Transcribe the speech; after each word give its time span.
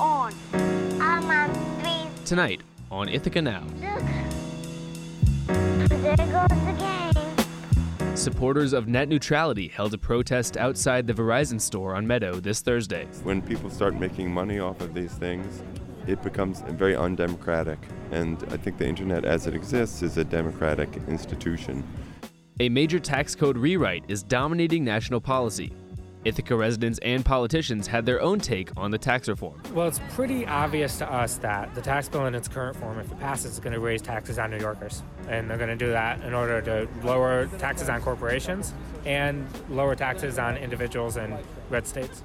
on? 0.00 0.34
I'm 1.00 1.30
on 1.30 1.80
three. 1.80 2.24
Tonight 2.24 2.60
on 2.90 3.08
Ithaca 3.08 3.42
Now. 3.42 3.64
Look. 3.80 4.02
There 5.88 6.16
goes 6.16 6.48
the 6.48 6.76
game. 6.78 8.16
Supporters 8.16 8.72
of 8.72 8.88
net 8.88 9.08
neutrality 9.08 9.68
held 9.68 9.94
a 9.94 9.98
protest 9.98 10.56
outside 10.56 11.06
the 11.06 11.14
Verizon 11.14 11.60
store 11.60 11.94
on 11.94 12.06
Meadow 12.06 12.40
this 12.40 12.60
Thursday. 12.60 13.06
When 13.22 13.40
people 13.40 13.70
start 13.70 13.98
making 13.98 14.32
money 14.32 14.58
off 14.58 14.80
of 14.80 14.92
these 14.94 15.12
things, 15.14 15.62
it 16.06 16.22
becomes 16.22 16.62
very 16.68 16.94
undemocratic. 16.94 17.78
And 18.10 18.44
I 18.50 18.58
think 18.58 18.76
the 18.76 18.86
internet 18.86 19.24
as 19.24 19.46
it 19.46 19.54
exists 19.54 20.02
is 20.02 20.18
a 20.18 20.24
democratic 20.24 20.90
institution. 21.08 21.82
A 22.60 22.68
major 22.68 22.98
tax 22.98 23.34
code 23.34 23.56
rewrite 23.56 24.04
is 24.08 24.22
dominating 24.22 24.84
national 24.84 25.20
policy. 25.20 25.72
Ithaca 26.24 26.54
residents 26.54 26.98
and 27.00 27.24
politicians 27.24 27.86
had 27.86 28.06
their 28.06 28.20
own 28.22 28.38
take 28.38 28.70
on 28.76 28.90
the 28.90 28.98
tax 28.98 29.28
reform. 29.28 29.60
Well, 29.74 29.88
it's 29.88 30.00
pretty 30.10 30.46
obvious 30.46 30.98
to 30.98 31.12
us 31.12 31.36
that 31.38 31.74
the 31.74 31.80
tax 31.80 32.08
bill 32.08 32.26
in 32.26 32.34
its 32.34 32.48
current 32.48 32.76
form, 32.76 32.98
if 32.98 33.10
it 33.10 33.18
passes, 33.18 33.52
is 33.52 33.60
going 33.60 33.72
to 33.72 33.80
raise 33.80 34.02
taxes 34.02 34.38
on 34.38 34.50
New 34.50 34.58
Yorkers. 34.58 35.02
And 35.28 35.50
they're 35.50 35.58
going 35.58 35.76
to 35.76 35.84
do 35.84 35.90
that 35.90 36.20
in 36.22 36.34
order 36.34 36.60
to 36.62 36.88
lower 37.06 37.46
taxes 37.58 37.88
on 37.88 38.00
corporations 38.00 38.72
and 39.04 39.46
lower 39.68 39.94
taxes 39.94 40.38
on 40.38 40.56
individuals 40.56 41.16
in 41.16 41.36
red 41.70 41.86
states. 41.86 42.22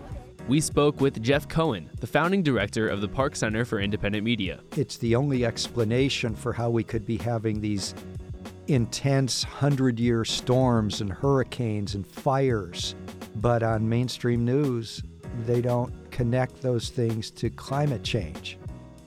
We 0.47 0.61
spoke 0.61 1.01
with 1.01 1.21
Jeff 1.21 1.49
Cohen, 1.49 1.89
the 1.99 2.07
founding 2.07 2.41
director 2.41 2.87
of 2.87 3.01
the 3.01 3.07
Park 3.07 3.35
Center 3.35 3.65
for 3.65 3.81
Independent 3.81 4.23
Media. 4.23 4.61
It's 4.77 4.97
the 4.97 5.15
only 5.15 5.43
explanation 5.43 6.35
for 6.35 6.53
how 6.53 6.69
we 6.69 6.83
could 6.83 7.05
be 7.05 7.17
having 7.17 7.59
these 7.59 7.93
intense 8.67 9.43
hundred 9.43 9.99
year 9.99 10.23
storms 10.23 11.01
and 11.01 11.11
hurricanes 11.11 11.95
and 11.95 12.05
fires. 12.07 12.95
But 13.41 13.61
on 13.61 13.87
mainstream 13.87 14.45
news, 14.45 15.03
they 15.45 15.61
don't 15.61 15.93
connect 16.09 16.61
those 16.61 16.89
things 16.89 17.29
to 17.31 17.49
climate 17.51 18.03
change. 18.03 18.57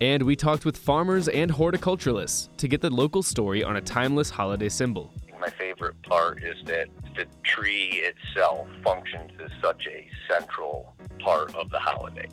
And 0.01 0.23
we 0.23 0.37
talked 0.37 0.65
with 0.65 0.77
farmers 0.77 1.29
and 1.29 1.51
horticulturalists 1.51 2.49
to 2.59 2.69
get 2.69 2.81
the 2.81 2.91
local 2.91 3.23
story 3.23 3.65
on 3.65 3.77
a 3.77 3.81
timeless 3.81 4.31
holiday 4.31 4.69
symbol. 4.69 5.13
My 5.41 5.51
favorite 5.51 6.01
part 6.03 6.43
is 6.45 6.57
that 6.67 6.89
the 7.17 7.27
tree 7.43 8.05
itself 8.05 8.69
functions 8.85 9.33
as 9.43 9.51
such 9.61 9.87
a 9.87 10.09
central 10.29 10.95
part 11.19 11.55
of 11.57 11.71
the 11.71 11.79
holiday. 11.79 12.29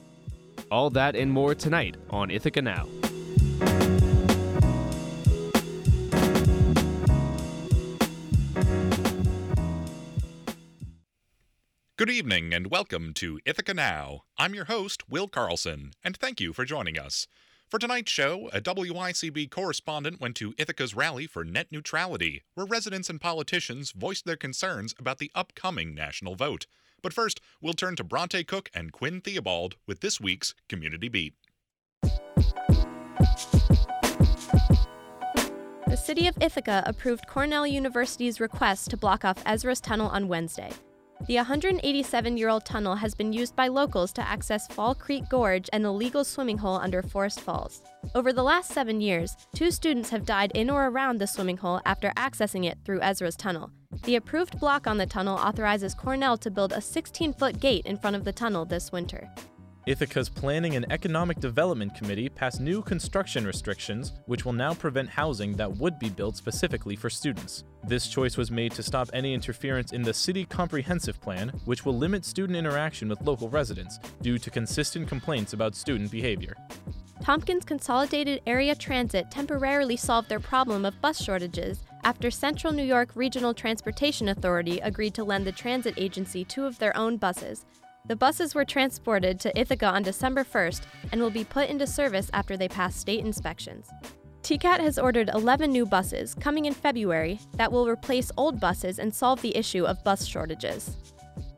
All 0.70 0.90
that 0.92 1.16
and 1.16 1.32
more 1.32 1.56
tonight 1.56 1.98
on 2.12 2.30
Ithaca 2.30 2.62
Now. 2.62 2.86
Good 11.98 12.12
evening 12.12 12.54
and 12.54 12.68
welcome 12.68 13.12
to 13.16 13.40
Ithaca 13.44 13.74
Now. 13.74 14.22
I'm 14.38 14.54
your 14.54 14.66
host, 14.66 15.10
Will 15.10 15.28
Carlson, 15.28 15.94
and 16.04 16.16
thank 16.16 16.40
you 16.40 16.54
for 16.54 16.64
joining 16.64 17.00
us. 17.00 17.26
For 17.72 17.80
tonight's 17.80 18.12
show, 18.12 18.52
a 18.54 18.62
WICB 18.62 19.50
correspondent 19.50 20.22
went 20.22 20.36
to 20.36 20.54
Ithaca's 20.60 20.94
rally 20.94 21.26
for 21.26 21.44
net 21.44 21.72
neutrality, 21.72 22.44
where 22.54 22.68
residents 22.68 23.10
and 23.10 23.20
politicians 23.20 23.94
voiced 23.94 24.26
their 24.26 24.36
concerns 24.36 24.94
about 25.00 25.18
the 25.18 25.32
upcoming 25.34 25.96
national 25.96 26.36
vote. 26.36 26.68
But 27.02 27.14
first, 27.14 27.42
we'll 27.64 27.74
turn 27.74 27.96
to 27.96 28.04
Bronte 28.04 28.44
Cook 28.44 28.70
and 28.76 28.92
Quinn 28.92 29.20
Theobald 29.20 29.78
with 29.88 30.02
this 30.02 30.22
week's 30.22 30.54
Community 30.70 31.10
Beat. 31.10 31.34
The 35.88 35.98
city 35.98 36.28
of 36.28 36.38
Ithaca 36.40 36.84
approved 36.86 37.26
Cornell 37.26 37.66
University's 37.66 38.40
request 38.40 38.92
to 38.92 38.98
block 38.98 39.26
off 39.26 39.42
Ezra's 39.48 39.82
Tunnel 39.82 40.10
on 40.10 40.28
Wednesday. 40.28 40.70
The 41.26 41.36
187 41.36 42.38
year 42.38 42.48
old 42.48 42.64
tunnel 42.64 42.96
has 42.96 43.16
been 43.16 43.34
used 43.34 43.56
by 43.56 43.68
locals 43.68 44.14
to 44.14 44.26
access 44.26 44.68
Fall 44.68 44.94
Creek 44.94 45.28
Gorge 45.28 45.70
and 45.74 45.84
the 45.84 45.92
legal 45.92 46.24
swimming 46.24 46.60
hole 46.60 46.76
under 46.78 47.02
Forest 47.02 47.42
Falls. 47.42 47.82
Over 48.16 48.32
the 48.32 48.44
last 48.44 48.72
seven 48.72 49.02
years, 49.02 49.36
two 49.54 49.72
students 49.72 50.12
have 50.12 50.26
died 50.26 50.52
in 50.54 50.70
or 50.70 50.88
around 50.88 51.18
the 51.18 51.28
swimming 51.28 51.58
hole 51.58 51.82
after 51.86 52.14
accessing 52.16 52.66
it 52.66 52.78
through 52.86 53.02
Ezra's 53.02 53.36
tunnel. 53.36 53.72
The 54.04 54.16
approved 54.16 54.60
block 54.60 54.86
on 54.86 54.98
the 54.98 55.06
tunnel 55.06 55.38
authorizes 55.38 55.96
Cornell 55.96 56.38
to 56.38 56.52
build 56.52 56.72
a 56.72 56.80
16 56.80 57.34
foot 57.34 57.60
gate 57.60 57.86
in 57.86 57.98
front 57.98 58.16
of 58.16 58.24
the 58.24 58.32
tunnel 58.32 58.64
this 58.64 58.92
winter. 58.92 59.28
Ithaca's 59.88 60.28
Planning 60.28 60.76
and 60.76 60.86
Economic 60.92 61.40
Development 61.40 61.96
Committee 61.96 62.28
passed 62.28 62.60
new 62.60 62.82
construction 62.82 63.48
restrictions, 63.48 64.12
which 64.26 64.44
will 64.44 64.52
now 64.52 64.74
prevent 64.74 65.08
housing 65.08 65.54
that 65.54 65.78
would 65.78 65.98
be 65.98 66.10
built 66.10 66.36
specifically 66.36 66.98
for 66.98 67.10
students. 67.10 67.64
This 67.86 68.10
choice 68.10 68.36
was 68.36 68.52
made 68.52 68.74
to 68.74 68.84
stop 68.84 69.10
any 69.14 69.34
interference 69.34 69.94
in 69.94 70.02
the 70.02 70.14
City 70.14 70.44
Comprehensive 70.44 71.22
Plan, 71.22 71.54
which 71.64 71.86
will 71.86 71.98
limit 71.98 72.26
student 72.26 72.58
interaction 72.58 73.08
with 73.08 73.22
local 73.22 73.48
residents 73.48 73.98
due 74.22 74.38
to 74.38 74.52
consistent 74.52 75.08
complaints 75.08 75.54
about 75.54 75.74
student 75.74 76.12
behavior. 76.12 76.58
Tompkins 77.24 77.64
Consolidated 77.64 78.42
Area 78.46 78.76
Transit 78.76 79.32
temporarily 79.32 79.96
solved 79.96 80.28
their 80.28 80.42
problem 80.42 80.84
of 80.84 81.00
bus 81.00 81.24
shortages 81.24 81.82
after 82.04 82.30
Central 82.30 82.74
New 82.74 82.84
York 82.84 83.12
Regional 83.16 83.54
Transportation 83.54 84.28
Authority 84.28 84.80
agreed 84.80 85.14
to 85.14 85.24
lend 85.24 85.48
the 85.48 85.52
transit 85.54 85.94
agency 85.96 86.44
two 86.44 86.66
of 86.66 86.78
their 86.78 86.96
own 86.98 87.16
buses. 87.16 87.66
The 88.08 88.16
buses 88.16 88.56
were 88.56 88.64
transported 88.64 89.38
to 89.42 89.60
Ithaca 89.60 89.88
on 89.88 90.02
December 90.02 90.46
1st 90.46 90.84
and 91.12 91.20
will 91.20 91.30
be 91.30 91.44
put 91.44 91.70
into 91.70 91.86
service 91.86 92.30
after 92.32 92.56
they 92.56 92.70
pass 92.70 92.96
state 92.96 93.20
inspections. 93.26 93.90
TCAT 94.44 94.80
has 94.80 94.98
ordered 94.98 95.30
11 95.34 95.70
new 95.70 95.86
buses 95.86 96.34
coming 96.34 96.66
in 96.66 96.74
February 96.74 97.38
that 97.56 97.70
will 97.70 97.86
replace 97.86 98.32
old 98.38 98.62
buses 98.62 99.00
and 99.00 99.14
solve 99.14 99.42
the 99.42 99.56
issue 99.58 99.84
of 99.84 100.02
bus 100.06 100.26
shortages. 100.26 100.96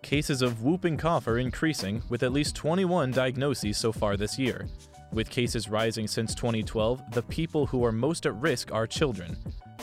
Cases 0.01 0.41
of 0.41 0.63
whooping 0.63 0.97
cough 0.97 1.27
are 1.27 1.37
increasing, 1.37 2.01
with 2.09 2.23
at 2.23 2.33
least 2.33 2.55
21 2.55 3.11
diagnoses 3.11 3.77
so 3.77 3.91
far 3.91 4.17
this 4.17 4.39
year. 4.39 4.65
With 5.11 5.29
cases 5.29 5.69
rising 5.69 6.07
since 6.07 6.35
2012, 6.35 7.01
the 7.13 7.23
people 7.23 7.65
who 7.65 7.83
are 7.83 7.91
most 7.91 8.27
at 8.27 8.35
risk 8.35 8.71
are 8.71 8.85
children. 8.85 9.35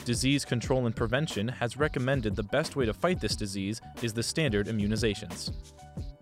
Disease 0.05 0.45
Control 0.45 0.85
and 0.85 0.95
Prevention 0.95 1.49
has 1.49 1.75
recommended 1.75 2.33
the 2.33 2.43
best 2.43 2.77
way 2.77 2.85
to 2.85 2.93
fight 2.93 3.19
this 3.19 3.35
disease 3.35 3.81
is 4.01 4.13
the 4.13 4.23
standard 4.23 4.67
immunizations. 4.67 5.51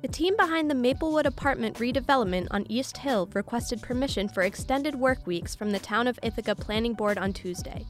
The 0.02 0.08
team 0.08 0.36
behind 0.38 0.72
the 0.72 0.76
Maplewood 0.76 1.28
apartment 1.28 1.78
redevelopment 1.78 2.48
on 2.50 2.66
East 2.68 2.98
Hill 2.98 3.30
requested 3.34 3.82
permission 3.82 4.28
for 4.28 4.42
extended 4.42 4.96
work 4.96 5.26
weeks 5.28 5.54
from 5.54 5.72
the 5.72 5.80
Town 5.80 6.08
of 6.08 6.20
Ithaca 6.24 6.56
Planning 6.56 6.94
Board 6.94 7.20
on 7.20 7.32
Tuesday. 7.32 7.86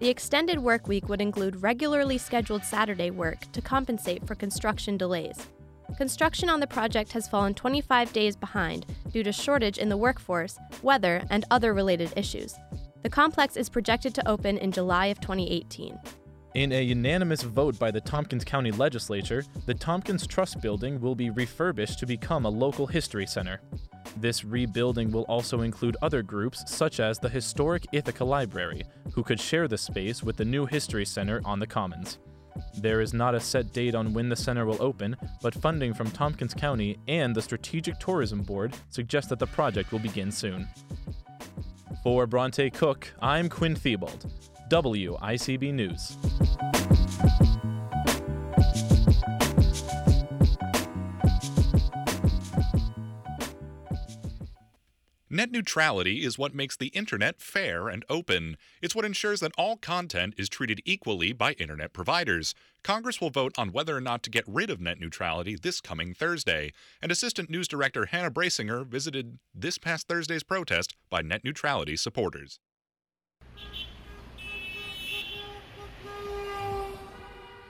The 0.00 0.08
extended 0.08 0.58
work 0.58 0.88
week 0.88 1.08
would 1.08 1.20
include 1.20 1.62
regularly 1.62 2.18
scheduled 2.18 2.64
Saturday 2.64 3.10
work 3.10 3.50
to 3.52 3.62
compensate 3.62 4.26
for 4.26 4.34
construction 4.34 4.96
delays. 4.96 5.48
Construction 5.94 6.50
on 6.50 6.60
the 6.60 6.66
project 6.66 7.12
has 7.12 7.28
fallen 7.28 7.54
25 7.54 8.12
days 8.12 8.36
behind 8.36 8.84
due 9.12 9.22
to 9.22 9.32
shortage 9.32 9.78
in 9.78 9.88
the 9.88 9.96
workforce, 9.96 10.58
weather, 10.82 11.22
and 11.30 11.44
other 11.50 11.72
related 11.72 12.12
issues. 12.16 12.54
The 13.02 13.08
complex 13.08 13.56
is 13.56 13.68
projected 13.68 14.14
to 14.16 14.28
open 14.28 14.58
in 14.58 14.72
July 14.72 15.06
of 15.06 15.20
2018. 15.20 15.98
In 16.54 16.72
a 16.72 16.82
unanimous 16.82 17.42
vote 17.42 17.78
by 17.78 17.90
the 17.90 18.00
Tompkins 18.00 18.44
County 18.44 18.72
Legislature, 18.72 19.44
the 19.66 19.74
Tompkins 19.74 20.26
Trust 20.26 20.60
Building 20.60 21.00
will 21.00 21.14
be 21.14 21.30
refurbished 21.30 21.98
to 22.00 22.06
become 22.06 22.44
a 22.44 22.50
local 22.50 22.86
history 22.86 23.26
center. 23.26 23.60
This 24.16 24.44
rebuilding 24.44 25.10
will 25.10 25.24
also 25.24 25.60
include 25.60 25.96
other 26.02 26.22
groups, 26.22 26.64
such 26.66 27.00
as 27.00 27.18
the 27.18 27.28
Historic 27.28 27.86
Ithaca 27.92 28.24
Library, 28.24 28.82
who 29.14 29.22
could 29.22 29.40
share 29.40 29.68
the 29.68 29.78
space 29.78 30.22
with 30.22 30.36
the 30.36 30.44
new 30.44 30.66
History 30.66 31.04
Center 31.04 31.40
on 31.44 31.58
the 31.58 31.66
Commons. 31.66 32.18
There 32.78 33.00
is 33.00 33.14
not 33.14 33.34
a 33.34 33.40
set 33.40 33.72
date 33.72 33.94
on 33.94 34.12
when 34.12 34.28
the 34.28 34.36
center 34.36 34.66
will 34.66 34.80
open, 34.80 35.16
but 35.42 35.54
funding 35.54 35.94
from 35.94 36.10
Tompkins 36.10 36.54
County 36.54 36.98
and 37.08 37.34
the 37.34 37.42
Strategic 37.42 37.98
Tourism 37.98 38.42
Board 38.42 38.74
suggest 38.90 39.28
that 39.30 39.38
the 39.38 39.46
project 39.46 39.92
will 39.92 39.98
begin 39.98 40.30
soon. 40.30 40.66
For 42.02 42.26
Bronte 42.26 42.70
Cook, 42.70 43.12
I'm 43.20 43.48
Quinn 43.48 43.74
Theobald. 43.74 44.32
WICB 44.70 45.72
News. 45.72 46.16
Net 55.36 55.52
neutrality 55.52 56.24
is 56.24 56.38
what 56.38 56.54
makes 56.54 56.78
the 56.78 56.86
internet 56.86 57.42
fair 57.42 57.90
and 57.90 58.06
open. 58.08 58.56
It's 58.80 58.94
what 58.94 59.04
ensures 59.04 59.40
that 59.40 59.52
all 59.58 59.76
content 59.76 60.32
is 60.38 60.48
treated 60.48 60.80
equally 60.86 61.34
by 61.34 61.52
internet 61.52 61.92
providers. 61.92 62.54
Congress 62.82 63.20
will 63.20 63.28
vote 63.28 63.52
on 63.58 63.70
whether 63.70 63.94
or 63.94 64.00
not 64.00 64.22
to 64.22 64.30
get 64.30 64.44
rid 64.48 64.70
of 64.70 64.80
net 64.80 64.98
neutrality 64.98 65.54
this 65.54 65.82
coming 65.82 66.14
Thursday, 66.14 66.72
and 67.02 67.12
Assistant 67.12 67.50
News 67.50 67.68
Director 67.68 68.06
Hannah 68.06 68.30
Brasinger 68.30 68.86
visited 68.86 69.38
this 69.54 69.76
past 69.76 70.08
Thursday's 70.08 70.42
protest 70.42 70.96
by 71.10 71.20
net 71.20 71.44
neutrality 71.44 71.96
supporters. 71.96 72.58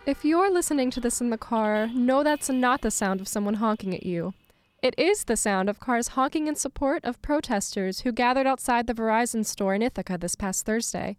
If 0.07 0.25
you're 0.25 0.53
listening 0.53 0.93
to 0.93 1.01
this 1.01 1.21
in 1.21 1.31
the 1.31 1.37
car, 1.37 1.89
know 1.89 2.23
that's 2.23 2.49
not 2.49 2.83
the 2.83 2.93
sound 2.93 3.21
of 3.21 3.27
someone 3.27 3.55
honking 3.55 3.93
at 3.93 4.07
you. 4.07 4.35
It 4.83 4.95
is 4.99 5.25
the 5.25 5.37
sound 5.37 5.69
of 5.69 5.81
cars 5.81 6.09
honking 6.09 6.47
in 6.47 6.55
support 6.55 7.05
of 7.05 7.23
protesters 7.23 8.01
who 8.01 8.13
gathered 8.13 8.47
outside 8.47 8.87
the 8.87 8.95
Verizon 8.95 9.45
store 9.45 9.75
in 9.75 9.83
Ithaca 9.83 10.19
this 10.19 10.35
past 10.35 10.67
Thursday. 10.67 11.17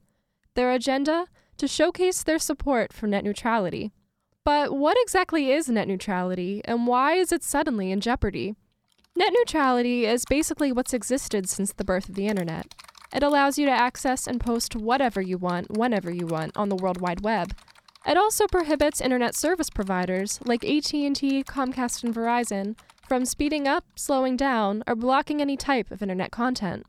Their 0.53 0.71
agenda? 0.71 1.27
To 1.57 1.67
showcase 1.67 2.21
their 2.21 2.37
support 2.37 2.93
for 2.93 3.07
net 3.07 3.23
neutrality. 3.23 3.91
But 4.43 4.77
what 4.77 4.95
exactly 5.01 5.51
is 5.51 5.67
net 5.67 5.87
neutrality, 5.87 6.61
and 6.65 6.87
why 6.87 7.15
is 7.15 7.31
it 7.31 7.43
suddenly 7.43 7.91
in 7.91 7.99
jeopardy? 7.99 8.55
Net 9.15 9.33
neutrality 9.33 10.05
is 10.05 10.23
basically 10.23 10.71
what's 10.71 10.93
existed 10.93 11.49
since 11.49 11.73
the 11.73 11.83
birth 11.83 12.07
of 12.07 12.15
the 12.15 12.27
internet. 12.27 12.75
It 13.13 13.23
allows 13.23 13.57
you 13.57 13.65
to 13.65 13.71
access 13.71 14.27
and 14.27 14.39
post 14.39 14.75
whatever 14.75 15.19
you 15.19 15.37
want, 15.37 15.75
whenever 15.75 16.11
you 16.11 16.27
want, 16.27 16.55
on 16.55 16.69
the 16.69 16.75
World 16.75 17.01
Wide 17.01 17.21
Web. 17.21 17.53
It 18.05 18.17
also 18.17 18.45
prohibits 18.47 19.01
internet 19.01 19.35
service 19.35 19.71
providers 19.71 20.39
like 20.45 20.63
AT&T, 20.63 21.43
Comcast, 21.43 22.03
and 22.03 22.13
Verizon 22.13 22.77
from 23.07 23.25
speeding 23.25 23.67
up, 23.67 23.85
slowing 23.95 24.35
down, 24.35 24.83
or 24.87 24.95
blocking 24.95 25.41
any 25.41 25.57
type 25.57 25.91
of 25.91 26.01
internet 26.01 26.31
content. 26.31 26.85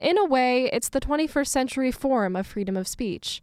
In 0.00 0.18
a 0.18 0.24
way, 0.24 0.68
it's 0.72 0.88
the 0.88 1.00
21st 1.00 1.46
century 1.46 1.92
form 1.92 2.34
of 2.34 2.46
freedom 2.46 2.76
of 2.76 2.88
speech. 2.88 3.42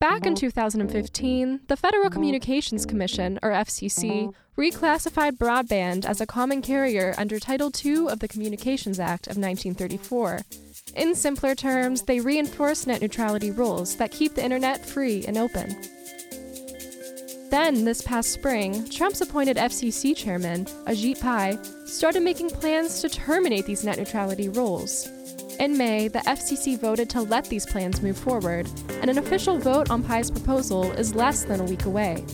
Back 0.00 0.26
in 0.26 0.34
2015, 0.34 1.60
the 1.66 1.76
Federal 1.76 2.10
Communications 2.10 2.84
Commission, 2.84 3.38
or 3.42 3.50
FCC, 3.50 4.32
reclassified 4.56 5.38
broadband 5.38 6.04
as 6.04 6.20
a 6.20 6.26
common 6.26 6.62
carrier 6.62 7.14
under 7.16 7.40
Title 7.40 7.72
II 7.84 8.08
of 8.08 8.20
the 8.20 8.28
Communications 8.28 9.00
Act 9.00 9.26
of 9.26 9.38
1934. 9.38 10.42
In 10.94 11.14
simpler 11.14 11.54
terms, 11.54 12.02
they 12.02 12.20
reinforce 12.20 12.86
net 12.86 13.00
neutrality 13.00 13.50
rules 13.50 13.96
that 13.96 14.12
keep 14.12 14.34
the 14.34 14.44
internet 14.44 14.84
free 14.84 15.24
and 15.26 15.38
open. 15.38 15.74
Then, 17.54 17.84
this 17.84 18.02
past 18.02 18.32
spring, 18.32 18.84
Trump's 18.88 19.20
appointed 19.20 19.58
FCC 19.58 20.16
chairman, 20.16 20.64
Ajit 20.88 21.20
Pai, 21.20 21.56
started 21.86 22.24
making 22.24 22.50
plans 22.50 23.00
to 23.00 23.08
terminate 23.08 23.64
these 23.64 23.84
net 23.84 23.96
neutrality 23.96 24.48
rules. 24.48 25.06
In 25.60 25.78
May, 25.78 26.08
the 26.08 26.18
FCC 26.18 26.76
voted 26.76 27.08
to 27.10 27.22
let 27.22 27.44
these 27.44 27.64
plans 27.64 28.02
move 28.02 28.18
forward, 28.18 28.68
and 29.00 29.08
an 29.08 29.18
official 29.18 29.56
vote 29.56 29.88
on 29.88 30.02
Pai's 30.02 30.32
proposal 30.32 30.90
is 30.94 31.14
less 31.14 31.44
than 31.44 31.60
a 31.60 31.64
week 31.64 31.84
away. 31.84 32.24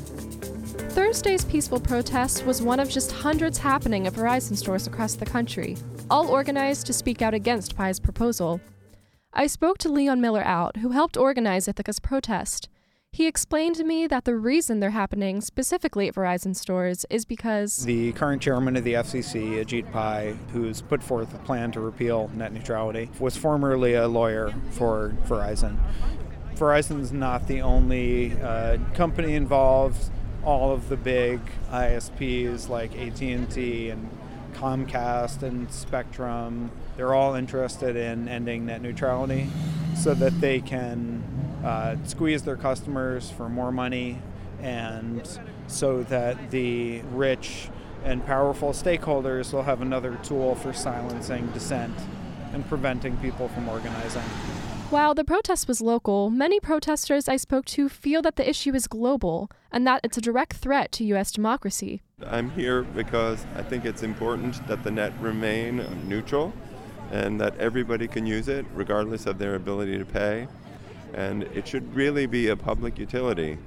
Thursday's 0.94 1.44
peaceful 1.44 1.80
protest 1.80 2.46
was 2.46 2.62
one 2.62 2.80
of 2.80 2.88
just 2.88 3.12
hundreds 3.12 3.58
happening 3.58 4.06
at 4.06 4.14
Verizon 4.14 4.56
stores 4.56 4.86
across 4.86 5.16
the 5.16 5.26
country, 5.26 5.76
all 6.08 6.28
organized 6.28 6.86
to 6.86 6.94
speak 6.94 7.20
out 7.20 7.34
against 7.34 7.76
Pai's 7.76 8.00
proposal. 8.00 8.58
I 9.34 9.48
spoke 9.48 9.76
to 9.80 9.92
Leon 9.92 10.22
Miller 10.22 10.42
Out, 10.44 10.78
who 10.78 10.92
helped 10.92 11.18
organize 11.18 11.68
Ithaca's 11.68 12.00
protest. 12.00 12.70
He 13.12 13.26
explained 13.26 13.74
to 13.74 13.84
me 13.84 14.06
that 14.06 14.24
the 14.24 14.36
reason 14.36 14.78
they're 14.78 14.90
happening 14.90 15.40
specifically 15.40 16.06
at 16.06 16.14
Verizon 16.14 16.54
stores 16.54 17.04
is 17.10 17.24
because 17.24 17.84
the 17.84 18.12
current 18.12 18.40
chairman 18.40 18.76
of 18.76 18.84
the 18.84 18.94
FCC, 18.94 19.62
Ajit 19.62 19.90
Pai, 19.90 20.36
who's 20.52 20.80
put 20.80 21.02
forth 21.02 21.34
a 21.34 21.38
plan 21.38 21.72
to 21.72 21.80
repeal 21.80 22.30
net 22.34 22.52
neutrality, 22.52 23.10
was 23.18 23.36
formerly 23.36 23.94
a 23.94 24.06
lawyer 24.06 24.54
for 24.70 25.16
Verizon. 25.26 25.76
Verizon's 26.54 27.10
not 27.10 27.48
the 27.48 27.60
only 27.60 28.40
uh, 28.40 28.78
company 28.94 29.34
involved. 29.34 30.08
All 30.44 30.72
of 30.72 30.88
the 30.88 30.96
big 30.96 31.40
ISPs 31.72 32.68
like 32.68 32.96
AT&T 32.96 33.90
and 33.90 34.08
Comcast 34.54 35.42
and 35.42 35.70
Spectrum, 35.72 36.70
they're 36.96 37.12
all 37.12 37.34
interested 37.34 37.96
in 37.96 38.28
ending 38.28 38.66
net 38.66 38.82
neutrality 38.82 39.48
so 39.96 40.14
that 40.14 40.40
they 40.40 40.60
can 40.60 41.39
uh, 41.64 41.96
squeeze 42.04 42.42
their 42.42 42.56
customers 42.56 43.30
for 43.30 43.48
more 43.48 43.72
money 43.72 44.20
and 44.60 45.38
so 45.66 46.02
that 46.04 46.50
the 46.50 47.00
rich 47.12 47.68
and 48.04 48.24
powerful 48.24 48.70
stakeholders 48.70 49.52
will 49.52 49.62
have 49.62 49.82
another 49.82 50.18
tool 50.22 50.54
for 50.54 50.72
silencing 50.72 51.46
dissent 51.52 51.94
and 52.52 52.66
preventing 52.68 53.16
people 53.18 53.48
from 53.48 53.68
organizing. 53.68 54.22
While 54.90 55.14
the 55.14 55.24
protest 55.24 55.68
was 55.68 55.80
local, 55.80 56.30
many 56.30 56.58
protesters 56.58 57.28
I 57.28 57.36
spoke 57.36 57.64
to 57.66 57.88
feel 57.88 58.22
that 58.22 58.34
the 58.34 58.48
issue 58.48 58.74
is 58.74 58.88
global 58.88 59.48
and 59.70 59.86
that 59.86 60.00
it's 60.02 60.18
a 60.18 60.20
direct 60.20 60.54
threat 60.54 60.90
to 60.92 61.04
U.S. 61.04 61.30
democracy. 61.30 62.02
I'm 62.26 62.50
here 62.50 62.82
because 62.82 63.46
I 63.54 63.62
think 63.62 63.84
it's 63.84 64.02
important 64.02 64.66
that 64.66 64.82
the 64.82 64.90
net 64.90 65.12
remain 65.20 66.08
neutral 66.08 66.52
and 67.12 67.40
that 67.40 67.56
everybody 67.58 68.08
can 68.08 68.26
use 68.26 68.48
it 68.48 68.66
regardless 68.74 69.26
of 69.26 69.38
their 69.38 69.54
ability 69.54 69.96
to 69.96 70.04
pay. 70.04 70.48
And 71.14 71.44
it 71.44 71.66
should 71.66 71.94
really 71.94 72.26
be 72.26 72.48
a 72.48 72.56
public 72.56 72.98
utility 72.98 73.58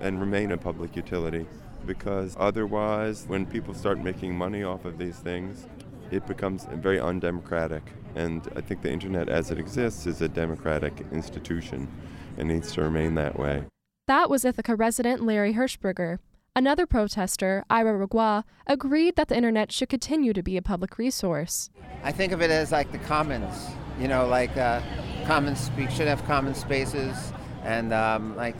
and 0.00 0.20
remain 0.20 0.52
a 0.52 0.58
public 0.58 0.96
utility 0.96 1.46
because 1.86 2.36
otherwise, 2.38 3.24
when 3.26 3.46
people 3.46 3.74
start 3.74 3.98
making 3.98 4.36
money 4.36 4.62
off 4.62 4.84
of 4.84 4.98
these 4.98 5.16
things, 5.16 5.66
it 6.10 6.26
becomes 6.26 6.66
very 6.74 7.00
undemocratic. 7.00 7.82
And 8.14 8.46
I 8.54 8.60
think 8.60 8.82
the 8.82 8.90
internet 8.92 9.28
as 9.28 9.50
it 9.50 9.58
exists 9.58 10.06
is 10.06 10.20
a 10.20 10.28
democratic 10.28 10.92
institution 11.10 11.88
and 12.36 12.48
needs 12.48 12.72
to 12.72 12.82
remain 12.82 13.14
that 13.14 13.38
way. 13.38 13.64
That 14.06 14.28
was 14.28 14.44
Ithaca 14.44 14.76
resident 14.76 15.24
Larry 15.24 15.54
Hirschberger. 15.54 16.18
Another 16.54 16.84
protester, 16.84 17.64
Ira 17.70 17.96
Ragua, 17.96 18.44
agreed 18.66 19.16
that 19.16 19.28
the 19.28 19.36
internet 19.36 19.72
should 19.72 19.88
continue 19.88 20.34
to 20.34 20.42
be 20.42 20.58
a 20.58 20.62
public 20.62 20.98
resource. 20.98 21.70
I 22.04 22.12
think 22.12 22.32
of 22.32 22.42
it 22.42 22.50
as 22.50 22.72
like 22.72 22.92
the 22.92 22.98
commons, 22.98 23.68
you 23.98 24.06
know, 24.06 24.26
like 24.26 24.54
uh, 24.58 24.82
commons, 25.24 25.70
we 25.76 25.88
should 25.90 26.08
have 26.08 26.24
common 26.24 26.54
spaces 26.54 27.32
and 27.64 27.92
um, 27.92 28.36
like 28.36 28.56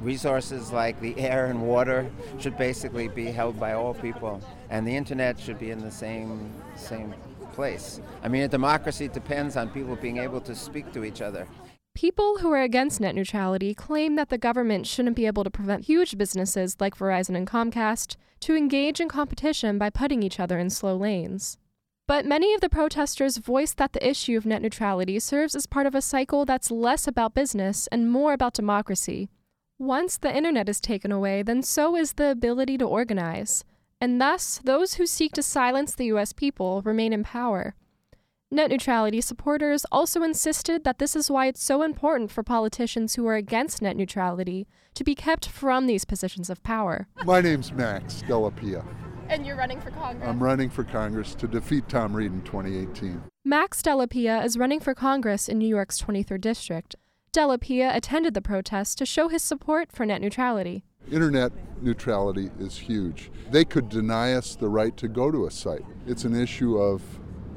resources 0.00 0.70
like 0.72 1.00
the 1.00 1.18
air 1.18 1.46
and 1.46 1.62
water 1.62 2.10
should 2.38 2.56
basically 2.56 3.08
be 3.08 3.26
held 3.26 3.58
by 3.58 3.72
all 3.72 3.94
people 3.94 4.40
and 4.70 4.86
the 4.86 4.94
internet 4.94 5.38
should 5.38 5.58
be 5.58 5.70
in 5.70 5.80
the 5.80 5.90
same 5.90 6.52
same 6.76 7.14
place. 7.52 8.00
I 8.22 8.28
mean, 8.28 8.42
a 8.42 8.48
democracy 8.48 9.08
depends 9.08 9.56
on 9.56 9.70
people 9.70 9.96
being 9.96 10.18
able 10.18 10.40
to 10.42 10.54
speak 10.54 10.92
to 10.92 11.04
each 11.04 11.22
other. 11.22 11.46
People 11.94 12.38
who 12.38 12.50
are 12.50 12.62
against 12.62 13.00
net 13.00 13.14
neutrality 13.14 13.72
claim 13.72 14.16
that 14.16 14.28
the 14.28 14.38
government 14.38 14.84
shouldn't 14.84 15.14
be 15.14 15.26
able 15.26 15.44
to 15.44 15.50
prevent 15.50 15.84
huge 15.84 16.18
businesses 16.18 16.76
like 16.80 16.98
Verizon 16.98 17.36
and 17.36 17.46
Comcast 17.46 18.16
to 18.40 18.56
engage 18.56 19.00
in 19.00 19.08
competition 19.08 19.78
by 19.78 19.90
putting 19.90 20.22
each 20.22 20.40
other 20.40 20.58
in 20.58 20.70
slow 20.70 20.96
lanes. 20.96 21.56
But 22.06 22.26
many 22.26 22.52
of 22.52 22.60
the 22.60 22.68
protesters 22.68 23.38
voiced 23.38 23.78
that 23.78 23.94
the 23.94 24.06
issue 24.06 24.36
of 24.36 24.44
net 24.44 24.60
neutrality 24.60 25.18
serves 25.18 25.54
as 25.54 25.66
part 25.66 25.86
of 25.86 25.94
a 25.94 26.02
cycle 26.02 26.44
that's 26.44 26.70
less 26.70 27.06
about 27.06 27.34
business 27.34 27.86
and 27.86 28.10
more 28.10 28.34
about 28.34 28.52
democracy. 28.52 29.30
Once 29.78 30.18
the 30.18 30.34
internet 30.34 30.68
is 30.68 30.82
taken 30.82 31.10
away, 31.10 31.42
then 31.42 31.62
so 31.62 31.96
is 31.96 32.12
the 32.12 32.30
ability 32.30 32.76
to 32.76 32.84
organize, 32.84 33.64
and 34.02 34.20
thus 34.20 34.60
those 34.64 34.94
who 34.94 35.06
seek 35.06 35.32
to 35.32 35.42
silence 35.42 35.94
the 35.94 36.04
US 36.12 36.34
people 36.34 36.82
remain 36.82 37.14
in 37.14 37.24
power. 37.24 37.74
Net 38.50 38.70
neutrality 38.70 39.22
supporters 39.22 39.86
also 39.90 40.22
insisted 40.22 40.84
that 40.84 40.98
this 40.98 41.16
is 41.16 41.30
why 41.30 41.46
it's 41.46 41.64
so 41.64 41.82
important 41.82 42.30
for 42.30 42.42
politicians 42.42 43.14
who 43.14 43.26
are 43.26 43.34
against 43.34 43.80
net 43.80 43.96
neutrality 43.96 44.68
to 44.92 45.04
be 45.04 45.14
kept 45.14 45.48
from 45.48 45.86
these 45.86 46.04
positions 46.04 46.50
of 46.50 46.62
power. 46.62 47.08
My 47.24 47.40
name's 47.40 47.72
Max 47.72 48.22
Della 48.28 48.50
Pia. 48.50 48.84
And 49.28 49.46
you're 49.46 49.56
running 49.56 49.80
for 49.80 49.90
Congress? 49.90 50.28
I'm 50.28 50.42
running 50.42 50.70
for 50.70 50.84
Congress 50.84 51.34
to 51.36 51.48
defeat 51.48 51.88
Tom 51.88 52.14
Reed 52.14 52.32
in 52.32 52.42
2018. 52.42 53.22
Max 53.44 53.82
Della 53.82 54.06
Pia 54.06 54.42
is 54.42 54.58
running 54.58 54.80
for 54.80 54.94
Congress 54.94 55.48
in 55.48 55.58
New 55.58 55.68
York's 55.68 56.00
23rd 56.00 56.40
District. 56.40 56.96
Della 57.32 57.58
Pia 57.58 57.94
attended 57.94 58.34
the 58.34 58.40
protest 58.40 58.98
to 58.98 59.06
show 59.06 59.28
his 59.28 59.42
support 59.42 59.90
for 59.90 60.06
net 60.06 60.20
neutrality. 60.20 60.84
Internet 61.10 61.52
neutrality 61.82 62.50
is 62.58 62.78
huge. 62.78 63.30
They 63.50 63.64
could 63.64 63.88
deny 63.88 64.34
us 64.34 64.56
the 64.56 64.68
right 64.68 64.96
to 64.96 65.08
go 65.08 65.30
to 65.30 65.46
a 65.46 65.50
site. 65.50 65.84
It's 66.06 66.24
an 66.24 66.34
issue 66.34 66.78
of 66.78 67.02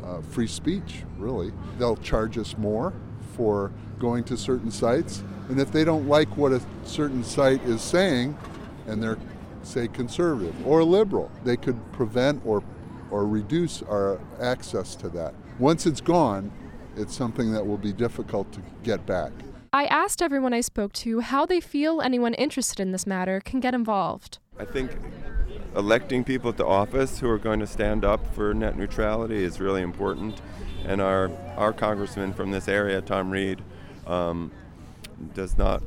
uh, 0.04 0.22
free 0.22 0.48
speech, 0.48 1.04
really. 1.18 1.52
They'll 1.78 1.98
charge 1.98 2.38
us 2.38 2.58
more 2.58 2.94
for 3.36 3.72
going 4.00 4.24
to 4.26 4.38
certain 4.38 4.72
sites, 4.72 5.24
and 5.50 5.60
if 5.60 5.72
they 5.72 5.84
don't 5.84 6.08
like 6.08 6.36
what 6.38 6.52
a 6.52 6.62
certain 6.84 7.24
site 7.24 7.62
is 7.64 7.82
saying, 7.82 8.38
and 8.88 9.02
they're, 9.02 9.18
say, 9.68 9.88
conservative 9.88 10.56
or 10.66 10.84
liberal, 10.84 11.32
they 11.44 11.58
could 11.58 11.80
prevent 11.92 12.42
or, 12.46 12.64
or 13.12 13.28
reduce 13.28 13.82
our 13.84 14.20
access 14.40 14.96
to 14.96 15.10
that. 15.10 15.34
Once 15.60 15.86
it's 15.86 16.02
gone, 16.02 16.52
it's 16.96 17.16
something 17.16 17.52
that 17.52 17.66
will 17.66 17.78
be 17.78 17.94
difficult 17.94 18.52
to 18.52 18.62
get 18.84 19.06
back. 19.06 19.32
I 19.74 19.86
asked 19.86 20.22
everyone 20.22 20.54
I 20.54 20.62
spoke 20.62 20.94
to 20.94 21.20
how 21.20 21.46
they 21.46 21.60
feel 21.60 22.02
anyone 22.02 22.34
interested 22.34 22.80
in 22.80 22.92
this 22.92 23.06
matter 23.06 23.42
can 23.42 23.60
get 23.60 23.76
involved. 23.76 24.40
I 24.58 24.66
think 24.66 24.92
electing 25.76 26.24
people 26.24 26.54
to 26.54 26.66
office 26.66 27.20
who 27.20 27.30
are 27.30 27.38
going 27.38 27.60
to 27.60 27.68
stand 27.68 28.04
up 28.04 28.26
for 28.34 28.54
net 28.54 28.78
neutrality 28.78 29.44
is 29.44 29.60
really 29.60 29.82
important. 29.82 30.42
And 30.86 31.02
our, 31.02 31.30
our 31.58 31.74
congressman 31.74 32.34
from 32.34 32.52
this 32.52 32.68
area, 32.68 33.02
Tom 33.02 33.30
Reed, 33.30 33.62
um, 34.08 34.52
does 35.34 35.58
not 35.58 35.84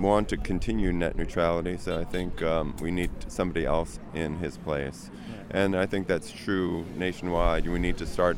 want 0.00 0.28
to 0.30 0.36
continue 0.36 0.92
net 0.92 1.16
neutrality, 1.16 1.76
so 1.76 2.00
I 2.00 2.04
think 2.04 2.42
um, 2.42 2.74
we 2.80 2.90
need 2.90 3.10
somebody 3.28 3.66
else 3.66 3.98
in 4.14 4.38
his 4.38 4.56
place. 4.56 5.10
And 5.50 5.76
I 5.76 5.86
think 5.86 6.06
that's 6.06 6.32
true 6.32 6.84
nationwide. 6.96 7.68
We 7.68 7.78
need 7.78 7.98
to 7.98 8.06
start 8.06 8.36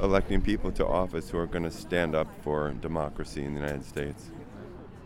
electing 0.00 0.42
people 0.42 0.72
to 0.72 0.86
office 0.86 1.30
who 1.30 1.38
are 1.38 1.46
going 1.46 1.64
to 1.64 1.70
stand 1.70 2.14
up 2.14 2.28
for 2.42 2.70
democracy 2.80 3.44
in 3.44 3.54
the 3.54 3.60
United 3.60 3.84
States. 3.84 4.30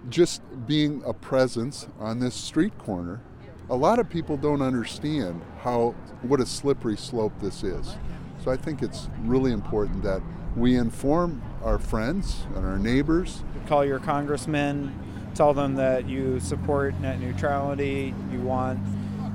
Just 0.09 0.43
being 0.67 1.03
a 1.05 1.13
presence 1.13 1.89
on 1.99 2.21
this 2.21 2.35
street 2.35 2.77
corner, 2.79 3.21
a 3.69 3.77
lot 3.77 3.99
of 3.99 4.09
people 4.09 4.37
don't 4.37 4.63
understand 4.63 5.43
how 5.61 5.95
what 6.23 6.41
a 6.41 6.47
slippery 6.47 6.97
slope 6.97 7.33
this 7.41 7.63
is. 7.63 7.97
So 8.43 8.51
I 8.51 8.57
think 8.57 8.83
it's 8.83 9.09
really 9.23 9.53
important 9.53 10.03
that 10.05 10.23
we 10.57 10.77
inform 10.77 11.43
our 11.63 11.79
friends 11.79 12.47
and 12.55 12.65
our 12.65 12.79
neighbors. 12.79 13.43
Call 13.67 13.85
your 13.85 13.99
congressman, 13.99 14.95
tell 15.37 15.53
them 15.53 15.75
that 15.75 16.09
you 16.09 16.41
support 16.41 16.99
net 17.01 17.21
neutrality, 17.21 18.15
you 18.33 18.41
want 18.41 18.81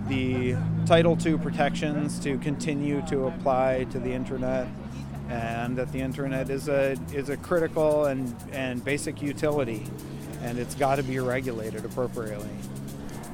the 0.07 0.55
Title 0.85 1.17
II 1.23 1.37
protections 1.37 2.19
to 2.19 2.37
continue 2.39 3.01
to 3.07 3.27
apply 3.27 3.85
to 3.91 3.99
the 3.99 4.11
internet, 4.11 4.67
and 5.29 5.77
that 5.77 5.91
the 5.91 5.99
internet 5.99 6.49
is 6.49 6.67
a 6.67 6.97
is 7.13 7.29
a 7.29 7.37
critical 7.37 8.05
and, 8.05 8.35
and 8.51 8.83
basic 8.83 9.21
utility, 9.21 9.85
and 10.41 10.57
it's 10.57 10.75
got 10.75 10.95
to 10.95 11.03
be 11.03 11.19
regulated 11.19 11.85
appropriately. 11.85 12.49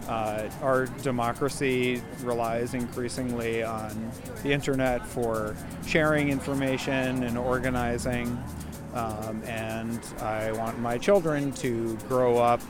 Uh, 0.08 0.50
our 0.62 0.86
democracy 1.04 2.02
relies 2.22 2.74
increasingly 2.74 3.64
on 3.64 4.12
the 4.44 4.52
internet 4.52 5.06
for 5.06 5.56
sharing 5.86 6.30
information 6.30 7.24
and 7.24 7.38
organizing. 7.38 8.42
Um, 8.98 9.44
and 9.44 10.00
I 10.22 10.52
want 10.54 10.80
my 10.80 10.98
children 10.98 11.52
to 11.54 11.96
grow 12.08 12.40
up 12.40 12.62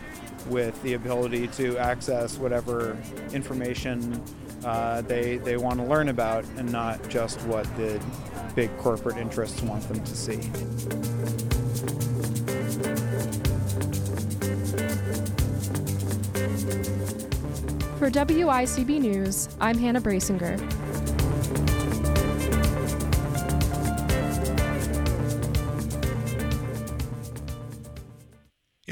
with 0.50 0.82
the 0.84 0.94
ability 0.94 1.48
to 1.48 1.78
access 1.78 2.38
whatever 2.38 2.98
information 3.32 4.22
uh, 4.66 5.02
they, 5.02 5.38
they 5.38 5.56
want 5.56 5.80
to 5.80 5.86
learn 5.86 6.10
about 6.10 6.44
and 6.58 6.70
not 6.70 7.08
just 7.08 7.40
what 7.44 7.64
the 7.78 8.02
big 8.56 8.76
corporate 8.78 9.16
interests 9.18 9.62
want 9.62 9.88
them 9.88 10.04
to 10.04 10.16
see. 10.16 10.42
For 18.00 18.12
WICB 18.12 19.00
News, 19.00 19.48
I'm 19.62 19.78
Hannah 19.78 20.02
Brasinger. 20.02 20.87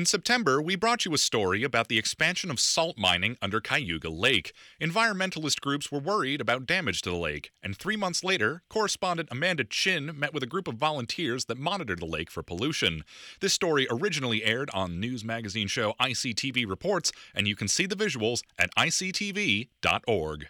In 0.06 0.08
September, 0.08 0.62
we 0.62 0.76
brought 0.76 1.04
you 1.04 1.16
a 1.16 1.18
story 1.18 1.64
about 1.64 1.88
the 1.88 1.98
expansion 1.98 2.52
of 2.52 2.60
salt 2.60 2.96
mining 2.96 3.38
under 3.42 3.60
Cayuga 3.60 4.12
Lake. 4.12 4.54
Environmentalist 4.80 5.60
groups 5.62 5.92
were 5.92 5.98
worried 5.98 6.40
about 6.40 6.68
damage 6.68 7.02
to 7.02 7.10
the 7.10 7.16
lake, 7.16 7.50
and 7.64 7.76
three 7.76 7.96
months 7.96 8.24
later, 8.24 8.62
correspondent 8.70 9.30
Amanda 9.32 9.64
Chin 9.64 10.12
met 10.16 10.32
with 10.32 10.44
a 10.44 10.46
group 10.46 10.68
of 10.68 10.76
volunteers 10.76 11.46
that 11.46 11.58
monitored 11.58 12.02
the 12.02 12.06
lake 12.06 12.30
for 12.30 12.44
pollution. 12.44 13.04
This 13.40 13.54
story 13.54 13.88
originally 13.90 14.44
aired 14.44 14.70
on 14.76 15.00
news 15.00 15.26
magazine 15.26 15.68
show 15.68 15.96
ICTV 16.00 16.70
Reports, 16.70 17.12
and 17.34 17.48
you 17.48 17.56
can 17.56 17.68
see 17.68 17.88
the 17.88 17.96
visuals 17.96 18.44
at 18.60 18.70
ictv.org. 18.76 20.48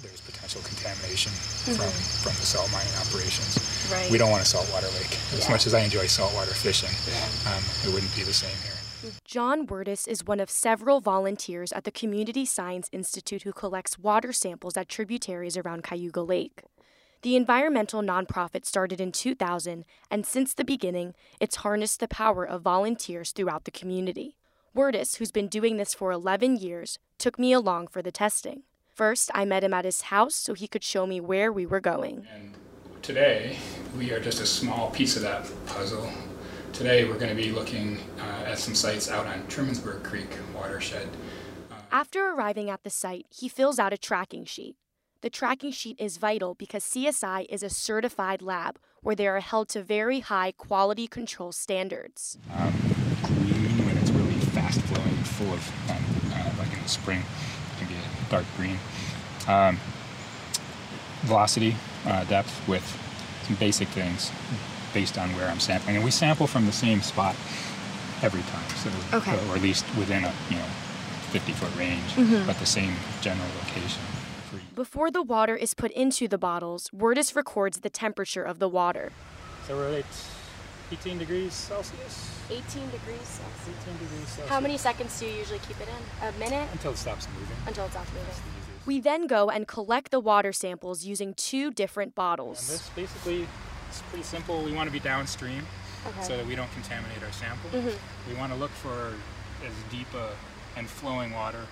There's 0.00 0.20
potential 0.22 0.62
contamination 0.62 1.32
from, 1.32 1.74
mm-hmm. 1.74 2.22
from 2.22 2.32
the 2.40 2.46
salt 2.46 2.72
mining 2.72 2.94
operations. 2.94 3.71
Right. 3.92 4.10
We 4.10 4.18
don't 4.18 4.30
want 4.30 4.42
a 4.42 4.46
saltwater 4.46 4.88
lake. 4.88 5.16
As 5.32 5.44
Yeah. 5.44 5.50
much 5.50 5.66
as 5.66 5.74
I 5.74 5.80
enjoy 5.80 6.06
saltwater 6.06 6.54
fishing, 6.54 6.90
um, 7.46 7.62
it 7.84 7.92
wouldn't 7.92 8.14
be 8.16 8.22
the 8.22 8.32
same 8.32 8.56
here. 8.62 9.12
John 9.24 9.66
Wordis 9.66 10.06
is 10.06 10.24
one 10.24 10.38
of 10.40 10.48
several 10.50 11.00
volunteers 11.00 11.72
at 11.72 11.84
the 11.84 11.90
Community 11.90 12.44
Science 12.46 12.88
Institute 12.92 13.42
who 13.42 13.52
collects 13.52 13.98
water 13.98 14.32
samples 14.32 14.76
at 14.76 14.88
tributaries 14.88 15.56
around 15.56 15.82
Cayuga 15.82 16.22
Lake. 16.22 16.62
The 17.22 17.36
environmental 17.36 18.02
nonprofit 18.02 18.64
started 18.64 19.00
in 19.00 19.12
2000, 19.12 19.84
and 20.10 20.26
since 20.26 20.54
the 20.54 20.64
beginning, 20.64 21.14
it's 21.40 21.56
harnessed 21.56 22.00
the 22.00 22.08
power 22.08 22.44
of 22.44 22.62
volunteers 22.62 23.30
throughout 23.32 23.64
the 23.64 23.70
community. 23.70 24.36
Wordis, 24.74 25.16
who's 25.16 25.30
been 25.32 25.48
doing 25.48 25.76
this 25.76 25.94
for 25.94 26.10
11 26.12 26.56
years, 26.56 26.98
took 27.18 27.38
me 27.38 27.52
along 27.52 27.88
for 27.88 28.02
the 28.02 28.10
testing. 28.12 28.62
First, 28.88 29.30
I 29.34 29.44
met 29.44 29.64
him 29.64 29.74
at 29.74 29.84
his 29.84 30.02
house 30.02 30.34
so 30.34 30.54
he 30.54 30.66
could 30.68 30.82
show 30.84 31.06
me 31.06 31.20
where 31.20 31.52
we 31.52 31.66
were 31.66 31.80
going. 31.80 32.26
Today, 33.02 33.56
we 33.98 34.12
are 34.12 34.20
just 34.20 34.40
a 34.40 34.46
small 34.46 34.88
piece 34.90 35.16
of 35.16 35.22
that 35.22 35.50
puzzle. 35.66 36.08
Today, 36.72 37.04
we're 37.04 37.18
going 37.18 37.36
to 37.36 37.42
be 37.42 37.50
looking 37.50 37.98
uh, 38.20 38.44
at 38.46 38.60
some 38.60 38.76
sites 38.76 39.10
out 39.10 39.26
on 39.26 39.42
Trumansburg 39.48 40.04
Creek 40.04 40.28
watershed. 40.54 41.08
After 41.90 42.28
arriving 42.28 42.70
at 42.70 42.84
the 42.84 42.90
site, 42.90 43.26
he 43.28 43.48
fills 43.48 43.80
out 43.80 43.92
a 43.92 43.98
tracking 43.98 44.44
sheet. 44.44 44.76
The 45.20 45.30
tracking 45.30 45.72
sheet 45.72 45.96
is 45.98 46.16
vital 46.18 46.54
because 46.54 46.84
CSI 46.84 47.46
is 47.48 47.64
a 47.64 47.70
certified 47.70 48.40
lab 48.40 48.78
where 49.00 49.16
they 49.16 49.26
are 49.26 49.40
held 49.40 49.68
to 49.70 49.82
very 49.82 50.20
high 50.20 50.52
quality 50.52 51.08
control 51.08 51.50
standards. 51.50 52.38
Um, 52.54 52.72
green 53.24 53.84
when 53.84 53.98
it's 53.98 54.10
really 54.10 54.38
fast 54.54 54.80
flowing, 54.82 55.08
and 55.08 55.26
full 55.26 55.52
of, 55.52 55.90
um, 55.90 56.32
uh, 56.32 56.52
like 56.56 56.72
in 56.72 56.80
the 56.80 56.88
spring, 56.88 57.18
it 57.18 57.78
can 57.80 57.88
be 57.88 57.94
a 57.94 58.30
dark 58.30 58.44
green. 58.56 58.78
Um, 59.48 59.80
velocity, 61.22 61.74
uh, 62.06 62.24
depth 62.24 62.66
with 62.68 62.84
some 63.46 63.56
basic 63.56 63.88
things 63.88 64.30
based 64.94 65.18
on 65.18 65.28
where 65.36 65.48
I'm 65.48 65.60
sampling. 65.60 65.96
And 65.96 66.04
we 66.04 66.10
sample 66.10 66.46
from 66.46 66.66
the 66.66 66.72
same 66.72 67.00
spot 67.02 67.34
every 68.22 68.42
time, 68.42 68.68
so 68.76 68.90
Okay. 69.16 69.32
or 69.48 69.56
at 69.56 69.62
least 69.62 69.84
within 69.96 70.24
a 70.24 70.32
you 70.50 70.56
know 70.56 70.66
50 71.30 71.52
foot 71.52 71.74
range, 71.76 72.12
Mhm. 72.14 72.46
but 72.46 72.58
the 72.58 72.66
same 72.66 72.94
general 73.20 73.48
location. 73.64 74.02
Before 74.74 75.10
the 75.10 75.22
water 75.22 75.56
is 75.56 75.72
put 75.74 75.90
into 75.92 76.28
the 76.28 76.36
bottles, 76.38 76.90
Wordis 76.94 77.34
records 77.34 77.80
the 77.80 77.90
temperature 77.90 78.42
of 78.44 78.58
the 78.58 78.68
water. 78.68 79.10
So 79.66 79.76
we're 79.76 79.98
at 80.00 80.04
18 80.92 81.18
degrees 81.18 81.54
Celsius 81.54 82.28
18 82.50 82.90
degrees 82.90 83.24
Celsius. 83.24 83.78
18 83.82 83.98
degrees 83.98 84.28
Celsius. 84.28 84.48
How 84.50 84.60
many 84.60 84.76
seconds 84.76 85.18
do 85.18 85.26
you 85.26 85.32
usually 85.32 85.58
keep 85.60 85.80
it 85.80 85.88
in? 85.88 86.28
A 86.28 86.32
minute? 86.38 86.68
until 86.72 86.92
it 86.92 86.98
stops 86.98 87.26
moving. 87.38 87.56
Until 87.66 87.86
it 87.86 87.92
stops 87.92 88.10
moving. 88.12 88.34
We 88.86 89.00
then 89.00 89.26
go 89.26 89.48
and 89.48 89.66
collect 89.68 90.10
the 90.10 90.20
water 90.20 90.52
samples 90.52 91.04
using 91.04 91.34
two 91.34 91.70
different 91.70 92.14
bottles. 92.14 92.66
this 92.68 92.88
basically 92.90 93.42
is 93.90 94.02
pretty 94.08 94.24
simple. 94.24 94.62
We 94.62 94.72
want 94.72 94.88
to 94.88 94.92
be 94.92 95.00
downstream 95.00 95.66
Okay. 96.06 96.22
so 96.22 96.36
that 96.36 96.46
we 96.46 96.54
don't 96.56 96.70
contaminate 96.72 97.22
our 97.22 97.32
sample. 97.32 97.70
Mhm. 97.70 97.96
We 98.28 98.34
want 98.34 98.52
to 98.52 98.58
look 98.58 98.70
for 98.72 99.14
as 99.64 99.72
deep 99.90 100.12
a 100.14 100.34
and 100.76 100.88
flowing 100.88 101.32
water. 101.32 101.66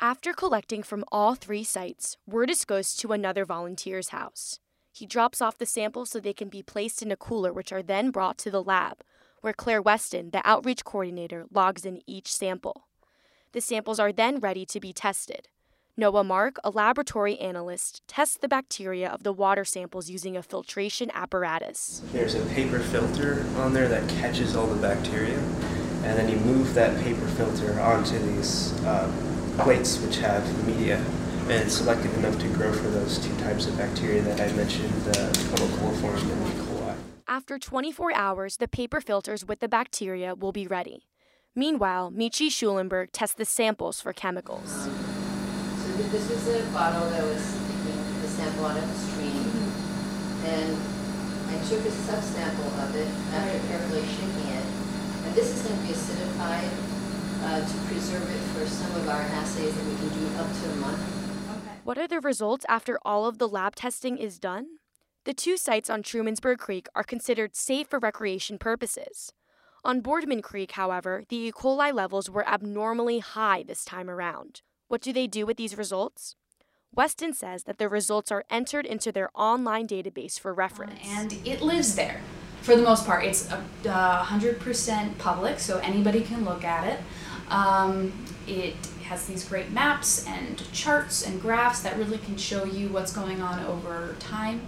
After 0.00 0.32
collecting 0.32 0.82
from 0.82 1.04
all 1.12 1.34
three 1.36 1.62
sites, 1.64 2.16
Wordis 2.28 2.66
goes 2.66 2.94
to 2.96 3.12
another 3.12 3.44
volunteer's 3.44 4.08
house. 4.08 4.58
He 4.92 5.06
drops 5.06 5.40
off 5.40 5.56
the 5.56 5.64
samples 5.64 6.10
so 6.10 6.20
they 6.20 6.34
can 6.34 6.48
be 6.48 6.62
placed 6.62 7.02
in 7.02 7.10
a 7.12 7.16
cooler, 7.16 7.52
which 7.52 7.72
are 7.72 7.82
then 7.82 8.10
brought 8.10 8.36
to 8.38 8.50
the 8.50 8.62
lab, 8.62 9.02
where 9.40 9.52
Claire 9.54 9.80
Weston, 9.80 10.30
the 10.32 10.46
outreach 10.46 10.84
coordinator, 10.84 11.46
logs 11.50 11.86
in 11.86 12.02
each 12.06 12.34
sample. 12.34 12.88
The 13.52 13.60
samples 13.60 13.98
are 14.00 14.12
then 14.12 14.38
ready 14.40 14.66
to 14.66 14.80
be 14.80 14.92
tested. 14.92 15.48
Noah 15.94 16.24
Mark, 16.24 16.56
a 16.64 16.70
laboratory 16.70 17.38
analyst, 17.38 18.00
tests 18.08 18.38
the 18.40 18.48
bacteria 18.48 19.10
of 19.10 19.24
the 19.24 19.32
water 19.32 19.62
samples 19.62 20.08
using 20.08 20.38
a 20.38 20.42
filtration 20.42 21.10
apparatus. 21.12 22.00
There's 22.12 22.34
a 22.34 22.40
paper 22.46 22.78
filter 22.78 23.44
on 23.56 23.74
there 23.74 23.88
that 23.88 24.08
catches 24.08 24.56
all 24.56 24.66
the 24.66 24.80
bacteria, 24.80 25.38
and 26.02 26.18
then 26.18 26.30
you 26.30 26.36
move 26.36 26.72
that 26.72 26.98
paper 27.02 27.26
filter 27.26 27.78
onto 27.78 28.18
these 28.18 28.72
uh, 28.84 29.12
plates 29.58 29.98
which 29.98 30.16
have 30.16 30.66
media, 30.66 30.96
and 31.42 31.52
it's 31.52 31.76
selective 31.76 32.16
enough 32.16 32.38
to 32.38 32.48
grow 32.48 32.72
for 32.72 32.88
those 32.88 33.18
two 33.18 33.36
types 33.36 33.66
of 33.66 33.76
bacteria 33.76 34.22
that 34.22 34.40
I 34.40 34.50
mentioned, 34.56 34.94
the 35.02 35.24
uh, 35.24 35.30
chlamydophoriform 35.30 36.22
and 36.22 36.48
E. 36.48 36.60
coli. 36.62 36.94
After 37.28 37.58
24 37.58 38.14
hours, 38.14 38.56
the 38.56 38.66
paper 38.66 39.02
filters 39.02 39.44
with 39.44 39.60
the 39.60 39.68
bacteria 39.68 40.34
will 40.34 40.52
be 40.52 40.66
ready. 40.66 41.06
Meanwhile, 41.54 42.10
Michi 42.16 42.48
Schulenberg 42.48 43.08
tests 43.12 43.36
the 43.36 43.44
samples 43.44 44.00
for 44.00 44.14
chemicals. 44.14 44.88
So 46.12 46.18
th- 46.18 46.28
this 46.28 46.44
was 46.44 46.60
a 46.60 46.72
bottle 46.72 47.08
that 47.08 47.24
was 47.24 47.40
taking 47.40 48.20
the 48.20 48.28
sample 48.28 48.66
out 48.66 48.76
of 48.76 48.86
the 48.86 48.98
stream, 49.00 49.48
and 50.44 50.76
I 51.48 51.56
took 51.64 51.80
a 51.80 51.94
subsample 52.04 52.68
of 52.84 52.94
it 52.94 53.08
after 53.32 53.58
carefully 53.66 54.04
shaking 54.04 54.52
it. 54.52 54.66
And 55.24 55.34
this 55.34 55.56
is 55.56 55.66
going 55.66 55.80
to 55.80 55.86
be 55.86 55.94
acidified 55.94 56.68
uh, 57.44 57.66
to 57.66 57.76
preserve 57.88 58.28
it 58.28 58.40
for 58.52 58.66
some 58.66 58.94
of 59.00 59.08
our 59.08 59.22
assays 59.22 59.74
that 59.74 59.86
we 59.86 59.94
can 59.96 60.08
do 60.10 60.26
up 60.36 60.52
to 60.52 60.70
a 60.70 60.76
month. 60.76 61.00
What 61.84 61.96
are 61.96 62.06
the 62.06 62.20
results 62.20 62.66
after 62.68 62.98
all 63.06 63.24
of 63.24 63.38
the 63.38 63.48
lab 63.48 63.74
testing 63.74 64.18
is 64.18 64.38
done? 64.38 64.66
The 65.24 65.32
two 65.32 65.56
sites 65.56 65.88
on 65.88 66.02
Trumansburg 66.02 66.58
Creek 66.58 66.88
are 66.94 67.04
considered 67.04 67.56
safe 67.56 67.88
for 67.88 67.98
recreation 67.98 68.58
purposes. 68.58 69.32
On 69.82 70.02
Boardman 70.02 70.42
Creek, 70.42 70.72
however, 70.72 71.22
the 71.30 71.36
E. 71.36 71.52
coli 71.52 71.90
levels 71.90 72.28
were 72.28 72.46
abnormally 72.46 73.20
high 73.20 73.64
this 73.66 73.82
time 73.82 74.10
around. 74.10 74.60
What 74.92 75.00
do 75.00 75.10
they 75.10 75.26
do 75.26 75.46
with 75.46 75.56
these 75.56 75.78
results? 75.78 76.36
Weston 76.94 77.32
says 77.32 77.64
that 77.64 77.78
the 77.78 77.88
results 77.88 78.30
are 78.30 78.44
entered 78.50 78.84
into 78.84 79.10
their 79.10 79.30
online 79.34 79.88
database 79.88 80.38
for 80.38 80.52
reference. 80.52 81.00
and 81.02 81.32
it 81.46 81.62
lives 81.62 81.94
there 81.94 82.20
for 82.60 82.76
the 82.76 82.82
most 82.82 83.06
part. 83.06 83.24
It's 83.24 83.50
a 83.50 83.64
uh, 83.88 84.24
100% 84.26 85.16
public, 85.16 85.60
so 85.60 85.78
anybody 85.78 86.20
can 86.20 86.44
look 86.44 86.62
at 86.62 86.86
it. 86.86 87.00
Um, 87.48 88.12
it 88.46 88.74
has 89.04 89.26
these 89.26 89.48
great 89.48 89.70
maps 89.70 90.26
and 90.26 90.70
charts 90.74 91.26
and 91.26 91.40
graphs 91.40 91.80
that 91.80 91.96
really 91.96 92.18
can 92.18 92.36
show 92.36 92.66
you 92.66 92.88
what's 92.88 93.14
going 93.14 93.40
on 93.40 93.64
over 93.64 94.14
time. 94.18 94.60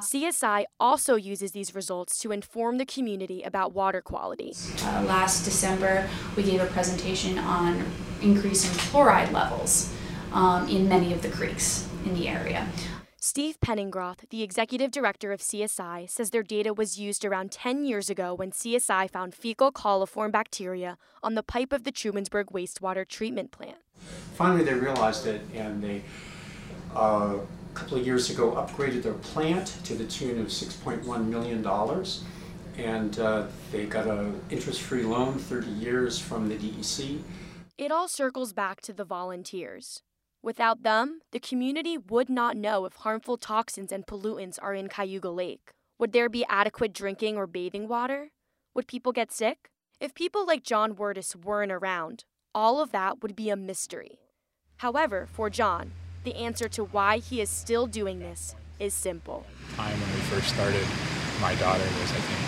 CSI 0.00 0.64
also 0.78 1.16
uses 1.16 1.52
these 1.52 1.74
results 1.74 2.18
to 2.18 2.32
inform 2.32 2.76
the 2.76 2.84
community 2.84 3.42
about 3.42 3.72
water 3.72 4.02
quality. 4.02 4.52
Uh, 4.82 5.04
last 5.06 5.46
December, 5.46 6.06
we 6.36 6.42
gave 6.42 6.60
a 6.60 6.66
presentation 6.66 7.38
on 7.38 7.84
increasing 8.22 8.76
chloride 8.78 9.32
levels 9.32 9.92
um, 10.32 10.68
in 10.68 10.88
many 10.88 11.12
of 11.12 11.22
the 11.22 11.28
creeks 11.28 11.88
in 12.04 12.14
the 12.14 12.28
area. 12.28 12.66
Steve 13.20 13.58
Penningroth, 13.60 14.28
the 14.30 14.42
executive 14.42 14.90
director 14.90 15.32
of 15.32 15.40
CSI, 15.40 16.08
says 16.08 16.30
their 16.30 16.42
data 16.42 16.72
was 16.72 16.98
used 16.98 17.24
around 17.24 17.50
10 17.50 17.84
years 17.84 18.08
ago 18.08 18.32
when 18.32 18.52
CSI 18.52 19.10
found 19.10 19.34
fecal 19.34 19.70
coliform 19.70 20.32
bacteria 20.32 20.96
on 21.22 21.34
the 21.34 21.42
pipe 21.42 21.72
of 21.72 21.84
the 21.84 21.92
Trumansburg 21.92 22.46
wastewater 22.52 23.06
treatment 23.06 23.50
plant. 23.50 23.76
Finally, 24.34 24.64
they 24.64 24.72
realized 24.72 25.26
it 25.26 25.42
and 25.52 25.82
they, 25.82 26.02
uh, 26.94 27.34
a 27.38 27.74
couple 27.74 27.98
of 27.98 28.06
years 28.06 28.30
ago, 28.30 28.52
upgraded 28.52 29.02
their 29.02 29.14
plant 29.14 29.76
to 29.84 29.94
the 29.94 30.04
tune 30.04 30.40
of 30.40 30.46
$6.1 30.46 31.26
million. 31.26 31.66
And 32.78 33.18
uh, 33.18 33.46
they 33.72 33.86
got 33.86 34.06
an 34.06 34.40
interest 34.48 34.80
free 34.80 35.02
loan, 35.02 35.38
30 35.38 35.66
years 35.72 36.18
from 36.18 36.48
the 36.48 36.54
DEC. 36.54 37.20
It 37.78 37.92
all 37.92 38.08
circles 38.08 38.52
back 38.52 38.80
to 38.80 38.92
the 38.92 39.04
volunteers. 39.04 40.02
Without 40.42 40.82
them, 40.82 41.20
the 41.30 41.38
community 41.38 41.96
would 41.96 42.28
not 42.28 42.56
know 42.56 42.84
if 42.86 42.96
harmful 42.96 43.36
toxins 43.36 43.92
and 43.92 44.04
pollutants 44.04 44.58
are 44.60 44.74
in 44.74 44.88
Cayuga 44.88 45.30
Lake. 45.30 45.70
Would 45.96 46.10
there 46.10 46.28
be 46.28 46.44
adequate 46.48 46.92
drinking 46.92 47.36
or 47.36 47.46
bathing 47.46 47.86
water? 47.86 48.30
Would 48.74 48.88
people 48.88 49.12
get 49.12 49.30
sick? 49.30 49.70
If 50.00 50.12
people 50.12 50.44
like 50.44 50.64
John 50.64 50.94
Wordis 50.96 51.36
weren't 51.36 51.70
around, 51.70 52.24
all 52.52 52.80
of 52.80 52.90
that 52.90 53.22
would 53.22 53.36
be 53.36 53.48
a 53.48 53.54
mystery. 53.54 54.18
However, 54.78 55.28
for 55.32 55.48
John, 55.48 55.92
the 56.24 56.34
answer 56.34 56.68
to 56.70 56.82
why 56.82 57.18
he 57.18 57.40
is 57.40 57.48
still 57.48 57.86
doing 57.86 58.18
this 58.18 58.56
is 58.80 58.92
simple. 58.92 59.46
Time 59.76 60.00
when 60.00 60.14
we 60.14 60.20
first 60.22 60.48
started, 60.52 60.84
my 61.40 61.54
daughter 61.54 61.84
was, 61.84 62.10
I 62.10 62.18
think, 62.26 62.42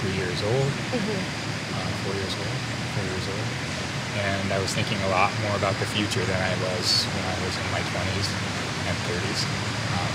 three 0.00 0.16
years 0.16 0.42
old, 0.42 0.72
uh, 0.72 1.90
four 2.00 2.14
years 2.14 2.34
old, 2.34 2.56
four 2.96 3.04
years 3.04 3.28
old. 3.28 3.69
And 4.20 4.52
I 4.52 4.58
was 4.60 4.72
thinking 4.74 5.00
a 5.02 5.10
lot 5.10 5.32
more 5.48 5.56
about 5.56 5.74
the 5.80 5.86
future 5.86 6.24
than 6.24 6.40
I 6.40 6.52
was 6.68 7.04
when 7.08 7.24
I 7.24 7.36
was 7.44 7.54
in 7.56 7.66
my 7.72 7.80
20s 7.80 8.28
and 8.88 8.96
30s. 9.08 9.40
Um, 9.96 10.12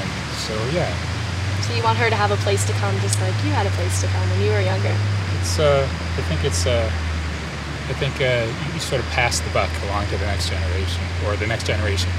and 0.00 0.08
so, 0.40 0.54
yeah, 0.72 0.88
So 1.62 1.74
you 1.74 1.82
want 1.82 1.98
her 1.98 2.08
to 2.08 2.16
have 2.16 2.30
a 2.30 2.40
place 2.40 2.64
to 2.66 2.72
come 2.80 2.96
just 3.00 3.20
like 3.20 3.34
you 3.44 3.50
had 3.52 3.66
a 3.66 3.74
place 3.76 4.00
to 4.00 4.06
come 4.08 4.24
when 4.30 4.40
you 4.42 4.50
were 4.50 4.60
younger? 4.64 4.94
it's, 5.40 5.58
uh, 5.58 5.86
I 6.18 6.22
think 6.26 6.44
it's, 6.44 6.66
uh, 6.66 6.90
I 7.88 7.94
think 8.02 8.18
uh, 8.20 8.50
you 8.74 8.80
sort 8.80 9.00
of 9.00 9.06
pass 9.10 9.40
the 9.40 9.50
buck 9.50 9.70
along 9.84 10.06
to 10.08 10.16
the 10.18 10.26
next 10.26 10.48
generation, 10.48 11.02
or 11.24 11.36
the 11.36 11.46
next 11.46 11.66
generation, 11.66 12.10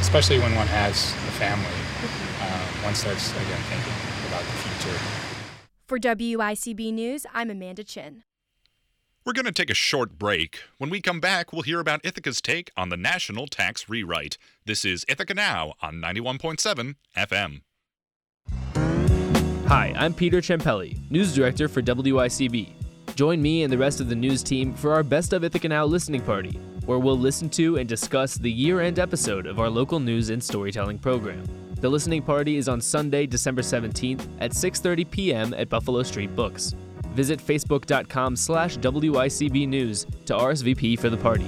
especially 0.00 0.38
when 0.38 0.54
one 0.54 0.66
has 0.66 1.12
a 1.28 1.32
family. 1.40 1.78
Uh, 2.42 2.84
one 2.84 2.94
starts, 2.94 3.30
again, 3.32 3.62
thinking 3.70 3.92
about 4.28 4.42
the 4.42 4.56
future. 4.66 4.98
For 5.86 5.98
WICB 5.98 6.92
News, 6.92 7.24
I'm 7.32 7.48
Amanda 7.50 7.84
Chin. 7.84 8.22
We're 9.28 9.34
going 9.34 9.44
to 9.44 9.52
take 9.52 9.68
a 9.68 9.74
short 9.74 10.18
break. 10.18 10.62
When 10.78 10.88
we 10.88 11.02
come 11.02 11.20
back, 11.20 11.52
we'll 11.52 11.60
hear 11.60 11.80
about 11.80 12.00
Ithaca's 12.02 12.40
take 12.40 12.70
on 12.78 12.88
the 12.88 12.96
national 12.96 13.46
tax 13.46 13.86
rewrite. 13.86 14.38
This 14.64 14.86
is 14.86 15.04
Ithaca 15.06 15.34
Now 15.34 15.74
on 15.82 15.96
91.7 15.96 16.94
FM. 17.14 17.60
Hi, 19.66 19.92
I'm 19.98 20.14
Peter 20.14 20.38
Champelli, 20.38 20.98
News 21.10 21.34
Director 21.34 21.68
for 21.68 21.82
WICB. 21.82 22.72
Join 23.16 23.42
me 23.42 23.64
and 23.64 23.70
the 23.70 23.76
rest 23.76 24.00
of 24.00 24.08
the 24.08 24.14
news 24.14 24.42
team 24.42 24.72
for 24.72 24.94
our 24.94 25.02
Best 25.02 25.34
of 25.34 25.44
Ithaca 25.44 25.68
Now 25.68 25.84
listening 25.84 26.22
party, 26.22 26.58
where 26.86 26.98
we'll 26.98 27.18
listen 27.18 27.50
to 27.50 27.76
and 27.76 27.86
discuss 27.86 28.36
the 28.36 28.50
year-end 28.50 28.98
episode 28.98 29.46
of 29.46 29.60
our 29.60 29.68
local 29.68 30.00
news 30.00 30.30
and 30.30 30.42
storytelling 30.42 30.98
program. 30.98 31.44
The 31.82 31.90
listening 31.90 32.22
party 32.22 32.56
is 32.56 32.66
on 32.66 32.80
Sunday, 32.80 33.26
December 33.26 33.60
17th 33.60 34.26
at 34.40 34.52
6:30 34.52 35.10
p.m. 35.10 35.52
at 35.52 35.68
Buffalo 35.68 36.02
Street 36.02 36.34
Books. 36.34 36.74
Visit 37.14 37.40
facebook.com 37.40 38.36
slash 38.36 38.78
WICB 38.78 39.68
News 39.68 40.06
to 40.26 40.34
RSVP 40.34 40.98
for 40.98 41.10
the 41.10 41.16
party. 41.16 41.46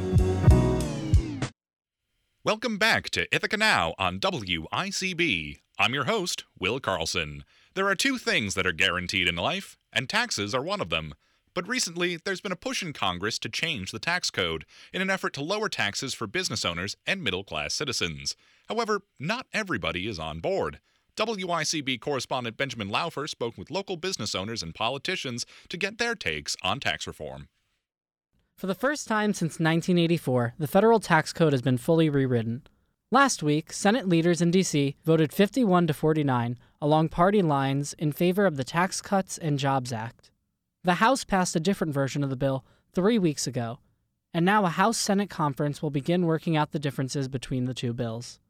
Welcome 2.43 2.79
back 2.79 3.11
to 3.11 3.33
Ithaca 3.35 3.59
Now 3.59 3.95
on 3.99 4.19
WICB. 4.19 5.59
I'm 5.79 5.95
your 5.95 6.05
host, 6.05 6.45
Will 6.59 6.81
Carlson. 6.81 7.45
There 7.75 7.87
are 7.87 7.95
two 7.95 8.19
things 8.19 8.55
that 8.55 8.67
are 8.67 8.73
guaranteed 8.73 9.29
in 9.29 9.37
life, 9.37 9.76
and 9.93 10.09
taxes 10.09 10.55
are 10.55 10.62
one 10.62 10.81
of 10.81 10.90
them. 10.90 11.14
But 11.52 11.69
recently, 11.69 12.17
there's 12.17 12.40
been 12.40 12.52
a 12.52 12.57
push 12.57 12.83
in 12.83 12.93
Congress 12.93 13.38
to 13.40 13.49
change 13.49 13.90
the 13.90 13.99
tax 13.99 14.31
code 14.31 14.64
in 14.93 15.02
an 15.02 15.11
effort 15.11 15.33
to 15.35 15.43
lower 15.43 15.69
taxes 15.69 16.14
for 16.14 16.26
business 16.26 16.64
owners 16.64 16.97
and 17.07 17.23
middle 17.23 17.45
class 17.45 17.75
citizens. 17.75 18.37
However, 18.69 19.02
not 19.19 19.47
everybody 19.52 20.07
is 20.07 20.19
on 20.19 20.40
board. 20.40 20.81
WICB 21.20 22.00
correspondent 22.00 22.56
Benjamin 22.56 22.88
Laufer 22.88 23.28
spoke 23.28 23.59
with 23.59 23.70
local 23.70 23.98
business 23.98 24.35
owners 24.35 24.62
and 24.62 24.74
politicians 24.74 25.44
to 25.68 25.76
get 25.76 25.98
their 25.98 26.14
takes 26.14 26.56
on 26.62 26.80
tax 26.80 27.06
reform. 27.06 27.48
For 28.56 28.66
the 28.66 28.74
first 28.74 29.06
time 29.06 29.35
since 29.35 29.61
1984, 29.61 30.54
the 30.59 30.66
federal 30.66 30.98
tax 30.98 31.35
code 31.35 31.52
has 31.52 31.61
been 31.61 31.76
fully 31.76 32.09
rewritten. 32.09 32.62
Last 33.11 33.42
week, 33.42 33.70
Senate 33.70 34.09
leaders 34.09 34.40
in 34.40 34.50
D.C. 34.50 34.96
voted 35.04 35.30
51 35.30 35.88
to 35.88 35.94
49 35.94 36.59
along 36.80 37.11
party 37.11 37.42
lines 37.42 37.92
in 37.98 38.12
favor 38.12 38.46
of 38.46 38.56
the 38.56 38.64
Tax 38.64 39.02
Cuts 39.02 39.37
and 39.37 39.59
Jobs 39.59 39.92
Act. 39.92 40.30
The 40.85 40.94
House 40.94 41.24
passed 41.24 41.54
a 41.54 41.61
different 41.61 41.92
version 41.92 42.24
of 42.24 42.30
the 42.30 42.37
bill 42.37 42.64
three 42.94 43.18
weeks 43.18 43.46
ago, 43.46 43.80
and 44.33 44.46
now 44.46 44.64
a 44.64 44.70
House 44.70 44.96
Senate 44.96 45.28
conference 45.28 45.83
will 45.83 45.90
begin 45.90 46.24
working 46.24 46.56
out 46.56 46.72
the 46.72 46.78
differences 46.78 47.28
between 47.28 47.66
the 47.66 47.74
two 47.74 47.92
bills. 47.92 48.40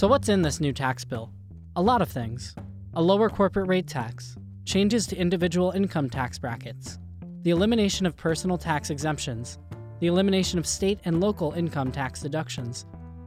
So, 0.00 0.08
what's 0.08 0.30
in 0.30 0.40
this 0.40 0.60
new 0.60 0.72
tax 0.72 1.04
bill? 1.04 1.30
A 1.76 1.82
lot 1.82 2.00
of 2.00 2.08
things. 2.08 2.54
A 2.94 3.02
lower 3.02 3.28
corporate 3.28 3.68
rate 3.68 3.86
tax, 3.86 4.34
changes 4.64 5.06
to 5.08 5.16
individual 5.16 5.72
income 5.72 6.08
tax 6.08 6.38
brackets, 6.38 6.98
the 7.42 7.50
elimination 7.50 8.06
of 8.06 8.16
personal 8.16 8.56
tax 8.56 8.88
exemptions, 8.88 9.58
the 9.98 10.06
elimination 10.06 10.58
of 10.58 10.66
state 10.66 11.00
and 11.04 11.20
local 11.20 11.52
income 11.52 11.92
tax 11.92 12.22
deductions, 12.22 12.86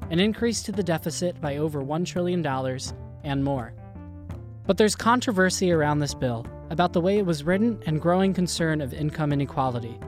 an 0.10 0.20
increase 0.20 0.64
to 0.64 0.72
the 0.72 0.82
deficit 0.82 1.40
by 1.40 1.58
over 1.58 1.84
$1 1.84 2.08
trillion, 2.08 2.44
and 3.24 3.44
more. 3.44 3.76
But 4.66 4.78
there's 4.78 4.96
controversy 4.96 5.72
around 5.72 6.00
this 6.00 6.16
bill 6.16 6.44
about 6.72 6.94
the 6.94 7.02
way 7.02 7.20
it 7.20 7.26
was 7.28 7.44
written 7.44 7.84
and 7.86 8.02
growing 8.02 8.34
concern 8.34 8.82
of 8.82 8.96
income 8.96 9.32
inequality. 9.32 10.00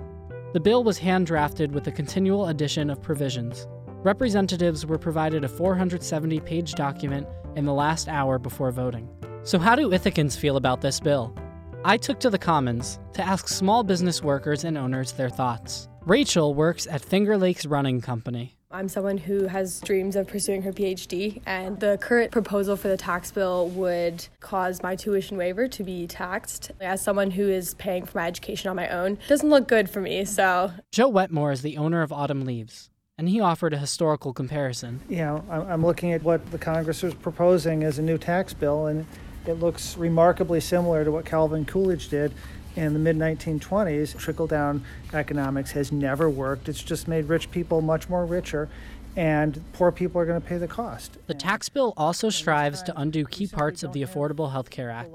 The 0.54 0.60
bill 0.60 0.84
was 0.84 0.98
hand 0.98 1.28
drafted 1.28 1.76
with 1.76 1.86
a 1.86 1.92
continual 1.92 2.48
addition 2.48 2.90
of 2.90 3.04
provisions. 3.04 3.68
Representatives 4.06 4.86
were 4.86 5.00
provided 5.00 5.44
a 5.44 5.48
470 5.48 6.40
page 6.42 6.76
document 6.76 7.28
in 7.56 7.66
the 7.66 7.74
last 7.74 8.08
hour 8.08 8.38
before 8.38 8.70
voting. 8.70 9.10
So, 9.42 9.58
how 9.58 9.76
do 9.76 9.90
Ithacans 9.90 10.38
feel 10.38 10.58
about 10.58 10.82
this 10.82 11.00
bill? 11.00 11.36
I 11.84 11.98
took 11.98 12.20
to 12.20 12.30
the 12.30 12.38
Commons 12.38 13.00
to 13.14 13.24
ask 13.24 13.48
small 13.48 13.84
business 13.84 14.22
workers 14.22 14.64
and 14.64 14.78
owners 14.78 15.14
their 15.14 15.32
thoughts. 15.32 15.90
Rachel 16.06 16.54
works 16.54 16.86
at 16.86 17.02
Finger 17.02 17.36
Lakes 17.36 17.66
Running 17.66 18.00
Company. 18.00 18.56
I'm 18.70 18.90
someone 18.90 19.18
who 19.18 19.48
has 19.48 19.80
dreams 19.82 20.16
of 20.16 20.28
pursuing 20.28 20.62
her 20.62 20.72
PhD, 20.72 21.42
and 21.48 21.80
the 21.80 21.98
current 22.00 22.32
proposal 22.32 22.76
for 22.76 22.90
the 22.90 22.98
tax 22.98 23.32
bill 23.32 23.70
would 23.70 24.28
cause 24.40 24.84
my 24.84 24.96
tuition 24.96 25.36
waiver 25.36 25.68
to 25.70 25.84
be 25.84 26.06
taxed. 26.06 26.72
As 26.80 27.02
someone 27.02 27.32
who 27.32 27.50
is 27.50 27.74
paying 27.74 28.06
for 28.06 28.20
my 28.20 28.28
education 28.28 28.70
on 28.70 28.76
my 28.76 28.88
own, 28.90 29.14
it 29.14 29.30
doesn't 29.30 29.50
look 29.50 29.68
good 29.68 29.90
for 29.90 30.00
me, 30.00 30.26
so. 30.26 30.74
Joe 30.92 31.10
Wetmore 31.10 31.52
is 31.52 31.64
the 31.64 31.78
owner 31.78 32.04
of 32.04 32.14
Autumn 32.14 32.46
Leaves, 32.46 32.92
and 33.18 33.30
he 33.30 33.40
offered 33.40 33.74
a 33.74 33.78
historical 33.78 34.34
comparison. 34.34 35.00
you 35.08 35.18
know, 35.18 35.44
I'm 35.50 35.86
looking 35.86 36.12
at 36.12 36.24
what 36.24 36.52
the 36.52 36.58
Congress 36.58 37.04
is 37.04 37.14
proposing 37.14 37.84
as 37.84 37.98
a 37.98 38.02
new 38.02 38.18
tax 38.18 38.54
bill, 38.54 38.88
and 38.88 39.06
it 39.46 39.54
looks 39.54 39.96
remarkably 39.98 40.60
similar 40.60 41.04
to 41.06 41.12
what 41.12 41.26
Calvin 41.26 41.66
Coolidge 41.66 42.10
did 42.10 42.34
in 42.76 42.94
the 42.94 43.00
mid 43.00 43.16
1920s. 43.16 44.18
Trickle 44.18 44.48
down 44.48 44.84
economics 45.14 45.72
has 45.72 45.92
never 45.92 46.30
worked. 46.30 46.68
It's 46.68 46.84
just 46.84 47.08
made 47.08 47.30
rich 47.30 47.50
people 47.52 47.82
much 47.82 48.10
more 48.10 48.26
richer, 48.26 48.68
and 49.16 49.64
poor 49.72 49.94
people 49.94 50.20
are 50.20 50.26
going 50.26 50.42
to 50.42 50.46
pay 50.46 50.58
the 50.58 50.68
cost. 50.68 51.18
The 51.28 51.34
tax 51.34 51.70
bill 51.70 51.94
also 51.96 52.30
strives 52.30 52.84
to 52.84 53.00
undo 53.00 53.24
key 53.26 53.48
parts 53.48 53.82
of 53.82 53.94
the 53.94 54.02
Affordable 54.02 54.52
Health 54.52 54.70
Care 54.70 54.90
Act. 54.92 55.10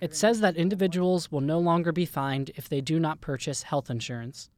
It 0.00 0.16
says 0.16 0.40
that 0.40 0.56
individuals 0.56 1.30
will 1.30 1.42
no 1.42 1.58
longer 1.58 1.92
be 1.92 2.06
fined 2.06 2.52
if 2.54 2.70
they 2.70 2.80
do 2.80 2.98
not 2.98 3.20
purchase 3.20 3.64
health 3.64 3.90
insurance. 3.90 4.48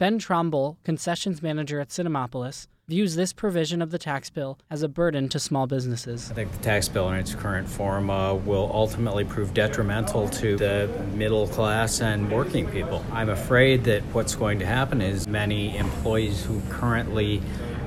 Ben 0.00 0.20
Tromble, 0.20 0.76
concessions 0.84 1.42
manager 1.42 1.80
at 1.80 1.88
Cinemapolis, 1.88 2.68
views 2.86 3.16
this 3.16 3.32
provision 3.32 3.82
of 3.82 3.90
the 3.90 3.98
tax 3.98 4.30
bill 4.30 4.56
as 4.70 4.82
a 4.82 4.88
burden 4.88 5.28
to 5.30 5.40
small 5.40 5.66
businesses. 5.66 6.30
I 6.30 6.34
think 6.34 6.52
the 6.52 6.58
tax 6.58 6.88
bill 6.88 7.10
in 7.10 7.16
its 7.16 7.34
current 7.34 7.68
form 7.68 8.08
uh, 8.08 8.34
will 8.34 8.70
ultimately 8.72 9.24
prove 9.24 9.52
detrimental 9.54 10.28
to 10.28 10.56
the 10.56 10.88
middle 11.14 11.48
class 11.48 12.00
and 12.00 12.30
working 12.30 12.68
people. 12.68 13.04
I'm 13.10 13.28
afraid 13.28 13.82
that 13.84 14.04
what's 14.12 14.36
going 14.36 14.60
to 14.60 14.66
happen 14.66 15.02
is 15.02 15.26
many 15.26 15.76
employees 15.76 16.44
who 16.44 16.62
currently 16.70 17.42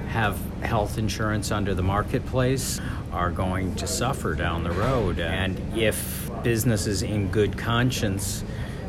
have 0.09 0.37
health 0.63 0.97
insurance 0.97 1.49
under 1.49 1.73
the 1.73 1.81
marketplace 1.83 2.81
are 3.13 3.31
going 3.31 3.73
to 3.75 3.87
suffer 3.87 4.35
down 4.35 4.65
the 4.65 4.71
road. 4.71 5.21
And 5.21 5.57
if 5.77 6.29
businesses 6.43 7.03
in 7.03 7.29
good 7.29 7.57
conscience 7.57 8.43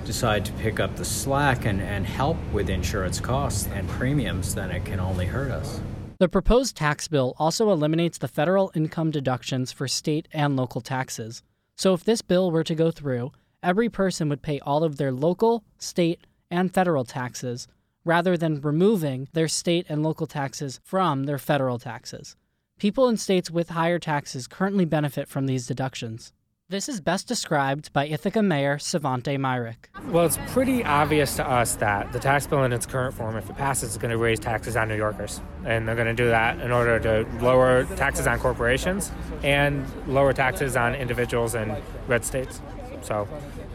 decide 0.05 0.45
to 0.45 0.53
pick 0.55 0.81
up 0.81 0.97
the 0.97 1.05
slack 1.05 1.65
and, 1.65 1.81
and 1.81 2.07
help 2.07 2.37
with 2.53 2.71
insurance 2.71 3.21
costs 3.21 3.69
and 3.73 3.89
premiums, 3.89 4.55
then 4.55 4.71
it 4.71 4.85
can 4.85 5.01
only 5.01 5.27
hurt 5.27 5.51
us. 5.51 5.81
The 6.19 6.29
proposed 6.29 6.77
tax 6.77 7.09
bill 7.09 7.35
also 7.39 7.71
eliminates 7.71 8.19
the 8.19 8.29
federal 8.29 8.71
income 8.75 9.11
deductions 9.11 9.73
for 9.73 9.89
state 9.89 10.29
and 10.33 10.57
local 10.57 10.81
taxes. 10.81 11.43
So 11.77 11.95
if 11.95 12.05
this 12.05 12.23
bill 12.23 12.51
were 12.51 12.65
to 12.65 12.75
go 12.75 12.91
through, 12.91 13.33
every 13.63 13.89
person 13.89 14.29
would 14.29 14.43
pay 14.43 14.61
all 14.61 14.85
of 14.85 14.97
their 14.99 15.11
local, 15.11 15.65
state, 15.79 16.27
and 16.51 16.73
federal 16.73 17.05
taxes, 17.05 17.67
rather 18.05 18.37
than 18.37 18.61
removing 18.61 19.29
their 19.33 19.49
state 19.49 19.87
and 19.89 20.03
local 20.03 20.27
taxes 20.27 20.81
from 20.85 21.25
their 21.25 21.39
federal 21.39 21.79
taxes. 21.79 22.37
People 22.79 23.09
in 23.09 23.17
states 23.17 23.51
with 23.51 23.71
higher 23.71 23.99
taxes 23.99 24.47
currently 24.47 24.85
benefit 24.85 25.29
from 25.29 25.47
these 25.47 25.67
deductions. 25.67 26.33
This 26.73 26.89
is 26.89 27.03
best 27.03 27.29
described 27.29 27.93
by 27.93 28.07
Ithaca 28.07 28.43
Mayor 28.43 28.79
Svante 28.79 29.39
Myrick. 29.39 29.91
Well, 30.07 30.25
it's 30.25 30.39
pretty 30.55 30.83
obvious 30.83 31.37
to 31.37 31.47
us 31.47 31.75
that 31.75 32.15
the 32.15 32.19
tax 32.19 32.47
bill 32.47 32.65
in 32.65 32.73
its 32.73 32.87
current 32.87 33.15
form, 33.15 33.37
if 33.37 33.51
it 33.51 33.59
passes, 33.59 33.91
is 33.91 33.99
going 33.99 34.11
to 34.11 34.17
raise 34.17 34.41
taxes 34.41 34.75
on 34.75 34.89
New 34.89 34.97
Yorkers. 34.97 35.43
And 35.67 35.87
they're 35.87 35.95
going 35.95 36.07
to 36.07 36.15
do 36.15 36.29
that 36.31 36.61
in 36.61 36.73
order 36.73 36.99
to 37.01 37.45
lower 37.45 37.85
taxes 37.97 38.27
on 38.27 38.39
corporations 38.39 39.13
and 39.43 39.85
lower 40.07 40.33
taxes 40.33 40.75
on 40.75 40.95
individuals 40.95 41.55
in 41.55 41.77
red 42.09 42.25
states. 42.25 42.63
So, 43.03 43.29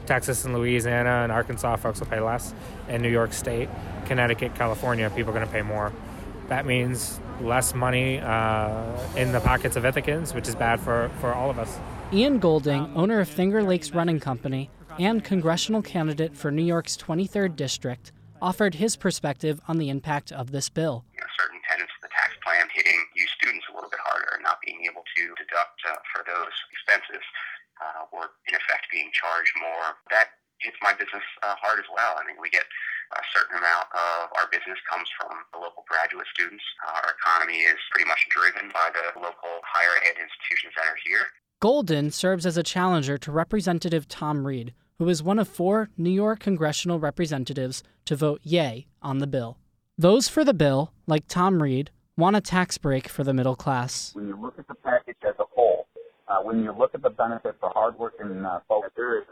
Texas 0.07 0.43
and 0.45 0.55
Louisiana 0.55 1.21
and 1.21 1.31
Arkansas 1.31 1.75
folks 1.75 1.99
will 1.99 2.07
pay 2.07 2.19
less. 2.19 2.55
And 2.87 3.03
New 3.03 3.11
York 3.11 3.31
State, 3.31 3.69
Connecticut, 4.05 4.55
California, 4.55 5.07
people 5.11 5.29
are 5.29 5.35
going 5.35 5.45
to 5.45 5.53
pay 5.53 5.61
more. 5.61 5.93
That 6.47 6.65
means 6.65 7.19
less 7.41 7.75
money 7.75 8.19
uh, 8.21 8.97
in 9.15 9.33
the 9.33 9.39
pockets 9.39 9.75
of 9.75 9.83
Ithacans, 9.83 10.33
which 10.33 10.47
is 10.47 10.55
bad 10.55 10.79
for, 10.79 11.11
for 11.19 11.31
all 11.31 11.51
of 11.51 11.59
us. 11.59 11.77
Ian 12.13 12.39
Golden, 12.39 12.87
owner 12.95 13.19
of 13.19 13.27
Finger 13.27 13.59
Lakes 13.59 13.91
Running 13.91 14.23
Company 14.23 14.71
and 14.95 15.19
congressional 15.27 15.83
candidate 15.83 16.31
for 16.31 16.55
New 16.55 16.63
York's 16.63 16.95
23rd 16.95 17.59
District, 17.59 18.15
offered 18.39 18.79
his 18.79 18.95
perspective 18.95 19.59
on 19.67 19.75
the 19.75 19.91
impact 19.91 20.31
of 20.31 20.55
this 20.55 20.71
bill. 20.71 21.03
You 21.11 21.19
know, 21.19 21.27
certain 21.35 21.59
tenets 21.67 21.91
of 21.91 22.07
the 22.07 22.13
tax 22.15 22.31
plan 22.47 22.71
hitting 22.71 22.95
you 23.11 23.27
students 23.35 23.67
a 23.67 23.75
little 23.75 23.91
bit 23.91 23.99
harder 23.99 24.39
not 24.39 24.63
being 24.63 24.87
able 24.87 25.03
to 25.03 25.23
deduct 25.35 25.83
uh, 25.83 25.99
for 26.15 26.23
those 26.23 26.55
expenses 26.71 27.19
uh, 27.83 28.15
or, 28.15 28.31
in 28.47 28.55
effect, 28.55 28.87
being 28.87 29.11
charged 29.11 29.51
more. 29.59 29.99
That 30.07 30.39
hits 30.63 30.79
my 30.79 30.95
business 30.95 31.27
uh, 31.43 31.59
hard 31.59 31.83
as 31.83 31.91
well. 31.91 32.15
I 32.15 32.23
mean, 32.23 32.39
we 32.39 32.47
get 32.47 32.63
a 33.19 33.23
certain 33.35 33.59
amount 33.59 33.91
of 33.91 34.31
our 34.39 34.47
business 34.47 34.79
comes 34.87 35.11
from 35.19 35.43
the 35.51 35.59
local 35.59 35.83
graduate 35.91 36.27
students. 36.31 36.63
Our 36.87 37.19
economy 37.19 37.67
is 37.67 37.75
pretty 37.91 38.07
much 38.07 38.23
driven 38.31 38.71
by 38.71 38.95
the 38.95 39.19
local 39.19 39.59
higher 39.67 39.99
ed 40.07 40.15
institutions 40.15 40.71
that 40.79 40.87
are 40.87 40.99
here. 41.03 41.27
Golden 41.59 42.11
serves 42.11 42.45
as 42.45 42.55
a 42.55 42.61
challenger 42.61 43.17
to 43.17 43.31
Representative 43.31 44.07
Tom 44.07 44.45
Reed, 44.45 44.75
who 44.99 45.09
is 45.09 45.23
one 45.23 45.39
of 45.39 45.47
four 45.47 45.89
New 45.97 46.11
York 46.11 46.39
congressional 46.39 46.99
representatives 46.99 47.81
to 48.05 48.15
vote 48.15 48.41
yay 48.43 48.85
on 49.01 49.17
the 49.17 49.25
bill. 49.25 49.57
Those 49.97 50.27
for 50.27 50.45
the 50.45 50.53
bill, 50.53 50.93
like 51.07 51.27
Tom 51.27 51.63
Reed, 51.63 51.89
want 52.15 52.35
a 52.35 52.41
tax 52.41 52.77
break 52.77 53.07
for 53.07 53.23
the 53.23 53.33
middle 53.33 53.55
class. 53.55 54.13
When 54.13 54.27
you 54.27 54.39
look 54.39 54.59
at 54.59 54.67
the 54.67 54.75
package 54.75 55.17
as 55.27 55.33
a 55.39 55.45
whole, 55.49 55.87
uh, 56.27 56.43
when 56.43 56.61
you 56.63 56.71
look 56.77 56.93
at 56.93 57.01
the 57.01 57.09
benefit 57.09 57.55
for 57.59 57.71
hardworking 57.73 58.45
uh, 58.45 58.59
folks, 58.67 58.89
there 58.95 59.17
is 59.17 59.25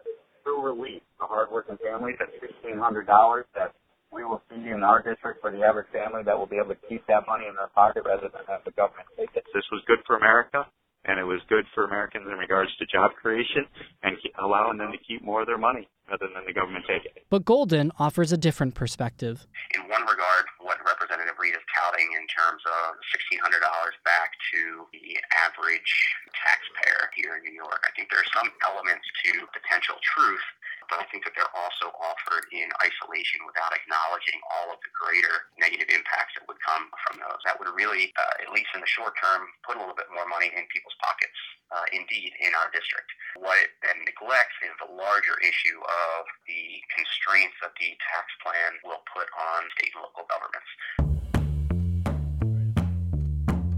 true 0.43 0.65
relief 0.65 1.03
to 1.21 1.27
hardworking 1.27 1.77
families 1.77 2.15
at 2.19 2.33
$1,600 2.41 3.43
that 3.53 3.75
we 4.11 4.23
will 4.23 4.41
see 4.49 4.67
in 4.71 4.81
our 4.81 5.03
district 5.03 5.41
for 5.41 5.51
the 5.51 5.61
average 5.61 5.93
family 5.93 6.23
that 6.25 6.35
will 6.35 6.47
be 6.47 6.57
able 6.57 6.73
to 6.73 6.81
keep 6.89 7.05
that 7.05 7.27
money 7.27 7.45
in 7.47 7.53
their 7.53 7.69
pocket 7.75 8.01
rather 8.03 8.29
than 8.33 8.41
have 8.47 8.65
the 8.65 8.71
government 8.71 9.05
take 9.15 9.29
it. 9.35 9.43
This 9.53 9.65
was 9.71 9.83
good 9.85 9.99
for 10.07 10.17
America 10.17 10.65
and 11.05 11.19
it 11.19 11.23
was 11.23 11.39
good 11.49 11.65
for 11.73 11.85
Americans 11.85 12.25
in 12.27 12.37
regards 12.37 12.75
to 12.77 12.85
job 12.85 13.11
creation 13.21 13.65
and 14.03 14.17
allowing 14.41 14.77
them 14.77 14.91
to 14.91 14.97
keep 14.97 15.23
more 15.23 15.41
of 15.41 15.47
their 15.47 15.57
money 15.57 15.87
rather 16.09 16.29
than 16.33 16.45
the 16.45 16.53
government 16.53 16.85
take 16.87 17.05
it. 17.05 17.25
But 17.29 17.45
Golden 17.45 17.91
offers 17.97 18.31
a 18.31 18.37
different 18.37 18.75
perspective. 18.75 19.45
In 19.73 19.89
one 19.89 20.05
regard, 20.05 20.45
what 20.61 20.77
Representative 20.85 21.33
Reed 21.41 21.53
is 21.53 21.65
touting 21.73 22.09
in 22.13 22.25
terms 22.29 22.61
of 22.65 22.97
$1,600 23.33 23.57
back 24.05 24.29
to 24.53 24.85
the 24.93 25.17
average 25.33 25.91
taxpayer 26.37 27.09
here 27.17 27.37
in 27.37 27.45
New 27.45 27.57
York, 27.57 27.81
I 27.85 27.89
think 27.97 28.09
there 28.09 28.21
are 28.21 28.33
some 28.37 28.49
elements 28.65 29.05
to 29.25 29.45
potential 29.49 29.97
truth 30.01 30.45
but 30.89 31.01
I 31.01 31.05
think 31.09 31.23
that 31.25 31.33
they're 31.33 31.55
also 31.55 31.91
offered 31.97 32.45
in 32.51 32.67
isolation 32.81 33.41
without 33.45 33.73
acknowledging 33.73 34.39
all 34.51 34.73
of 34.73 34.79
the 34.81 34.91
greater 34.93 35.49
negative 35.57 35.89
impacts 35.89 36.37
that 36.37 36.45
would 36.45 36.59
come 36.61 36.89
from 37.05 37.21
those. 37.21 37.39
That 37.45 37.57
would 37.57 37.71
really, 37.73 38.13
uh, 38.15 38.43
at 38.45 38.49
least 38.53 38.69
in 38.73 38.81
the 38.81 38.89
short 38.89 39.13
term, 39.17 39.47
put 39.65 39.75
a 39.75 39.79
little 39.81 39.97
bit 39.97 40.09
more 40.13 40.25
money 40.29 40.51
in 40.53 40.63
people's 40.69 40.97
pockets, 41.01 41.39
uh, 41.73 41.85
indeed, 41.93 42.33
in 42.41 42.51
our 42.57 42.69
district. 42.73 43.09
What 43.37 43.57
it 43.61 43.73
then 43.81 44.01
neglects 44.05 44.57
is 44.63 44.73
the 44.81 44.91
larger 44.91 45.37
issue 45.41 45.79
of 45.81 46.21
the 46.47 46.81
constraints 46.93 47.57
that 47.61 47.73
the 47.77 47.97
tax 48.09 48.27
plan 48.41 48.77
will 48.83 49.01
put 49.09 49.27
on 49.33 49.67
state 49.77 49.93
and 49.93 50.05
local 50.05 50.25
governments. 50.29 50.69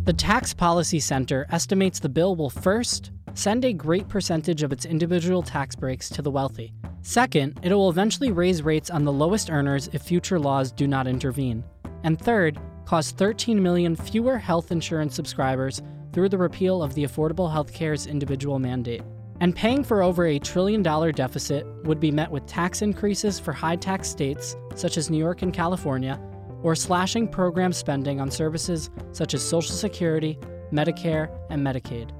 The 0.07 0.13
Tax 0.13 0.53
Policy 0.53 1.01
Center 1.01 1.45
estimates 1.51 1.99
the 1.99 2.07
bill 2.07 2.35
will 2.37 2.49
first 2.49 3.11
send 3.33 3.65
a 3.65 3.73
great 3.73 4.07
percentage 4.07 4.63
of 4.63 4.71
its 4.71 4.85
individual 4.85 5.43
tax 5.43 5.75
breaks 5.75 6.09
to 6.09 6.21
the 6.21 6.31
wealthy. 6.31 6.73
Second, 7.07 7.57
it 7.63 7.73
will 7.73 7.89
eventually 7.89 8.33
raise 8.33 8.61
rates 8.61 8.89
on 8.89 9.05
the 9.05 9.13
lowest 9.13 9.49
earners 9.49 9.89
if 9.93 10.01
future 10.01 10.37
laws 10.37 10.73
do 10.73 10.87
not 10.89 11.07
intervene. 11.07 11.63
And 12.03 12.19
third, 12.19 12.59
cause 12.83 13.11
13 13.11 13.63
million 13.63 13.95
fewer 13.95 14.37
health 14.37 14.73
insurance 14.73 15.15
subscribers 15.15 15.81
through 16.11 16.27
the 16.27 16.37
repeal 16.37 16.83
of 16.83 16.95
the 16.95 17.05
Affordable 17.05 17.49
Health 17.49 17.73
Care's 17.73 18.07
individual 18.07 18.59
mandate. 18.59 19.03
And 19.39 19.55
paying 19.55 19.85
for 19.85 20.03
over 20.03 20.25
a 20.25 20.37
trillion 20.37 20.83
dollar 20.83 21.13
deficit 21.13 21.65
would 21.85 22.01
be 22.01 22.11
met 22.11 22.29
with 22.29 22.45
tax 22.45 22.81
increases 22.81 23.39
for 23.39 23.53
high 23.53 23.77
tax 23.77 24.09
states 24.09 24.57
such 24.75 24.97
as 24.97 25.09
New 25.09 25.17
York 25.17 25.43
and 25.43 25.53
California, 25.53 26.19
or 26.61 26.75
slashing 26.75 27.29
program 27.29 27.71
spending 27.71 28.19
on 28.19 28.29
services 28.29 28.89
such 29.13 29.33
as 29.33 29.41
Social 29.41 29.73
Security, 29.73 30.37
Medicare, 30.73 31.29
and 31.49 31.65
Medicaid. 31.65 32.11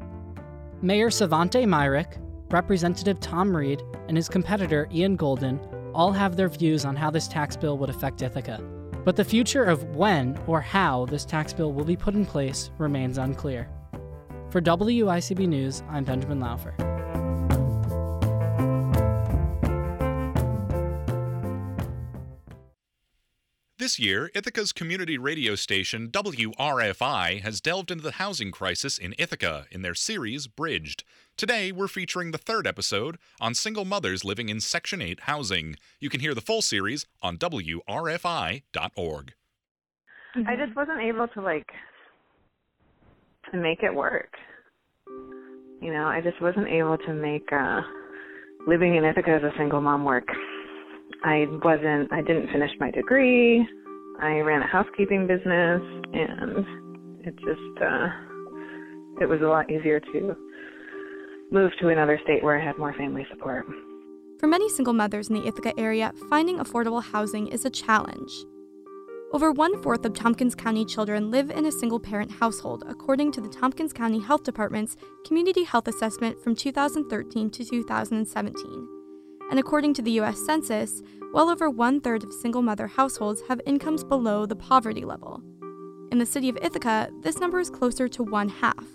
Mayor 0.81 1.09
Svante 1.09 1.67
Myrick, 1.67 2.19
Representative 2.49 3.19
Tom 3.19 3.55
Reed, 3.55 3.81
and 4.07 4.15
his 4.15 4.29
competitor 4.29 4.87
Ian 4.93 5.15
Golden 5.17 5.59
all 5.93 6.13
have 6.13 6.35
their 6.35 6.47
views 6.47 6.85
on 6.85 6.95
how 6.95 7.11
this 7.11 7.27
tax 7.27 7.57
bill 7.57 7.77
would 7.77 7.89
affect 7.89 8.21
Ithaca. 8.21 8.61
But 9.03 9.15
the 9.15 9.25
future 9.25 9.63
of 9.63 9.83
when 9.95 10.37
or 10.47 10.61
how 10.61 11.05
this 11.05 11.25
tax 11.25 11.53
bill 11.53 11.73
will 11.73 11.85
be 11.85 11.97
put 11.97 12.13
in 12.13 12.25
place 12.25 12.71
remains 12.77 13.17
unclear. 13.17 13.69
For 14.49 14.61
WICB 14.61 15.47
News, 15.47 15.83
I'm 15.89 16.05
Benjamin 16.05 16.39
Laufer. 16.39 16.73
This 23.77 23.99
year, 23.99 24.29
Ithaca's 24.33 24.73
community 24.73 25.17
radio 25.17 25.55
station 25.55 26.09
WRFI 26.09 27.41
has 27.41 27.61
delved 27.61 27.89
into 27.89 28.03
the 28.03 28.13
housing 28.13 28.51
crisis 28.51 28.97
in 28.97 29.15
Ithaca 29.17 29.65
in 29.71 29.81
their 29.81 29.93
series 29.93 30.47
Bridged. 30.47 31.03
Today, 31.37 31.71
we're 31.71 31.87
featuring 31.87 32.31
the 32.31 32.39
third 32.39 32.65
episode 32.65 33.19
on 33.39 33.53
single 33.53 33.85
mothers 33.85 34.25
living 34.25 34.49
in 34.49 34.59
Section 34.59 35.03
8 35.03 35.19
housing. 35.21 35.75
You 35.99 36.09
can 36.09 36.19
hear 36.19 36.33
the 36.33 36.41
full 36.41 36.63
series 36.63 37.05
on 37.21 37.37
WRFI.org. 37.37 39.33
I 40.47 40.55
just 40.55 40.75
wasn't 40.75 40.99
able 40.99 41.27
to, 41.27 41.41
like, 41.41 41.67
to 43.51 43.57
make 43.57 43.83
it 43.83 43.93
work. 43.93 44.33
You 45.79 45.93
know, 45.93 46.05
I 46.05 46.21
just 46.23 46.41
wasn't 46.41 46.69
able 46.69 46.97
to 46.97 47.13
make 47.13 47.47
uh, 47.53 47.81
living 48.65 48.95
in 48.95 49.05
Ithaca 49.05 49.29
as 49.29 49.43
a 49.43 49.55
single 49.59 49.79
mom 49.79 50.05
work. 50.05 50.27
I 51.23 51.45
wasn't, 51.63 52.11
I 52.11 52.23
didn't 52.23 52.47
finish 52.51 52.71
my 52.79 52.89
degree. 52.89 53.63
I 54.19 54.39
ran 54.39 54.63
a 54.63 54.67
housekeeping 54.67 55.27
business, 55.27 55.81
and 56.13 56.65
it 57.27 57.35
just, 57.35 57.83
uh, 57.83 58.07
it 59.21 59.29
was 59.29 59.41
a 59.43 59.47
lot 59.47 59.69
easier 59.69 59.99
to 59.99 60.46
move 61.51 61.71
to 61.79 61.89
another 61.89 62.19
state 62.23 62.43
where 62.43 62.59
I 62.59 62.63
had 62.63 62.77
more 62.77 62.93
family 62.93 63.25
support. 63.29 63.65
For 64.39 64.47
many 64.47 64.69
single 64.69 64.93
mothers 64.93 65.29
in 65.29 65.35
the 65.35 65.47
Ithaca 65.47 65.73
area, 65.79 66.13
finding 66.29 66.59
affordable 66.59 67.03
housing 67.03 67.47
is 67.47 67.65
a 67.65 67.69
challenge. 67.69 68.31
Over 69.33 69.51
one 69.51 69.81
fourth 69.81 70.05
of 70.05 70.13
Tompkins 70.13 70.55
County 70.55 70.85
children 70.85 71.31
live 71.31 71.51
in 71.51 71.65
a 71.65 71.71
single 71.71 71.99
parent 71.99 72.31
household, 72.31 72.83
according 72.87 73.31
to 73.33 73.41
the 73.41 73.49
Tompkins 73.49 73.91
County 73.91 74.19
Health 74.19 74.43
Department's 74.43 74.95
Community 75.25 75.63
Health 75.63 75.87
Assessment 75.87 76.41
from 76.41 76.55
2013 76.55 77.49
to 77.49 77.65
2017. 77.65 78.87
And 79.49 79.59
according 79.59 79.93
to 79.95 80.01
the 80.01 80.11
U.S. 80.11 80.45
Census, 80.45 81.01
well 81.33 81.49
over 81.49 81.69
one 81.69 81.99
third 81.99 82.23
of 82.23 82.31
single 82.31 82.61
mother 82.61 82.87
households 82.87 83.41
have 83.49 83.59
incomes 83.65 84.03
below 84.03 84.45
the 84.45 84.55
poverty 84.55 85.03
level. 85.03 85.41
In 86.11 86.19
the 86.19 86.25
city 86.25 86.47
of 86.47 86.57
Ithaca, 86.61 87.09
this 87.21 87.39
number 87.39 87.59
is 87.59 87.69
closer 87.69 88.07
to 88.07 88.23
one 88.23 88.47
half. 88.47 88.85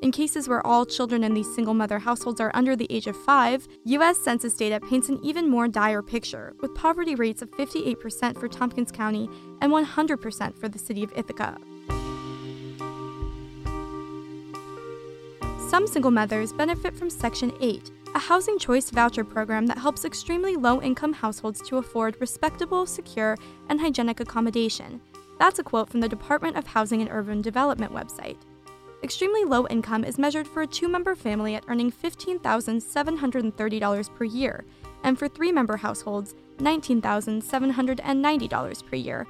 In 0.00 0.12
cases 0.12 0.48
where 0.48 0.64
all 0.64 0.86
children 0.86 1.24
in 1.24 1.34
these 1.34 1.52
single 1.52 1.74
mother 1.74 1.98
households 1.98 2.40
are 2.40 2.52
under 2.54 2.76
the 2.76 2.86
age 2.88 3.08
of 3.08 3.16
5, 3.16 3.66
U.S. 3.86 4.18
Census 4.18 4.54
data 4.54 4.78
paints 4.78 5.08
an 5.08 5.18
even 5.24 5.50
more 5.50 5.66
dire 5.66 6.02
picture, 6.02 6.54
with 6.60 6.74
poverty 6.74 7.16
rates 7.16 7.42
of 7.42 7.50
58% 7.50 8.38
for 8.38 8.46
Tompkins 8.46 8.92
County 8.92 9.28
and 9.60 9.72
100% 9.72 10.54
for 10.56 10.68
the 10.68 10.78
city 10.78 11.02
of 11.02 11.12
Ithaca. 11.16 11.58
Some 15.68 15.88
single 15.88 16.12
mothers 16.12 16.52
benefit 16.52 16.96
from 16.96 17.10
Section 17.10 17.52
8, 17.60 17.90
a 18.14 18.18
housing 18.20 18.58
choice 18.58 18.90
voucher 18.90 19.24
program 19.24 19.66
that 19.66 19.78
helps 19.78 20.04
extremely 20.04 20.54
low 20.54 20.80
income 20.80 21.12
households 21.12 21.60
to 21.62 21.76
afford 21.78 22.20
respectable, 22.20 22.86
secure, 22.86 23.36
and 23.68 23.80
hygienic 23.80 24.20
accommodation. 24.20 25.00
That's 25.40 25.58
a 25.58 25.64
quote 25.64 25.90
from 25.90 26.00
the 26.00 26.08
Department 26.08 26.56
of 26.56 26.68
Housing 26.68 27.00
and 27.00 27.10
Urban 27.10 27.42
Development 27.42 27.92
website. 27.92 28.38
Extremely 29.02 29.44
low 29.44 29.66
income 29.68 30.04
is 30.04 30.18
measured 30.18 30.46
for 30.48 30.62
a 30.62 30.66
two 30.66 30.88
member 30.88 31.14
family 31.14 31.54
at 31.54 31.64
earning 31.68 31.92
$15,730 31.92 34.16
per 34.16 34.24
year, 34.24 34.64
and 35.04 35.16
for 35.18 35.28
three 35.28 35.52
member 35.52 35.76
households, 35.76 36.34
$19,790 36.58 38.86
per 38.86 38.96
year. 38.96 39.26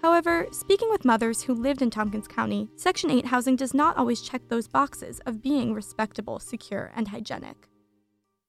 However, 0.00 0.46
speaking 0.50 0.88
with 0.90 1.04
mothers 1.04 1.42
who 1.42 1.52
lived 1.54 1.82
in 1.82 1.90
Tompkins 1.90 2.26
County, 2.26 2.70
Section 2.74 3.10
8 3.10 3.26
housing 3.26 3.54
does 3.54 3.74
not 3.74 3.98
always 3.98 4.22
check 4.22 4.40
those 4.48 4.66
boxes 4.66 5.20
of 5.26 5.42
being 5.42 5.74
respectable, 5.74 6.38
secure, 6.38 6.90
and 6.96 7.08
hygienic. 7.08 7.68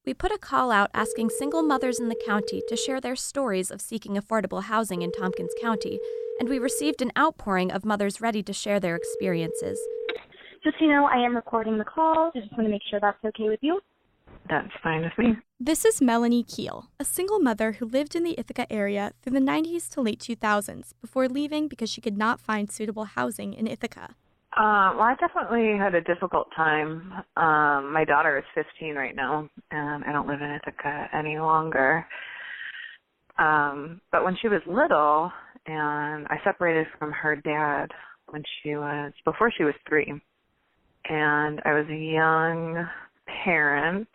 We 0.05 0.13
put 0.13 0.31
a 0.31 0.37
call 0.37 0.71
out 0.71 0.91
asking 0.93 1.29
single 1.29 1.61
mothers 1.61 1.99
in 1.99 2.09
the 2.09 2.21
county 2.25 2.61
to 2.67 2.75
share 2.75 2.99
their 2.99 3.15
stories 3.15 3.69
of 3.69 3.81
seeking 3.81 4.15
affordable 4.15 4.63
housing 4.63 5.01
in 5.01 5.11
Tompkins 5.11 5.53
County, 5.61 5.99
and 6.39 6.49
we 6.49 6.57
received 6.57 7.01
an 7.01 7.11
outpouring 7.17 7.71
of 7.71 7.85
mothers 7.85 8.19
ready 8.19 8.41
to 8.43 8.53
share 8.53 8.79
their 8.79 8.95
experiences. 8.95 9.79
Just 10.63 10.77
so 10.79 10.85
you 10.85 10.91
know, 10.91 11.05
I 11.05 11.17
am 11.17 11.35
recording 11.35 11.77
the 11.77 11.83
call. 11.83 12.31
I 12.33 12.39
just 12.39 12.51
want 12.53 12.63
to 12.63 12.69
make 12.69 12.81
sure 12.89 12.99
that's 13.01 13.17
okay 13.25 13.49
with 13.49 13.59
you. 13.61 13.81
That's 14.49 14.71
fine 14.81 15.01
with 15.01 15.11
me. 15.17 15.37
This 15.59 15.83
is 15.83 16.01
Melanie 16.01 16.43
Keel, 16.43 16.87
a 16.99 17.03
single 17.05 17.39
mother 17.39 17.73
who 17.73 17.85
lived 17.85 18.15
in 18.15 18.23
the 18.23 18.35
Ithaca 18.37 18.71
area 18.71 19.11
through 19.21 19.33
the 19.33 19.45
90s 19.45 19.89
to 19.91 20.01
late 20.01 20.19
2000s 20.19 20.93
before 21.01 21.27
leaving 21.27 21.67
because 21.67 21.89
she 21.89 22.01
could 22.01 22.17
not 22.17 22.39
find 22.39 22.71
suitable 22.71 23.05
housing 23.05 23.53
in 23.53 23.67
Ithaca. 23.67 24.15
Uh, 24.55 24.93
well, 24.95 25.03
I 25.03 25.15
definitely 25.19 25.77
had 25.77 25.95
a 25.95 26.01
difficult 26.01 26.47
time. 26.55 27.11
Um, 27.35 27.91
my 27.91 28.05
daughter 28.05 28.37
is 28.37 28.43
15 28.53 28.95
right 28.95 29.15
now, 29.15 29.49
and 29.71 30.03
I 30.05 30.11
don't 30.11 30.27
live 30.27 30.41
in 30.41 30.49
Ithaca 30.49 31.07
any 31.13 31.39
longer. 31.39 32.05
Um, 33.37 33.99
but 34.11 34.23
when 34.23 34.37
she 34.41 34.47
was 34.47 34.61
little, 34.65 35.31
and 35.65 36.27
I 36.27 36.39
separated 36.43 36.87
from 36.99 37.11
her 37.11 37.35
dad 37.35 37.87
when 38.27 38.43
she 38.61 38.75
was 38.75 39.11
before 39.25 39.51
she 39.57 39.63
was 39.63 39.73
three, 39.87 40.21
and 41.09 41.61
I 41.65 41.73
was 41.73 41.85
a 41.89 41.95
young 41.95 42.87
parent. 43.43 44.07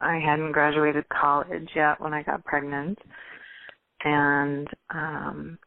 I 0.00 0.18
hadn't 0.18 0.52
graduated 0.52 1.04
college 1.08 1.68
yet 1.74 2.00
when 2.00 2.12
I 2.12 2.22
got 2.22 2.44
pregnant. 2.44 2.98
And 4.04 4.68
um 4.90 5.58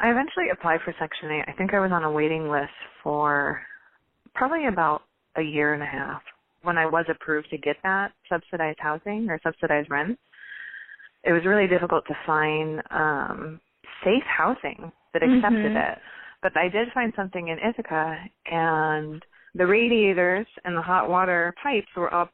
I 0.00 0.10
eventually 0.10 0.46
applied 0.52 0.80
for 0.84 0.94
Section 0.98 1.30
8. 1.30 1.44
I 1.48 1.52
think 1.52 1.72
I 1.72 1.80
was 1.80 1.92
on 1.92 2.04
a 2.04 2.10
waiting 2.10 2.50
list 2.50 2.72
for 3.02 3.62
probably 4.34 4.66
about 4.66 5.02
a 5.36 5.42
year 5.42 5.72
and 5.72 5.82
a 5.82 5.86
half 5.86 6.20
when 6.62 6.76
I 6.76 6.86
was 6.86 7.06
approved 7.08 7.48
to 7.50 7.58
get 7.58 7.76
that 7.82 8.12
subsidized 8.28 8.78
housing 8.80 9.28
or 9.30 9.40
subsidized 9.42 9.90
rent. 9.90 10.18
It 11.22 11.32
was 11.32 11.44
really 11.46 11.66
difficult 11.68 12.04
to 12.08 12.14
find 12.26 12.82
um 12.90 13.60
safe 14.02 14.24
housing 14.24 14.92
that 15.12 15.22
accepted 15.22 15.72
Mhm. 15.72 15.92
it. 15.92 15.98
But 16.42 16.56
I 16.56 16.68
did 16.68 16.92
find 16.92 17.14
something 17.14 17.48
in 17.48 17.58
Ithaca 17.58 18.18
and 18.46 19.24
the 19.54 19.66
radiators 19.66 20.46
and 20.64 20.76
the 20.76 20.82
hot 20.82 21.08
water 21.08 21.54
pipes 21.62 21.86
were 21.96 22.12
all 22.12 22.28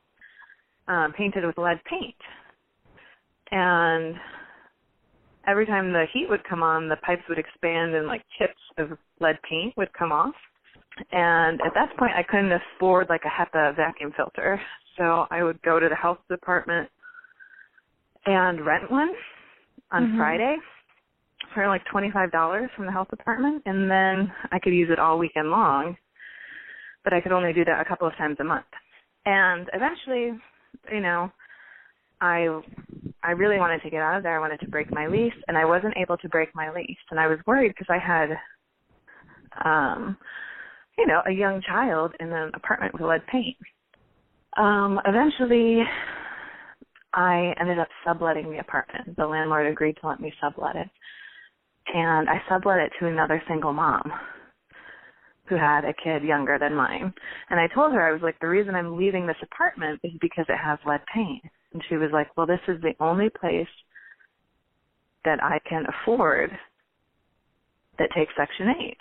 um, 0.88 1.12
painted 1.12 1.44
with 1.44 1.59
lead 1.59 1.80
paint. 1.85 2.14
And 3.50 4.14
every 5.46 5.66
time 5.66 5.92
the 5.92 6.06
heat 6.12 6.26
would 6.28 6.44
come 6.44 6.62
on, 6.62 6.88
the 6.88 6.96
pipes 6.96 7.22
would 7.28 7.38
expand 7.38 7.94
and 7.94 8.06
like 8.06 8.22
chips 8.38 8.61
of 8.78 8.96
lead 9.20 9.38
paint 9.48 9.76
would 9.76 9.92
come 9.92 10.12
off. 10.12 10.35
And 11.12 11.61
at 11.62 11.72
that 11.74 11.96
point, 11.98 12.12
I 12.16 12.22
couldn't 12.22 12.52
afford 12.52 13.09
like 13.09 13.22
a 13.24 13.28
HEPA 13.28 13.76
vacuum 13.76 14.12
filter. 14.16 14.61
So 14.96 15.26
I 15.30 15.42
would 15.42 15.61
go 15.62 15.78
to 15.78 15.88
the 15.88 15.94
health 15.94 16.18
department 16.28 16.88
and 18.26 18.64
rent 18.64 18.90
one 18.90 19.14
on 19.92 20.09
Mhm. 20.09 20.16
Friday 20.16 20.56
for 21.54 21.66
like 21.68 21.85
$25 21.87 22.70
from 22.74 22.87
the 22.87 22.92
health 22.92 23.09
department. 23.09 23.62
And 23.66 23.90
then 23.90 24.33
I 24.52 24.59
could 24.59 24.74
use 24.74 24.90
it 24.90 24.98
all 24.98 25.18
weekend 25.18 25.50
long 25.50 25.96
but 27.04 27.12
I 27.12 27.20
could 27.20 27.32
only 27.32 27.52
do 27.52 27.64
that 27.64 27.80
a 27.80 27.84
couple 27.84 28.06
of 28.06 28.16
times 28.16 28.36
a 28.40 28.44
month. 28.44 28.66
And 29.26 29.68
eventually, 29.72 30.38
you 30.92 31.00
know, 31.00 31.30
I 32.20 32.60
I 33.22 33.32
really 33.32 33.58
wanted 33.58 33.82
to 33.82 33.90
get 33.90 34.00
out 34.00 34.16
of 34.16 34.22
there. 34.22 34.36
I 34.36 34.40
wanted 34.40 34.60
to 34.60 34.70
break 34.70 34.92
my 34.92 35.06
lease, 35.06 35.34
and 35.48 35.56
I 35.56 35.64
wasn't 35.64 35.96
able 35.96 36.16
to 36.18 36.28
break 36.28 36.54
my 36.54 36.70
lease. 36.70 36.96
And 37.10 37.20
I 37.20 37.26
was 37.26 37.38
worried 37.46 37.72
because 37.76 37.86
I 37.90 37.98
had, 37.98 38.30
um, 39.64 40.16
you 40.98 41.06
know, 41.06 41.22
a 41.26 41.32
young 41.32 41.62
child 41.66 42.14
in 42.20 42.32
an 42.32 42.50
apartment 42.54 42.94
with 42.94 43.02
lead 43.02 43.26
paint. 43.26 43.56
Um, 44.56 45.00
eventually, 45.06 45.82
I 47.14 47.54
ended 47.60 47.78
up 47.78 47.88
subletting 48.06 48.50
the 48.50 48.58
apartment. 48.58 49.16
The 49.16 49.26
landlord 49.26 49.66
agreed 49.66 49.96
to 50.00 50.08
let 50.08 50.20
me 50.20 50.32
sublet 50.42 50.76
it, 50.76 50.88
and 51.94 52.28
I 52.28 52.42
sublet 52.50 52.78
it 52.78 52.92
to 53.00 53.06
another 53.06 53.42
single 53.48 53.72
mom 53.72 54.12
who 55.50 55.56
had 55.56 55.84
a 55.84 55.92
kid 55.92 56.22
younger 56.22 56.58
than 56.58 56.74
mine. 56.74 57.12
And 57.50 57.58
I 57.60 57.66
told 57.74 57.92
her, 57.92 58.08
I 58.08 58.12
was 58.12 58.22
like, 58.22 58.38
the 58.40 58.48
reason 58.48 58.76
I'm 58.76 58.96
leaving 58.96 59.26
this 59.26 59.36
apartment 59.42 60.00
is 60.04 60.12
because 60.20 60.46
it 60.48 60.56
has 60.56 60.78
lead 60.86 61.00
paint. 61.12 61.42
And 61.72 61.82
she 61.88 61.96
was 61.96 62.10
like, 62.12 62.34
well, 62.36 62.46
this 62.46 62.60
is 62.68 62.80
the 62.80 62.94
only 63.00 63.28
place 63.28 63.68
that 65.24 65.42
I 65.42 65.58
can 65.68 65.84
afford 65.86 66.50
that 67.98 68.08
takes 68.16 68.32
Section 68.38 68.68
8. 68.68 68.96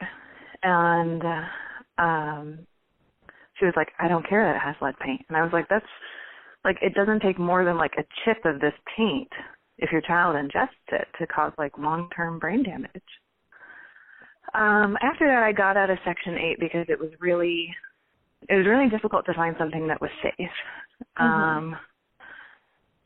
And 0.64 1.24
uh, 1.24 2.02
um, 2.02 2.60
she 3.60 3.66
was 3.66 3.76
like, 3.78 3.90
I 4.00 4.08
don't 4.08 4.28
care 4.28 4.44
that 4.44 4.58
it 4.58 4.66
has 4.66 4.76
lead 4.82 4.98
paint. 5.00 5.22
And 5.30 5.38
I 5.38 5.44
was 5.44 5.54
like, 5.54 5.70
that's 5.70 5.86
like, 6.66 6.78
it 6.82 6.96
doesn't 6.96 7.22
take 7.22 7.40
more 7.40 7.64
than 7.64 7.78
like 7.78 7.94
a 7.98 8.04
chip 8.26 8.44
of 8.44 8.60
this 8.60 8.74
paint 8.98 9.30
if 9.78 9.92
your 9.92 10.02
child 10.02 10.36
ingests 10.36 10.92
it 10.92 11.08
to 11.20 11.28
cause 11.28 11.54
like 11.60 11.78
long 11.78 12.10
term 12.16 12.40
brain 12.40 12.64
damage. 12.64 13.02
Um, 14.54 14.98
after 15.02 15.28
that, 15.28 15.44
I 15.44 15.52
got 15.52 15.78
out 15.78 15.90
of 15.90 15.98
Section 16.06 16.38
8 16.38 16.60
because 16.60 16.86
it 16.90 17.00
was 17.00 17.12
really, 17.20 17.74
it 18.48 18.56
was 18.56 18.66
really 18.66 18.90
difficult 18.90 19.26
to 19.26 19.34
find 19.34 19.56
something 19.58 19.88
that 19.88 20.02
was 20.02 20.12
safe. 20.22 20.52
Mhm. 21.20 21.24
Um, 21.24 21.80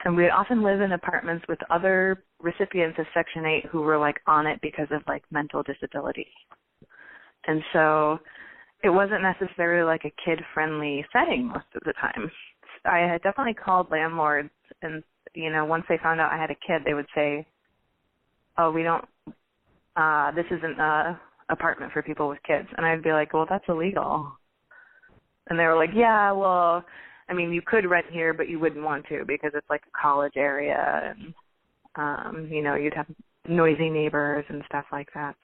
and 0.05 0.15
we 0.15 0.23
would 0.23 0.31
often 0.31 0.61
live 0.61 0.81
in 0.81 0.91
apartments 0.91 1.47
with 1.47 1.59
other 1.69 2.23
recipients 2.39 2.99
of 2.99 3.07
Section 3.13 3.45
8 3.45 3.65
who 3.65 3.81
were 3.81 3.97
like 3.97 4.21
on 4.27 4.47
it 4.47 4.59
because 4.61 4.91
of 4.91 5.01
like 5.07 5.23
mental 5.31 5.63
disability. 5.63 6.31
And 7.47 7.63
so 7.73 8.19
it 8.83 8.89
wasn't 8.89 9.21
necessarily 9.21 9.83
like 9.83 10.05
a 10.05 10.11
kid 10.25 10.43
friendly 10.53 11.05
setting 11.13 11.47
most 11.47 11.65
of 11.75 11.81
the 11.85 11.93
time. 11.93 12.29
I 12.85 12.99
had 12.99 13.21
definitely 13.21 13.53
called 13.53 13.89
landlords 13.91 14.49
and 14.81 15.03
you 15.33 15.49
know, 15.51 15.65
once 15.65 15.85
they 15.89 15.97
found 15.97 16.21
out 16.21 16.31
I 16.31 16.37
had 16.37 16.51
a 16.51 16.55
kid, 16.55 16.83
they 16.85 16.93
would 16.93 17.07
say, 17.15 17.47
"Oh, 18.57 18.71
we 18.71 18.83
don't 18.83 19.07
uh 19.95 20.31
this 20.31 20.45
isn't 20.51 20.79
a 20.79 21.19
apartment 21.49 21.91
for 21.91 22.01
people 22.01 22.27
with 22.29 22.41
kids." 22.43 22.67
And 22.77 22.85
I'd 22.85 23.03
be 23.03 23.11
like, 23.11 23.33
"Well, 23.33 23.45
that's 23.49 23.67
illegal." 23.67 24.31
And 25.47 25.59
they 25.59 25.65
were 25.65 25.75
like, 25.75 25.93
"Yeah, 25.93 26.31
well, 26.31 26.83
I 27.29 27.33
mean, 27.33 27.51
you 27.53 27.61
could 27.61 27.85
rent 27.89 28.07
here, 28.09 28.33
but 28.33 28.49
you 28.49 28.59
wouldn't 28.59 28.85
want 28.85 29.07
to 29.07 29.25
because 29.25 29.51
it's 29.53 29.69
like 29.69 29.83
a 29.87 29.97
college 29.99 30.37
area 30.37 31.15
and 31.15 31.33
um, 31.95 32.47
you 32.49 32.61
know, 32.63 32.75
you'd 32.75 32.93
have 32.95 33.07
noisy 33.47 33.89
neighbors 33.89 34.45
and 34.49 34.63
stuff 34.65 34.85
like 34.91 35.09
that." 35.13 35.35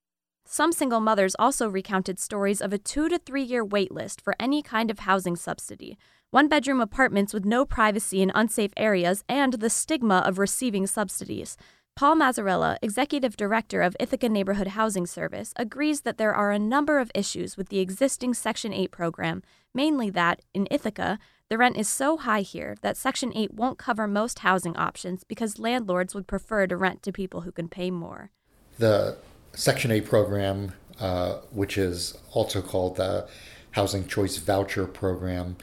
Some 0.52 0.72
single 0.72 1.00
mothers 1.00 1.36
also 1.38 1.70
recounted 1.70 2.20
stories 2.20 2.60
of 2.60 2.74
a 2.74 2.80
two 2.80 3.08
to 3.08 3.20
three 3.20 3.44
year 3.44 3.64
wait 3.64 3.92
list 3.92 4.20
for 4.20 4.36
any 4.40 4.64
kind 4.64 4.90
of 4.90 5.00
housing 5.00 5.36
subsidy, 5.36 5.96
one 6.32 6.48
bedroom 6.48 6.82
apartments 6.82 7.36
with 7.36 7.46
no 7.46 7.66
privacy 7.66 8.24
in 8.24 8.32
unsafe 8.34 8.72
areas, 8.76 9.24
and 9.30 9.54
the 9.54 9.70
stigma 9.70 10.24
of 10.26 10.40
receiving 10.40 10.88
subsidies. 10.88 11.56
Paul 12.00 12.16
Mazzarella, 12.16 12.78
executive 12.82 13.36
director 13.36 13.82
of 13.82 13.94
Ithaca 14.00 14.30
Neighborhood 14.30 14.68
Housing 14.68 15.06
Service, 15.06 15.52
agrees 15.58 16.00
that 16.04 16.18
there 16.18 16.34
are 16.34 16.50
a 16.50 16.58
number 16.58 16.98
of 16.98 17.12
issues 17.14 17.58
with 17.58 17.68
the 17.68 17.80
existing 17.80 18.34
Section 18.36 18.72
8 18.72 18.90
program, 18.90 19.44
mainly 19.74 20.10
that, 20.12 20.40
in 20.54 20.66
Ithaca, 20.72 21.20
the 21.50 21.58
rent 21.58 21.76
is 21.76 21.90
so 21.90 22.16
high 22.16 22.40
here 22.40 22.78
that 22.84 22.96
Section 22.96 23.34
8 23.36 23.54
won't 23.54 23.78
cover 23.78 24.08
most 24.08 24.40
housing 24.40 24.78
options 24.78 25.26
because 25.26 25.60
landlords 25.60 26.16
would 26.16 26.26
prefer 26.26 26.68
to 26.68 26.78
rent 26.78 27.04
to 27.04 27.12
people 27.12 27.42
who 27.42 27.52
can 27.52 27.68
pay 27.68 27.92
more. 27.92 28.32
The 28.78 29.18
Section 29.52 29.92
8 29.92 30.06
program, 30.06 30.72
uh, 31.02 31.40
which 31.52 31.78
is 31.78 32.18
also 32.32 32.62
called 32.62 32.96
the 32.96 33.28
Housing 33.72 34.08
Choice 34.08 34.38
Voucher 34.38 34.88
Program, 34.88 35.58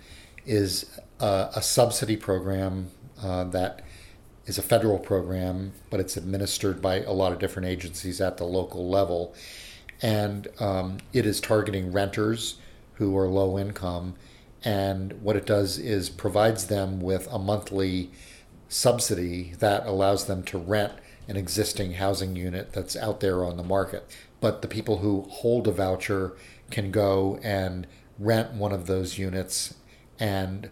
is 0.45 1.01
uh, 1.19 1.51
a 1.57 1.63
subsidy 1.63 2.19
program 2.19 2.91
uh, 3.23 3.45
that 3.45 3.86
is 4.47 4.59
a 4.59 4.63
federal 4.63 4.99
program, 4.99 5.73
but 5.91 6.01
it's 6.01 6.17
administered 6.17 6.81
by 6.81 7.03
a 7.03 7.13
lot 7.13 7.33
of 7.33 7.39
different 7.39 7.69
agencies 7.69 8.21
at 8.21 8.37
the 8.37 8.45
local 8.45 8.89
level. 8.89 9.35
And 10.03 10.49
um, 10.61 10.99
it 11.13 11.27
is 11.27 11.41
targeting 11.41 11.93
renters 11.93 12.57
who 12.95 13.17
are 13.17 13.29
low 13.29 13.59
income. 13.59 14.15
And 14.65 15.21
what 15.23 15.37
it 15.37 15.47
does 15.47 15.79
is 15.79 16.09
provides 16.09 16.67
them 16.67 17.01
with 17.01 17.29
a 17.31 17.39
monthly 17.39 18.11
subsidy 18.69 19.55
that 19.59 19.87
allows 19.87 20.27
them 20.27 20.43
to 20.45 20.59
rent 20.59 20.93
an 21.29 21.37
existing 21.37 21.95
housing 21.95 22.37
unit 22.37 22.73
that's 22.73 22.97
out 22.97 23.21
there 23.21 23.45
on 23.45 23.57
the 23.57 23.63
market. 23.63 24.09
But 24.41 24.63
the 24.63 24.69
people 24.69 24.99
who 24.99 25.23
hold 25.23 25.67
a 25.67 25.73
voucher 25.73 26.37
can 26.71 26.91
go 26.91 27.41
and 27.43 27.87
rent 28.19 28.53
one 28.53 28.73
of 28.73 28.87
those 28.87 29.19
units 29.19 29.75
and 30.19 30.71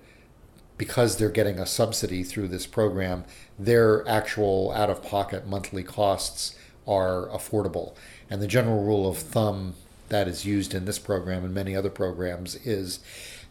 because 0.77 1.17
they're 1.17 1.29
getting 1.29 1.59
a 1.59 1.67
subsidy 1.67 2.23
through 2.23 2.49
this 2.49 2.67
program, 2.67 3.25
their 3.59 4.07
actual 4.09 4.73
out 4.73 4.91
of 4.91 5.03
pocket 5.03 5.47
monthly 5.47 5.83
costs 5.83 6.57
are 6.87 7.29
affordable. 7.29 7.95
And 8.29 8.43
the 8.43 8.47
general 8.47 8.83
rule 8.83 9.09
of 9.09 9.19
thumb 9.19 9.75
that 10.09 10.29
is 10.29 10.45
used 10.45 10.75
in 10.75 10.85
this 10.85 10.99
program 10.99 11.45
and 11.45 11.55
many 11.55 11.75
other 11.75 11.91
programs 11.91 12.57
is 12.57 13.01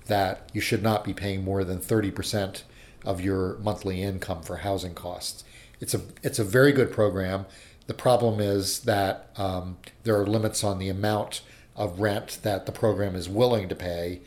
that 0.07 0.49
you 0.53 0.61
should 0.61 0.83
not 0.83 1.03
be 1.03 1.13
paying 1.13 1.43
more 1.43 1.63
than 1.63 1.79
30% 1.79 2.63
of 3.05 3.21
your 3.21 3.57
monthly 3.59 4.01
income 4.01 4.41
for 4.41 4.57
housing 4.57 4.93
costs. 4.93 5.43
it's 5.79 5.93
a 5.93 6.01
it's 6.21 6.39
a 6.39 6.43
very 6.43 6.71
good 6.71 6.91
program. 6.91 7.45
The 7.87 7.93
problem 7.93 8.39
is 8.39 8.79
that 8.81 9.29
um, 9.35 9.77
there 10.03 10.17
are 10.17 10.25
limits 10.25 10.63
on 10.63 10.79
the 10.79 10.87
amount 10.87 11.41
of 11.75 11.99
rent 11.99 12.39
that 12.43 12.65
the 12.65 12.71
program 12.71 13.15
is 13.15 13.27
willing 13.27 13.67
to 13.67 13.75
pay, 13.75 14.21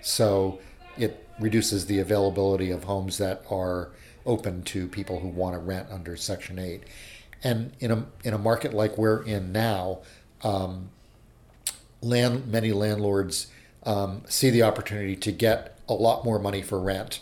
so 0.00 0.60
it 0.96 1.26
reduces 1.38 1.86
the 1.86 1.98
availability 1.98 2.70
of 2.70 2.84
homes 2.84 3.18
that 3.18 3.44
are 3.50 3.90
open 4.26 4.62
to 4.62 4.86
people 4.88 5.20
who 5.20 5.28
want 5.28 5.54
to 5.54 5.58
rent 5.58 5.88
under 5.90 6.16
Section 6.16 6.58
Eight. 6.58 6.84
And 7.44 7.72
in 7.80 7.90
a 7.90 8.06
in 8.24 8.34
a 8.34 8.38
market 8.38 8.72
like 8.72 8.96
we're 8.96 9.22
in 9.22 9.52
now, 9.52 10.00
um, 10.42 10.90
land 12.00 12.46
many 12.48 12.72
landlords 12.72 13.48
um, 13.84 14.22
see 14.28 14.50
the 14.50 14.62
opportunity 14.62 15.16
to 15.16 15.32
get 15.32 15.78
a 15.88 15.94
lot 15.94 16.24
more 16.24 16.38
money 16.38 16.62
for 16.62 16.78
rent 16.78 17.20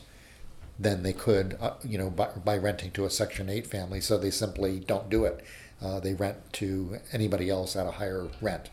than 0.79 1.03
they 1.03 1.13
could, 1.13 1.57
uh, 1.61 1.73
you 1.85 1.99
know, 1.99 2.09
by, 2.09 2.29
by, 2.45 2.57
renting 2.57 2.91
to 2.93 3.05
a 3.05 3.11
Section 3.11 3.51
8 3.51 3.67
family. 3.67 4.01
So 4.01 4.17
they 4.17 4.31
simply 4.31 4.81
don't 4.81 5.11
do 5.11 5.25
it. 5.25 5.45
Uh, 5.83 6.01
they 6.01 6.15
rent 6.15 6.37
to 6.55 6.99
anybody 7.13 7.51
else 7.51 7.77
at 7.77 7.87
a 7.87 7.93
higher 7.93 8.29
rent. 8.41 8.71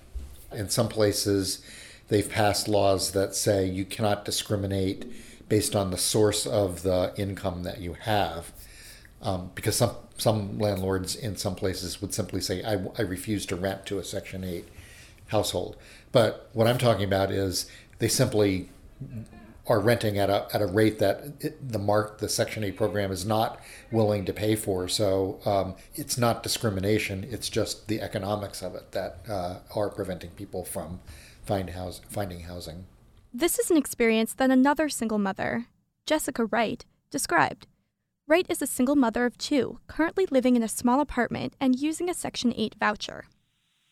In 0.53 0.69
some 0.69 0.87
places, 0.87 1.61
they've 2.07 2.29
passed 2.29 2.69
laws 2.69 3.11
that 3.11 3.35
say 3.35 3.65
you 3.65 3.83
cannot 3.83 4.23
discriminate 4.23 5.05
based 5.49 5.75
on 5.75 5.91
the 5.91 5.97
source 5.97 6.45
of 6.45 6.83
the 6.83 7.13
income 7.17 7.63
that 7.63 7.79
you 7.79 7.93
have. 7.93 8.51
Um, 9.21 9.51
because 9.55 9.75
some, 9.75 9.95
some 10.17 10.59
landlords 10.59 11.15
in 11.15 11.37
some 11.37 11.55
places 11.55 12.01
would 12.01 12.13
simply 12.13 12.39
say, 12.39 12.63
I, 12.63 12.85
I 12.97 13.01
refuse 13.01 13.45
to 13.47 13.55
rent 13.55 13.85
to 13.87 13.97
a 13.97 14.03
Section 14.03 14.43
8 14.43 14.65
household. 15.27 15.75
But 16.11 16.49
what 16.53 16.67
I'm 16.67 16.77
talking 16.77 17.03
about 17.03 17.31
is 17.31 17.69
they 17.99 18.07
simply 18.07 18.69
are 19.67 19.79
renting 19.79 20.17
at 20.17 20.29
a, 20.29 20.47
at 20.53 20.61
a 20.61 20.65
rate 20.65 20.99
that 20.99 21.23
it, 21.39 21.71
the 21.71 21.79
mark 21.79 22.19
the 22.19 22.29
Section 22.29 22.63
8 22.63 22.77
program 22.77 23.11
is 23.11 23.25
not 23.25 23.59
willing 23.91 24.25
to 24.25 24.33
pay 24.33 24.55
for. 24.55 24.87
So 24.87 25.39
um, 25.45 25.75
it's 25.95 26.17
not 26.17 26.43
discrimination; 26.43 27.27
it's 27.29 27.49
just 27.49 27.87
the 27.87 28.01
economics 28.01 28.61
of 28.61 28.75
it 28.75 28.91
that 28.91 29.19
uh, 29.29 29.59
are 29.75 29.89
preventing 29.89 30.31
people 30.31 30.63
from 30.63 31.01
find 31.43 31.71
house, 31.71 32.01
finding 32.09 32.41
housing. 32.41 32.85
This 33.33 33.59
is 33.59 33.69
an 33.69 33.77
experience 33.77 34.33
that 34.35 34.49
another 34.49 34.87
single 34.89 35.17
mother, 35.17 35.67
Jessica 36.05 36.45
Wright, 36.45 36.85
described. 37.11 37.67
Wright 38.25 38.45
is 38.49 38.61
a 38.61 38.67
single 38.67 38.95
mother 38.95 39.25
of 39.25 39.37
two, 39.37 39.79
currently 39.87 40.25
living 40.31 40.55
in 40.55 40.63
a 40.63 40.67
small 40.67 41.01
apartment 41.01 41.53
and 41.59 41.79
using 41.79 42.09
a 42.09 42.13
Section 42.13 42.53
8 42.55 42.75
voucher. 42.79 43.25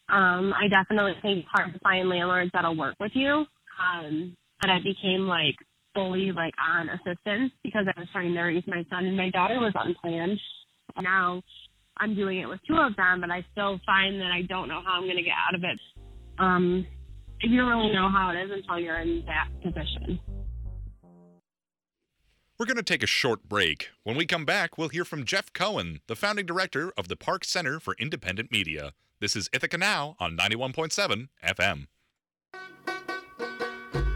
Um, 0.10 0.54
I 0.54 0.68
definitely 0.70 1.14
think 1.22 1.40
it's 1.40 1.48
hard 1.52 1.74
to 1.74 1.80
find 1.80 2.10
landlords 2.10 2.52
that'll 2.54 2.78
work 2.78 2.96
with 3.00 3.12
you. 3.14 3.46
Um, 3.80 4.36
and 4.62 4.72
I 4.72 4.78
became 4.80 5.28
like 5.28 5.56
fully 5.94 6.32
like 6.32 6.54
on 6.70 6.90
assistance 6.90 7.52
because 7.64 7.86
I 7.88 8.00
was 8.00 8.08
trying 8.12 8.34
to 8.34 8.42
raise 8.42 8.64
my 8.68 8.86
son 8.90 9.06
and 9.06 9.18
my 9.18 9.30
daughter 9.30 9.60
was 9.60 9.74
unplanned. 9.76 10.40
Now 11.02 11.42
I'm 11.98 12.16
doing 12.16 12.40
it 12.40 12.48
with 12.48 12.60
two 12.68 12.78
of 12.78 12.96
them, 12.96 13.22
but 13.22 13.32
I 13.32 13.46
still 13.52 13.80
find 13.86 14.20
that 14.22 14.32
I 14.32 14.44
don't 14.48 14.70
know 14.70 14.82
how 14.86 14.94
I'm 14.94 15.04
going 15.04 15.18
to 15.18 15.24
get 15.24 15.34
out 15.48 15.56
of 15.56 15.64
it. 15.64 15.80
Um, 16.40 16.86
you 17.42 17.58
don't 17.58 17.70
really 17.70 17.92
know 17.94 18.10
how 18.10 18.32
it 18.32 18.42
is 18.44 18.52
until 18.52 18.80
you're 18.80 19.00
in 19.00 19.24
that 19.26 19.50
position. 19.62 20.20
We're 22.58 22.66
going 22.66 22.78
to 22.78 22.84
take 22.84 23.04
a 23.04 23.08
short 23.08 23.50
break. 23.50 23.90
When 24.04 24.16
we 24.16 24.26
come 24.26 24.46
back, 24.46 24.78
we'll 24.78 24.88
hear 24.88 25.04
from 25.04 25.26
Jeff 25.26 25.52
Cohen, 25.52 26.00
the 26.08 26.16
founding 26.16 26.46
director 26.46 26.94
of 26.98 27.10
the 27.10 27.18
Park 27.18 27.44
Center 27.44 27.82
for 27.82 27.96
Independent 28.00 28.50
Media. 28.50 28.94
This 29.20 29.36
is 29.36 29.50
Ithaca 29.52 29.78
Now 29.78 30.16
on 30.20 30.38
91.7 30.38 31.28
FM. 31.46 31.88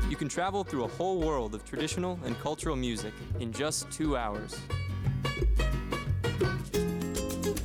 You 0.10 0.16
can 0.16 0.30
travel 0.30 0.64
through 0.64 0.86
a 0.86 0.88
whole 0.88 1.20
world 1.20 1.54
of 1.54 1.66
traditional 1.66 2.18
and 2.24 2.40
cultural 2.40 2.78
music 2.78 3.14
in 3.42 3.52
just 3.52 3.92
two 3.92 4.16
hours. 4.16 4.58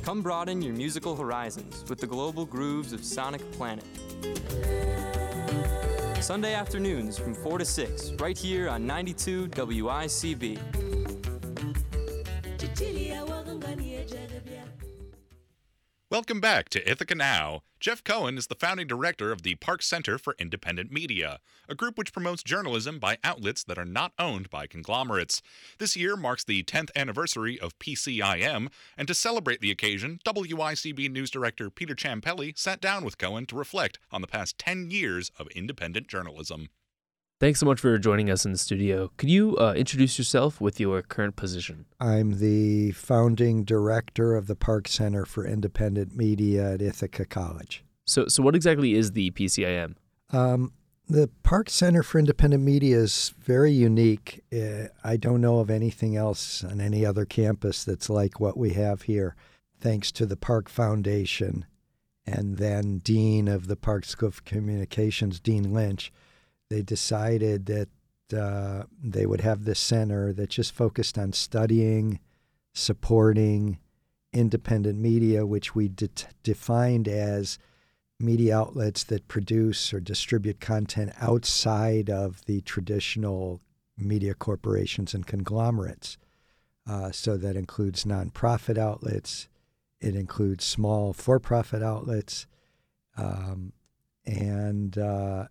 Come 0.03 0.21
broaden 0.21 0.61
your 0.61 0.73
musical 0.73 1.15
horizons 1.15 1.85
with 1.89 1.99
the 1.99 2.07
global 2.07 2.45
grooves 2.45 2.91
of 2.91 3.03
Sonic 3.03 3.49
Planet. 3.53 3.85
Sunday 6.25 6.55
afternoons 6.55 7.19
from 7.19 7.35
4 7.35 7.59
to 7.59 7.65
6, 7.65 8.13
right 8.13 8.35
here 8.35 8.67
on 8.67 8.87
92 8.87 9.47
WICB. 9.49 10.57
Welcome 16.11 16.39
back 16.39 16.69
to 16.69 16.87
Ithaca 16.87 17.15
Now. 17.15 17.63
Jeff 17.79 18.03
Cohen 18.03 18.37
is 18.37 18.45
the 18.45 18.53
founding 18.53 18.85
director 18.85 19.31
of 19.31 19.41
the 19.41 19.55
Park 19.55 19.81
Center 19.81 20.19
for 20.19 20.35
Independent 20.37 20.91
Media, 20.91 21.39
a 21.67 21.73
group 21.73 21.97
which 21.97 22.13
promotes 22.13 22.43
journalism 22.43 22.99
by 22.99 23.17
outlets 23.23 23.63
that 23.63 23.79
are 23.79 23.85
not 23.85 24.13
owned 24.19 24.51
by 24.51 24.67
conglomerates. 24.67 25.41
This 25.79 25.97
year 25.97 26.15
marks 26.15 26.43
the 26.43 26.61
10th 26.61 26.91
anniversary 26.95 27.59
of 27.59 27.79
PCIM, 27.79 28.67
and 28.95 29.07
to 29.07 29.15
celebrate 29.15 29.61
the 29.61 29.71
occasion, 29.71 30.19
WICB 30.23 31.09
news 31.09 31.31
director 31.31 31.71
Peter 31.71 31.95
Champelli 31.95 32.55
sat 32.55 32.79
down 32.79 33.03
with 33.03 33.17
Cohen 33.17 33.47
to 33.47 33.55
reflect 33.55 33.97
on 34.11 34.21
the 34.21 34.27
past 34.27 34.59
10 34.59 34.91
years 34.91 35.31
of 35.39 35.47
independent 35.55 36.07
journalism. 36.07 36.69
Thanks 37.37 37.59
so 37.59 37.65
much 37.65 37.81
for 37.81 37.97
joining 37.97 38.29
us 38.29 38.45
in 38.45 38.53
the 38.53 38.57
studio. 38.57 39.11
Could 39.17 39.29
you 39.29 39.57
uh, 39.57 39.73
introduce 39.75 40.17
yourself 40.17 40.61
with 40.61 40.79
your 40.79 41.01
current 41.01 41.35
position? 41.35 41.85
I'm 41.99 42.39
the 42.39 42.91
founding 42.91 43.65
director 43.65 44.35
of 44.35 44.47
the 44.47 44.55
Park 44.55 44.87
Center 44.87 45.25
for 45.25 45.45
Independent 45.45 46.15
Media 46.15 46.75
at 46.75 46.81
Ithaca 46.81 47.25
College. 47.25 47.83
So, 48.05 48.29
so 48.29 48.41
what 48.41 48.55
exactly 48.55 48.93
is 48.93 49.11
the 49.11 49.31
PCIM? 49.31 49.95
Um, 50.31 50.71
the 51.09 51.29
Park 51.43 51.69
Center 51.69 52.03
for 52.03 52.19
Independent 52.19 52.63
Media 52.63 52.99
is 52.99 53.33
very 53.37 53.73
unique. 53.73 54.41
Uh, 54.53 54.87
I 55.03 55.17
don't 55.17 55.41
know 55.41 55.59
of 55.59 55.69
anything 55.69 56.15
else 56.15 56.63
on 56.63 56.79
any 56.79 57.05
other 57.05 57.25
campus 57.25 57.83
that's 57.83 58.09
like 58.09 58.39
what 58.39 58.55
we 58.55 58.71
have 58.75 59.01
here, 59.01 59.35
thanks 59.81 60.09
to 60.13 60.25
the 60.25 60.37
Park 60.37 60.69
Foundation 60.69 61.65
and 62.25 62.57
then 62.57 62.99
Dean 62.99 63.49
of 63.49 63.67
the 63.67 63.75
Park 63.75 64.05
School 64.05 64.29
of 64.29 64.45
Communications, 64.45 65.41
Dean 65.41 65.73
Lynch 65.73 66.13
they 66.69 66.81
decided 66.81 67.65
that 67.67 67.89
uh, 68.35 68.83
they 69.01 69.25
would 69.25 69.41
have 69.41 69.65
this 69.65 69.79
center 69.79 70.33
that 70.33 70.49
just 70.49 70.73
focused 70.73 71.17
on 71.17 71.31
studying, 71.31 72.19
supporting 72.73 73.77
independent 74.33 74.99
media, 74.99 75.45
which 75.45 75.75
we 75.75 75.87
de- 75.87 76.09
defined 76.43 77.07
as 77.07 77.57
media 78.19 78.57
outlets 78.57 79.03
that 79.03 79.27
produce 79.27 79.93
or 79.93 79.99
distribute 79.99 80.59
content 80.59 81.11
outside 81.19 82.09
of 82.09 82.43
the 82.45 82.61
traditional 82.61 83.61
media 83.97 84.33
corporations 84.33 85.13
and 85.13 85.27
conglomerates. 85.27 86.17
Uh, 86.87 87.11
so 87.11 87.37
that 87.37 87.55
includes 87.55 88.05
nonprofit 88.05 88.77
outlets, 88.77 89.47
it 89.99 90.15
includes 90.15 90.63
small 90.63 91.13
for 91.13 91.39
profit 91.39 91.81
outlets, 91.81 92.45
um, 93.17 93.73
and 94.25 94.97
uh, 94.97 95.45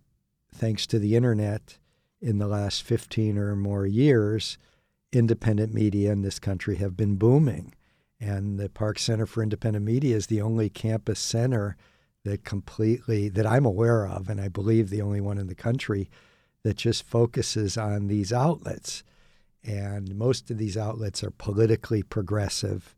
thanks 0.55 0.87
to 0.87 0.99
the 0.99 1.15
internet 1.15 1.77
in 2.21 2.37
the 2.39 2.47
last 2.47 2.83
15 2.83 3.37
or 3.37 3.55
more 3.55 3.85
years, 3.85 4.57
independent 5.11 5.73
media 5.73 6.11
in 6.11 6.21
this 6.21 6.39
country 6.39 6.77
have 6.77 6.97
been 6.97 7.15
booming. 7.15 7.73
And 8.19 8.57
the 8.57 8.69
Park 8.69 8.97
Center 8.97 9.25
for 9.25 9.43
Independent 9.43 9.85
Media 9.85 10.15
is 10.15 10.27
the 10.27 10.41
only 10.41 10.69
campus 10.69 11.19
center 11.19 11.75
that 12.23 12.43
completely, 12.43 13.29
that 13.29 13.45
I'm 13.45 13.65
aware 13.65 14.07
of, 14.07 14.29
and 14.29 14.41
I 14.41 14.47
believe 14.47 14.89
the 14.89 15.01
only 15.01 15.21
one 15.21 15.37
in 15.37 15.47
the 15.47 15.55
country 15.55 16.09
that 16.63 16.77
just 16.77 17.03
focuses 17.03 17.77
on 17.77 18.07
these 18.07 18.33
outlets. 18.33 19.03
And 19.63 20.15
most 20.15 20.49
of 20.49 20.57
these 20.57 20.77
outlets 20.77 21.23
are 21.23 21.31
politically 21.31 22.01
progressive, 22.01 22.95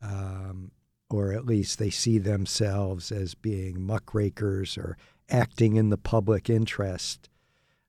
um, 0.00 0.70
or 1.10 1.32
at 1.32 1.44
least 1.44 1.78
they 1.78 1.90
see 1.90 2.18
themselves 2.18 3.12
as 3.12 3.34
being 3.34 3.82
muckrakers 3.82 4.78
or 4.78 4.96
acting 5.28 5.76
in 5.76 5.90
the 5.90 5.98
public 5.98 6.50
interest. 6.50 7.28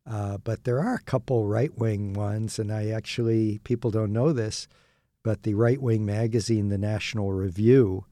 Uh, 0.06 0.38
but 0.38 0.64
there 0.64 0.80
are 0.80 0.96
a 0.96 1.04
couple 1.04 1.46
right 1.46 1.78
wing 1.78 2.14
ones, 2.14 2.60
and 2.60 2.72
I 2.72 2.90
actually, 2.90 3.60
people 3.60 3.90
don't 3.90 4.12
know 4.12 4.34
this, 4.34 4.68
but 5.24 5.44
the 5.44 5.54
right 5.54 5.82
wing 5.82 6.06
magazine, 6.06 6.70
the 6.70 6.78
National 6.78 7.32
Review, 7.32 8.06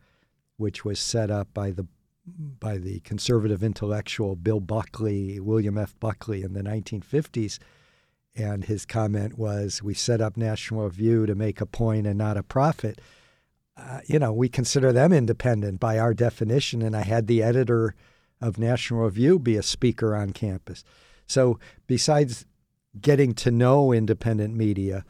which 0.57 0.85
was 0.85 0.99
set 0.99 1.29
up 1.29 1.53
by 1.53 1.71
the 1.71 1.87
by 2.59 2.77
the 2.77 2.99
conservative 2.99 3.63
intellectual 3.63 4.35
Bill 4.35 4.59
Buckley, 4.59 5.39
William 5.39 5.77
F. 5.77 5.95
Buckley 5.99 6.43
in 6.43 6.53
the 6.53 6.61
1950s. 6.61 7.57
And 8.35 8.63
his 8.63 8.85
comment 8.85 9.37
was, 9.37 9.81
We 9.83 9.93
set 9.93 10.21
up 10.21 10.37
National 10.37 10.85
Review 10.85 11.25
to 11.25 11.35
make 11.35 11.59
a 11.59 11.65
point 11.65 12.07
and 12.07 12.17
not 12.17 12.37
a 12.37 12.43
profit. 12.43 13.01
Uh, 13.75 14.01
you 14.05 14.19
know, 14.19 14.31
we 14.31 14.47
consider 14.47 14.93
them 14.93 15.11
independent 15.11 15.79
by 15.79 15.97
our 15.97 16.13
definition. 16.13 16.81
And 16.81 16.95
I 16.95 17.01
had 17.01 17.27
the 17.27 17.43
editor 17.43 17.95
of 18.41 18.57
National 18.57 19.03
Review 19.03 19.39
be 19.39 19.55
a 19.55 19.63
speaker 19.63 20.15
on 20.15 20.31
campus. 20.31 20.83
So, 21.27 21.59
besides 21.87 22.45
getting 22.99 23.33
to 23.35 23.51
know 23.51 23.91
independent 23.91 24.55
media, 24.55 25.05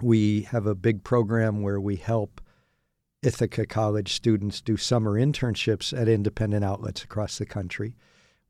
we 0.00 0.42
have 0.42 0.66
a 0.66 0.74
big 0.74 1.04
program 1.04 1.62
where 1.62 1.80
we 1.80 1.96
help 1.96 2.40
Ithaca 3.22 3.66
College 3.66 4.12
students 4.12 4.60
do 4.60 4.76
summer 4.76 5.12
internships 5.12 5.98
at 5.98 6.08
independent 6.08 6.64
outlets 6.64 7.04
across 7.04 7.36
the 7.36 7.44
country. 7.44 7.96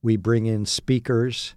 We 0.00 0.16
bring 0.16 0.46
in 0.46 0.64
speakers 0.64 1.54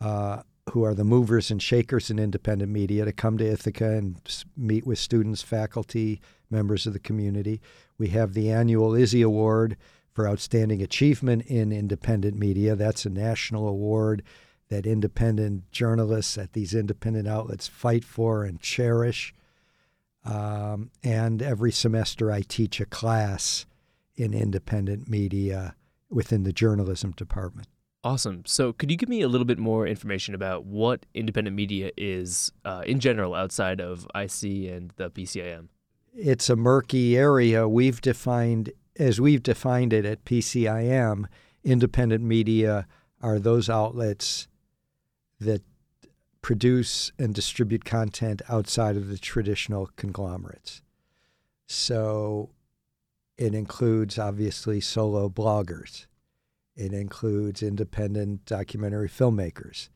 uh, 0.00 0.42
who 0.70 0.84
are 0.84 0.94
the 0.94 1.04
movers 1.04 1.50
and 1.50 1.60
shakers 1.60 2.10
in 2.10 2.18
independent 2.18 2.70
media 2.70 3.04
to 3.04 3.12
come 3.12 3.38
to 3.38 3.44
Ithaca 3.44 3.96
and 3.96 4.20
meet 4.56 4.86
with 4.86 4.98
students, 4.98 5.42
faculty, 5.42 6.20
members 6.50 6.86
of 6.86 6.92
the 6.92 6.98
community. 6.98 7.60
We 7.96 8.08
have 8.08 8.34
the 8.34 8.50
annual 8.50 8.94
Izzy 8.94 9.22
Award 9.22 9.76
for 10.18 10.26
Outstanding 10.26 10.82
Achievement 10.82 11.42
in 11.46 11.70
Independent 11.70 12.36
Media. 12.36 12.74
That's 12.74 13.06
a 13.06 13.08
national 13.08 13.68
award 13.68 14.24
that 14.68 14.84
independent 14.84 15.70
journalists 15.70 16.36
at 16.36 16.54
these 16.54 16.74
independent 16.74 17.28
outlets 17.28 17.68
fight 17.68 18.02
for 18.02 18.42
and 18.42 18.60
cherish. 18.60 19.32
Um, 20.24 20.90
and 21.04 21.40
every 21.40 21.70
semester, 21.70 22.32
I 22.32 22.40
teach 22.40 22.80
a 22.80 22.84
class 22.84 23.64
in 24.16 24.34
independent 24.34 25.08
media 25.08 25.76
within 26.10 26.42
the 26.42 26.52
journalism 26.52 27.12
department. 27.12 27.68
Awesome. 28.02 28.42
So, 28.44 28.72
could 28.72 28.90
you 28.90 28.96
give 28.96 29.08
me 29.08 29.22
a 29.22 29.28
little 29.28 29.44
bit 29.44 29.60
more 29.60 29.86
information 29.86 30.34
about 30.34 30.64
what 30.64 31.06
independent 31.14 31.54
media 31.54 31.92
is 31.96 32.50
uh, 32.64 32.82
in 32.84 32.98
general 32.98 33.36
outside 33.36 33.80
of 33.80 34.04
IC 34.16 34.68
and 34.68 34.92
the 34.96 35.10
PCIM? 35.12 35.68
It's 36.12 36.50
a 36.50 36.56
murky 36.56 37.16
area. 37.16 37.68
We've 37.68 38.00
defined, 38.00 38.72
as 38.98 39.20
we've 39.20 39.42
defined 39.42 39.92
it 39.92 40.04
at 40.04 40.24
PCIM, 40.24 41.24
independent 41.64 42.24
media 42.24 42.86
are 43.20 43.38
those 43.38 43.70
outlets 43.70 44.48
that 45.40 45.62
produce 46.42 47.12
and 47.18 47.34
distribute 47.34 47.84
content 47.84 48.42
outside 48.48 48.96
of 48.96 49.08
the 49.08 49.18
traditional 49.18 49.90
conglomerates. 49.96 50.82
So 51.66 52.50
it 53.36 53.54
includes 53.54 54.18
obviously 54.18 54.80
solo 54.80 55.28
bloggers. 55.28 56.06
It 56.74 56.92
includes 56.92 57.62
independent 57.62 58.44
documentary 58.46 59.08
filmmakers. 59.08 59.88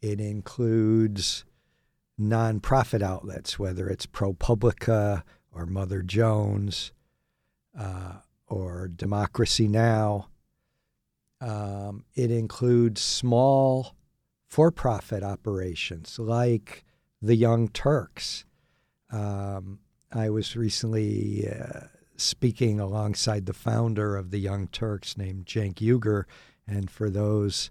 It 0.00 0.20
includes 0.20 1.44
nonprofit 2.20 3.02
outlets, 3.02 3.58
whether 3.58 3.88
it's 3.88 4.06
ProPublica 4.06 5.22
or 5.52 5.66
Mother 5.66 6.02
Jones 6.02 6.92
uh, 7.78 8.18
or 8.48 8.88
Democracy 8.88 9.68
Now! 9.68 10.28
Um, 11.40 12.04
it 12.14 12.30
includes 12.30 13.00
small 13.00 13.94
for 14.48 14.70
profit 14.70 15.22
operations 15.22 16.18
like 16.18 16.84
the 17.22 17.36
Young 17.36 17.68
Turks. 17.68 18.44
Um, 19.10 19.80
I 20.12 20.30
was 20.30 20.56
recently 20.56 21.48
uh, 21.48 21.86
speaking 22.16 22.80
alongside 22.80 23.46
the 23.46 23.52
founder 23.52 24.16
of 24.16 24.30
the 24.30 24.38
Young 24.38 24.68
Turks 24.68 25.16
named 25.16 25.46
Cenk 25.46 25.76
Uygur. 25.76 26.24
And 26.66 26.90
for 26.90 27.08
those 27.08 27.70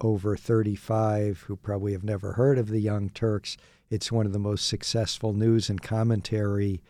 over 0.00 0.36
35 0.36 1.44
who 1.46 1.56
probably 1.56 1.92
have 1.92 2.04
never 2.04 2.32
heard 2.32 2.58
of 2.58 2.68
the 2.68 2.80
Young 2.80 3.10
Turks, 3.10 3.56
it's 3.90 4.10
one 4.10 4.26
of 4.26 4.32
the 4.32 4.38
most 4.38 4.66
successful 4.66 5.32
news 5.32 5.70
and 5.70 5.80
commentary 5.80 6.82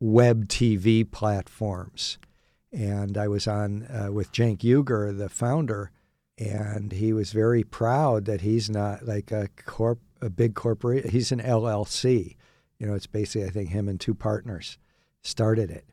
web 0.00 0.48
TV 0.48 1.08
platforms. 1.08 2.18
And 2.72 3.18
I 3.18 3.28
was 3.28 3.48
on 3.48 3.86
uh, 3.86 4.12
with 4.12 4.32
Cenk 4.32 4.58
Uygur, 4.58 5.16
the 5.16 5.28
founder, 5.28 5.90
and 6.38 6.92
he 6.92 7.12
was 7.12 7.32
very 7.32 7.64
proud 7.64 8.24
that 8.24 8.40
he's 8.40 8.70
not 8.70 9.06
like 9.06 9.30
a 9.30 9.48
corp, 9.66 10.00
a 10.20 10.30
big 10.30 10.54
corporation. 10.54 11.10
He's 11.10 11.32
an 11.32 11.40
LLC. 11.40 12.36
You 12.78 12.86
know, 12.86 12.94
it's 12.94 13.06
basically 13.06 13.46
I 13.46 13.50
think 13.50 13.70
him 13.70 13.88
and 13.88 14.00
two 14.00 14.14
partners 14.14 14.78
started 15.22 15.70
it, 15.70 15.84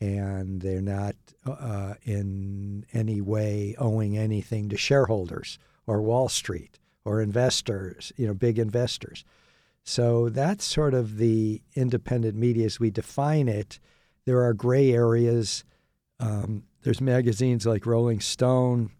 and 0.00 0.60
they're 0.60 0.80
not 0.80 1.14
uh, 1.46 1.94
in 2.02 2.84
any 2.92 3.20
way 3.20 3.76
owing 3.78 4.18
anything 4.18 4.68
to 4.70 4.76
shareholders 4.76 5.58
or 5.86 6.02
Wall 6.02 6.28
Street 6.28 6.80
or 7.04 7.20
investors. 7.20 8.12
You 8.16 8.26
know, 8.26 8.34
big 8.34 8.58
investors. 8.58 9.24
So 9.84 10.28
that's 10.28 10.64
sort 10.64 10.94
of 10.94 11.16
the 11.16 11.62
independent 11.76 12.34
media 12.36 12.66
as 12.66 12.80
we 12.80 12.90
define 12.90 13.46
it. 13.48 13.78
There 14.24 14.42
are 14.42 14.52
gray 14.52 14.92
areas. 14.92 15.62
Um, 16.18 16.64
there's 16.82 17.00
magazines 17.00 17.66
like 17.66 17.86
Rolling 17.86 18.20
Stone, 18.20 18.90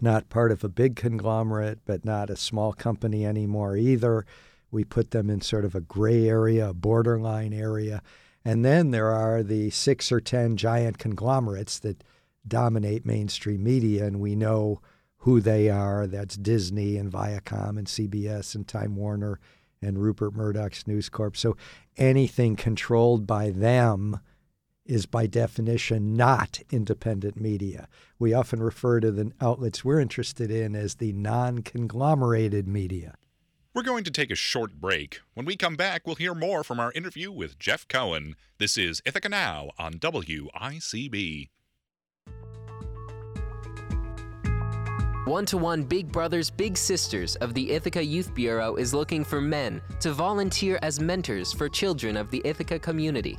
not 0.00 0.28
part 0.28 0.52
of 0.52 0.64
a 0.64 0.68
big 0.68 0.96
conglomerate, 0.96 1.80
but 1.84 2.04
not 2.04 2.30
a 2.30 2.36
small 2.36 2.72
company 2.72 3.26
anymore 3.26 3.76
either. 3.76 4.24
We 4.70 4.84
put 4.84 5.10
them 5.10 5.30
in 5.30 5.40
sort 5.40 5.64
of 5.64 5.74
a 5.74 5.80
gray 5.80 6.28
area, 6.28 6.70
a 6.70 6.74
borderline 6.74 7.52
area. 7.52 8.02
And 8.44 8.64
then 8.64 8.92
there 8.92 9.10
are 9.10 9.42
the 9.42 9.70
six 9.70 10.12
or 10.12 10.20
10 10.20 10.56
giant 10.56 10.98
conglomerates 10.98 11.78
that 11.80 12.04
dominate 12.46 13.04
mainstream 13.04 13.62
media, 13.62 14.06
and 14.06 14.20
we 14.20 14.34
know 14.34 14.80
who 15.18 15.40
they 15.40 15.68
are. 15.68 16.06
That's 16.06 16.36
Disney 16.36 16.96
and 16.96 17.10
Viacom 17.10 17.76
and 17.76 17.86
CBS 17.86 18.54
and 18.54 18.66
Time 18.66 18.96
Warner 18.96 19.40
and 19.82 19.98
Rupert 19.98 20.34
Murdoch's 20.34 20.86
News 20.86 21.08
Corp. 21.08 21.36
So 21.36 21.56
anything 21.96 22.56
controlled 22.56 23.26
by 23.26 23.50
them 23.50 24.20
is 24.88 25.06
by 25.06 25.26
definition 25.26 26.14
not 26.14 26.60
independent 26.70 27.40
media. 27.40 27.86
We 28.18 28.34
often 28.34 28.60
refer 28.60 28.98
to 29.00 29.12
the 29.12 29.30
outlets 29.40 29.84
we're 29.84 30.00
interested 30.00 30.50
in 30.50 30.74
as 30.74 30.96
the 30.96 31.12
non 31.12 31.58
conglomerated 31.62 32.66
media. 32.66 33.14
We're 33.74 33.82
going 33.82 34.02
to 34.04 34.10
take 34.10 34.32
a 34.32 34.34
short 34.34 34.80
break. 34.80 35.20
When 35.34 35.46
we 35.46 35.54
come 35.54 35.76
back, 35.76 36.06
we'll 36.06 36.16
hear 36.16 36.34
more 36.34 36.64
from 36.64 36.80
our 36.80 36.90
interview 36.92 37.30
with 37.30 37.58
Jeff 37.58 37.86
Cohen. 37.86 38.34
This 38.58 38.76
is 38.76 39.00
Ithaca 39.04 39.28
Now 39.28 39.70
on 39.78 39.94
WICB. 39.94 41.50
One 45.26 45.44
to 45.44 45.58
One 45.58 45.82
Big 45.82 46.10
Brothers 46.10 46.48
Big 46.48 46.78
Sisters 46.78 47.36
of 47.36 47.52
the 47.52 47.70
Ithaca 47.70 48.02
Youth 48.02 48.34
Bureau 48.34 48.76
is 48.76 48.94
looking 48.94 49.22
for 49.22 49.42
men 49.42 49.82
to 50.00 50.12
volunteer 50.12 50.78
as 50.80 50.98
mentors 50.98 51.52
for 51.52 51.68
children 51.68 52.16
of 52.16 52.30
the 52.30 52.40
Ithaca 52.46 52.78
community. 52.78 53.38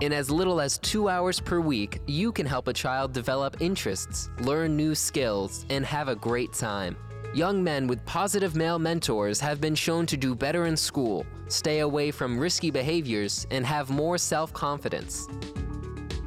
In 0.00 0.12
as 0.14 0.30
little 0.30 0.62
as 0.62 0.78
two 0.78 1.10
hours 1.10 1.40
per 1.40 1.60
week, 1.60 2.00
you 2.06 2.32
can 2.32 2.46
help 2.46 2.68
a 2.68 2.72
child 2.72 3.12
develop 3.12 3.60
interests, 3.60 4.30
learn 4.40 4.74
new 4.74 4.94
skills, 4.94 5.66
and 5.68 5.84
have 5.84 6.08
a 6.08 6.16
great 6.16 6.54
time. 6.54 6.96
Young 7.34 7.62
men 7.62 7.86
with 7.86 8.02
positive 8.06 8.56
male 8.56 8.78
mentors 8.78 9.38
have 9.40 9.60
been 9.60 9.74
shown 9.74 10.06
to 10.06 10.16
do 10.16 10.34
better 10.34 10.64
in 10.64 10.74
school, 10.74 11.26
stay 11.48 11.80
away 11.80 12.10
from 12.10 12.38
risky 12.38 12.70
behaviors, 12.70 13.46
and 13.50 13.66
have 13.66 13.90
more 13.90 14.16
self 14.16 14.54
confidence. 14.54 15.28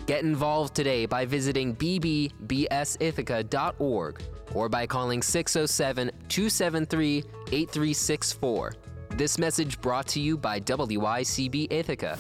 Get 0.05 0.23
involved 0.23 0.75
today 0.75 1.07
by 1.07 1.25
visiting 1.25 1.75
bbbsithaca.org 1.75 4.21
or 4.53 4.69
by 4.69 4.85
calling 4.85 5.23
607 5.23 6.11
273 6.29 7.23
8364. 7.51 8.73
This 9.15 9.39
message 9.39 9.81
brought 9.81 10.05
to 10.09 10.19
you 10.19 10.37
by 10.37 10.59
WICB 10.59 11.71
Ithaca. 11.71 12.19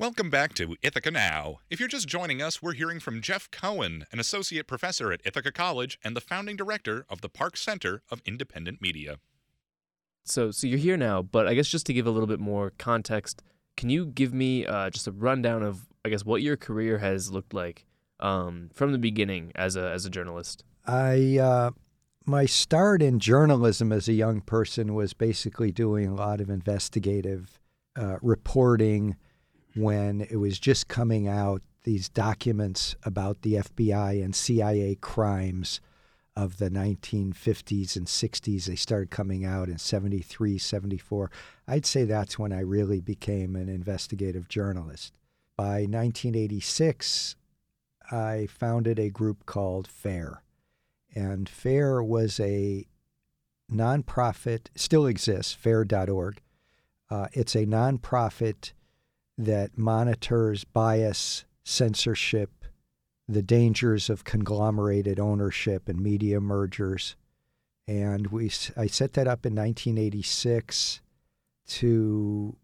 Welcome 0.00 0.30
back 0.30 0.54
to 0.54 0.76
Ithaca 0.80 1.10
Now. 1.10 1.58
If 1.68 1.78
you're 1.78 1.86
just 1.86 2.08
joining 2.08 2.40
us, 2.40 2.62
we're 2.62 2.72
hearing 2.72 3.00
from 3.00 3.20
Jeff 3.20 3.50
Cohen, 3.50 4.06
an 4.10 4.18
associate 4.18 4.66
professor 4.66 5.12
at 5.12 5.20
Ithaca 5.26 5.52
College 5.52 5.98
and 6.02 6.16
the 6.16 6.22
founding 6.22 6.56
director 6.56 7.04
of 7.10 7.20
the 7.20 7.28
Park 7.28 7.58
Center 7.58 8.00
of 8.10 8.22
Independent 8.24 8.80
Media. 8.80 9.16
So, 10.24 10.52
so 10.52 10.66
you're 10.66 10.78
here 10.78 10.96
now, 10.96 11.20
but 11.20 11.46
I 11.46 11.52
guess 11.52 11.68
just 11.68 11.84
to 11.84 11.92
give 11.92 12.06
a 12.06 12.10
little 12.10 12.26
bit 12.26 12.40
more 12.40 12.72
context, 12.78 13.42
can 13.76 13.90
you 13.90 14.06
give 14.06 14.32
me 14.32 14.64
uh, 14.64 14.88
just 14.88 15.06
a 15.06 15.12
rundown 15.12 15.62
of, 15.62 15.86
I 16.02 16.08
guess, 16.08 16.24
what 16.24 16.40
your 16.40 16.56
career 16.56 16.96
has 16.96 17.30
looked 17.30 17.52
like 17.52 17.84
um, 18.20 18.70
from 18.72 18.92
the 18.92 18.98
beginning 18.98 19.52
as 19.54 19.76
a 19.76 19.90
as 19.90 20.06
a 20.06 20.10
journalist? 20.10 20.64
I 20.86 21.36
uh, 21.36 21.70
my 22.24 22.46
start 22.46 23.02
in 23.02 23.18
journalism 23.18 23.92
as 23.92 24.08
a 24.08 24.14
young 24.14 24.40
person 24.40 24.94
was 24.94 25.12
basically 25.12 25.72
doing 25.72 26.08
a 26.08 26.14
lot 26.14 26.40
of 26.40 26.48
investigative 26.48 27.60
uh, 27.96 28.16
reporting 28.22 29.16
when 29.74 30.20
it 30.22 30.36
was 30.36 30.58
just 30.58 30.88
coming 30.88 31.28
out 31.28 31.62
these 31.84 32.08
documents 32.08 32.94
about 33.04 33.42
the 33.42 33.54
FBI 33.54 34.22
and 34.22 34.34
CIA 34.34 34.96
crimes 34.96 35.80
of 36.36 36.58
the 36.58 36.70
1950s 36.70 37.96
and 37.96 38.06
60s. 38.06 38.64
They 38.64 38.76
started 38.76 39.10
coming 39.10 39.44
out 39.44 39.68
in 39.68 39.78
73, 39.78 40.58
74. 40.58 41.30
I'd 41.66 41.86
say 41.86 42.04
that's 42.04 42.38
when 42.38 42.52
I 42.52 42.60
really 42.60 43.00
became 43.00 43.56
an 43.56 43.68
investigative 43.68 44.48
journalist. 44.48 45.12
By 45.56 45.82
1986, 45.82 47.36
I 48.10 48.48
founded 48.50 48.98
a 48.98 49.10
group 49.10 49.46
called 49.46 49.86
FAIR. 49.86 50.42
And 51.14 51.48
FAIR 51.48 52.02
was 52.02 52.38
a 52.40 52.86
nonprofit, 53.70 54.66
still 54.74 55.06
exists, 55.06 55.52
fair.org. 55.52 56.40
Uh, 57.10 57.26
it's 57.32 57.54
a 57.54 57.66
nonprofit 57.66 58.72
that 59.44 59.78
monitors 59.78 60.64
bias, 60.64 61.44
censorship, 61.64 62.64
the 63.26 63.42
dangers 63.42 64.10
of 64.10 64.24
conglomerated 64.24 65.18
ownership 65.18 65.88
and 65.88 66.00
media 66.00 66.40
mergers. 66.40 67.16
And 67.88 68.26
we, 68.26 68.50
I 68.76 68.86
set 68.86 69.14
that 69.14 69.26
up 69.26 69.46
in 69.46 69.54
1986 69.54 71.00
to 71.68 72.56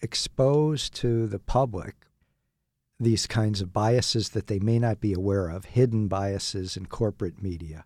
expose 0.00 0.90
to 0.90 1.26
the 1.26 1.38
public 1.38 1.94
these 3.00 3.26
kinds 3.26 3.60
of 3.60 3.72
biases 3.72 4.30
that 4.30 4.46
they 4.46 4.58
may 4.58 4.78
not 4.78 5.00
be 5.00 5.12
aware 5.12 5.48
of, 5.48 5.64
hidden 5.64 6.08
biases 6.08 6.76
in 6.76 6.86
corporate 6.86 7.42
media. 7.42 7.84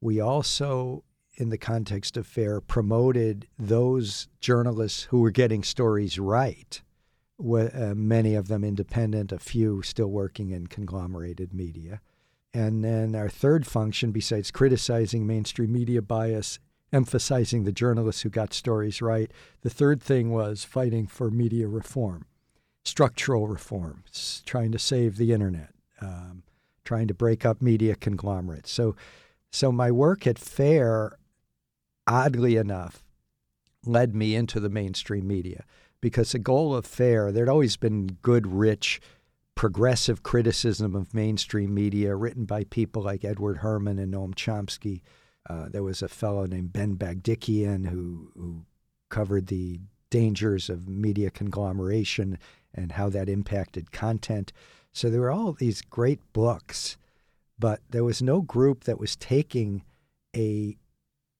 We 0.00 0.20
also, 0.20 1.04
in 1.36 1.50
the 1.50 1.58
context 1.58 2.16
of 2.16 2.26
FAIR, 2.26 2.60
promoted 2.60 3.46
those 3.58 4.26
journalists 4.40 5.04
who 5.04 5.20
were 5.20 5.30
getting 5.30 5.62
stories 5.62 6.18
right 6.18 6.82
uh, 7.38 7.94
many 7.94 8.34
of 8.34 8.48
them 8.48 8.64
independent, 8.64 9.32
a 9.32 9.38
few 9.38 9.82
still 9.82 10.08
working 10.08 10.50
in 10.50 10.66
conglomerated 10.66 11.52
media. 11.52 12.00
And 12.54 12.82
then 12.82 13.14
our 13.14 13.28
third 13.28 13.66
function, 13.66 14.12
besides 14.12 14.50
criticizing 14.50 15.26
mainstream 15.26 15.72
media 15.72 16.00
bias, 16.00 16.58
emphasizing 16.92 17.64
the 17.64 17.72
journalists 17.72 18.22
who 18.22 18.30
got 18.30 18.54
stories 18.54 19.02
right, 19.02 19.30
the 19.60 19.70
third 19.70 20.02
thing 20.02 20.30
was 20.30 20.64
fighting 20.64 21.06
for 21.06 21.30
media 21.30 21.68
reform, 21.68 22.24
structural 22.84 23.46
reform, 23.46 24.04
trying 24.46 24.72
to 24.72 24.78
save 24.78 25.18
the 25.18 25.32
internet, 25.32 25.74
um, 26.00 26.42
trying 26.84 27.08
to 27.08 27.14
break 27.14 27.44
up 27.44 27.60
media 27.60 27.94
conglomerates. 27.94 28.70
So, 28.70 28.96
so 29.50 29.70
my 29.70 29.90
work 29.90 30.26
at 30.26 30.38
FAIR, 30.38 31.18
oddly 32.06 32.56
enough, 32.56 33.04
led 33.84 34.14
me 34.14 34.34
into 34.34 34.60
the 34.60 34.70
mainstream 34.70 35.26
media 35.26 35.64
because 36.06 36.30
the 36.30 36.38
goal 36.38 36.72
of 36.72 36.86
FAIR, 36.86 37.32
there'd 37.32 37.48
always 37.48 37.76
been 37.76 38.06
good, 38.22 38.46
rich, 38.46 39.00
progressive 39.56 40.22
criticism 40.22 40.94
of 40.94 41.12
mainstream 41.12 41.74
media 41.74 42.14
written 42.14 42.44
by 42.44 42.62
people 42.62 43.02
like 43.02 43.24
Edward 43.24 43.56
Herman 43.56 43.98
and 43.98 44.14
Noam 44.14 44.32
Chomsky. 44.32 45.00
Uh, 45.50 45.68
there 45.68 45.82
was 45.82 46.02
a 46.02 46.08
fellow 46.08 46.46
named 46.46 46.72
Ben 46.72 46.94
Bagdikian 46.94 47.88
who, 47.88 48.30
who 48.36 48.64
covered 49.08 49.48
the 49.48 49.80
dangers 50.08 50.70
of 50.70 50.88
media 50.88 51.28
conglomeration 51.28 52.38
and 52.72 52.92
how 52.92 53.08
that 53.08 53.28
impacted 53.28 53.90
content. 53.90 54.52
So 54.92 55.10
there 55.10 55.22
were 55.22 55.32
all 55.32 55.54
these 55.54 55.82
great 55.82 56.20
books, 56.32 56.96
but 57.58 57.80
there 57.90 58.04
was 58.04 58.22
no 58.22 58.42
group 58.42 58.84
that 58.84 59.00
was 59.00 59.16
taking 59.16 59.82
a 60.36 60.76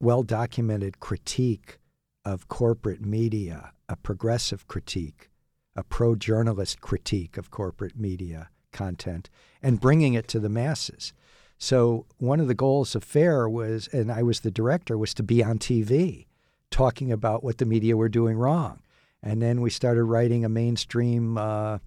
well 0.01 0.25
documented 0.25 0.99
critique 0.99 1.79
of 2.25 2.49
corporate 2.49 3.07
media, 3.07 3.71
a 3.89 3.97
progressive 3.97 4.67
critique 4.67 5.31
a 5.77 5.85
pro 5.85 6.17
journalist 6.17 6.81
critique 6.81 7.37
of 7.37 7.51
corporate 7.51 7.97
media 7.97 8.49
content 8.73 9.29
and 9.63 9.81
bringing 9.81 10.15
it 10.15 10.27
to 10.29 10.41
the 10.41 10.49
masses. 10.49 11.13
So 11.59 12.07
one 12.19 12.41
of 12.41 12.49
the 12.49 12.55
goals 12.55 12.95
of 12.95 13.05
FAIR 13.05 13.49
was, 13.49 13.89
and 13.89 14.11
I 14.11 14.23
was 14.23 14.41
the 14.41 14.51
director, 14.51 14.99
was 14.99 15.15
to 15.15 15.23
be 15.23 15.45
on 15.45 15.59
TV 15.59 16.27
talking 16.71 17.13
about 17.13 17.45
what 17.45 17.59
the 17.59 17.65
media 17.65 17.97
were 17.97 18.09
doing 18.09 18.37
wrong. 18.37 18.81
And 19.23 19.41
then 19.41 19.61
we 19.61 19.71
started 19.71 20.05
writing 20.05 20.45
a 20.45 20.49
mainstream 20.49 21.39
uh, 21.39 21.79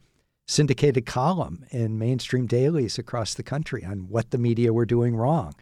syndicated 0.47 1.05
column 1.05 1.65
in 1.69 1.99
mainstream 1.99 2.47
dailies 2.47 2.97
across 2.97 3.33
the 3.33 3.43
country 3.43 3.83
on 3.83 4.07
what 4.09 4.31
the 4.31 4.37
media 4.37 4.73
were 4.73 4.85
doing 4.85 5.15
wrong. 5.15 5.53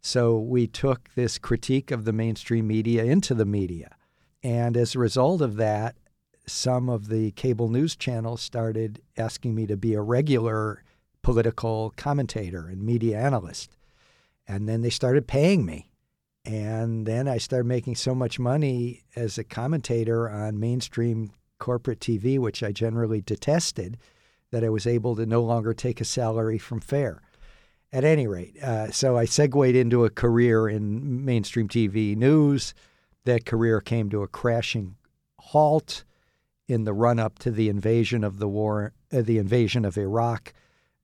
So 0.00 0.38
we 0.38 0.66
took 0.66 1.10
this 1.14 1.38
critique 1.38 1.92
of 1.92 2.04
the 2.04 2.12
mainstream 2.12 2.66
media 2.66 3.04
into 3.04 3.34
the 3.34 3.44
media. 3.44 3.94
And 4.42 4.76
as 4.76 4.94
a 4.94 4.98
result 4.98 5.40
of 5.40 5.56
that, 5.56 5.96
some 6.46 6.88
of 6.88 7.08
the 7.08 7.30
cable 7.32 7.68
news 7.68 7.94
channels 7.94 8.40
started 8.40 9.00
asking 9.16 9.54
me 9.54 9.66
to 9.66 9.76
be 9.76 9.94
a 9.94 10.00
regular 10.00 10.82
political 11.22 11.92
commentator 11.96 12.66
and 12.68 12.82
media 12.82 13.18
analyst. 13.18 13.76
And 14.46 14.68
then 14.68 14.82
they 14.82 14.90
started 14.90 15.28
paying 15.28 15.64
me. 15.64 15.88
And 16.44 17.06
then 17.06 17.28
I 17.28 17.38
started 17.38 17.66
making 17.66 17.94
so 17.94 18.14
much 18.14 18.40
money 18.40 19.02
as 19.14 19.38
a 19.38 19.44
commentator 19.44 20.28
on 20.28 20.58
mainstream 20.58 21.30
corporate 21.60 22.00
TV, 22.00 22.38
which 22.38 22.64
I 22.64 22.72
generally 22.72 23.20
detested, 23.20 23.96
that 24.50 24.64
I 24.64 24.68
was 24.68 24.86
able 24.86 25.14
to 25.14 25.24
no 25.24 25.42
longer 25.42 25.72
take 25.72 26.00
a 26.00 26.04
salary 26.04 26.58
from 26.58 26.80
FAIR. 26.80 27.22
At 27.92 28.04
any 28.04 28.26
rate, 28.26 28.60
uh, 28.62 28.90
so 28.90 29.18
I 29.18 29.26
segued 29.26 29.76
into 29.76 30.06
a 30.06 30.10
career 30.10 30.66
in 30.66 31.24
mainstream 31.24 31.68
TV 31.68 32.16
news. 32.16 32.74
That 33.24 33.46
career 33.46 33.80
came 33.80 34.10
to 34.10 34.22
a 34.22 34.28
crashing 34.28 34.96
halt 35.38 36.04
in 36.68 36.84
the 36.84 36.92
run 36.92 37.18
up 37.18 37.38
to 37.40 37.50
the 37.50 37.68
invasion 37.68 38.24
of 38.24 38.38
the 38.38 38.48
war, 38.48 38.92
uh, 39.12 39.22
the 39.22 39.38
invasion 39.38 39.84
of 39.84 39.98
Iraq, 39.98 40.52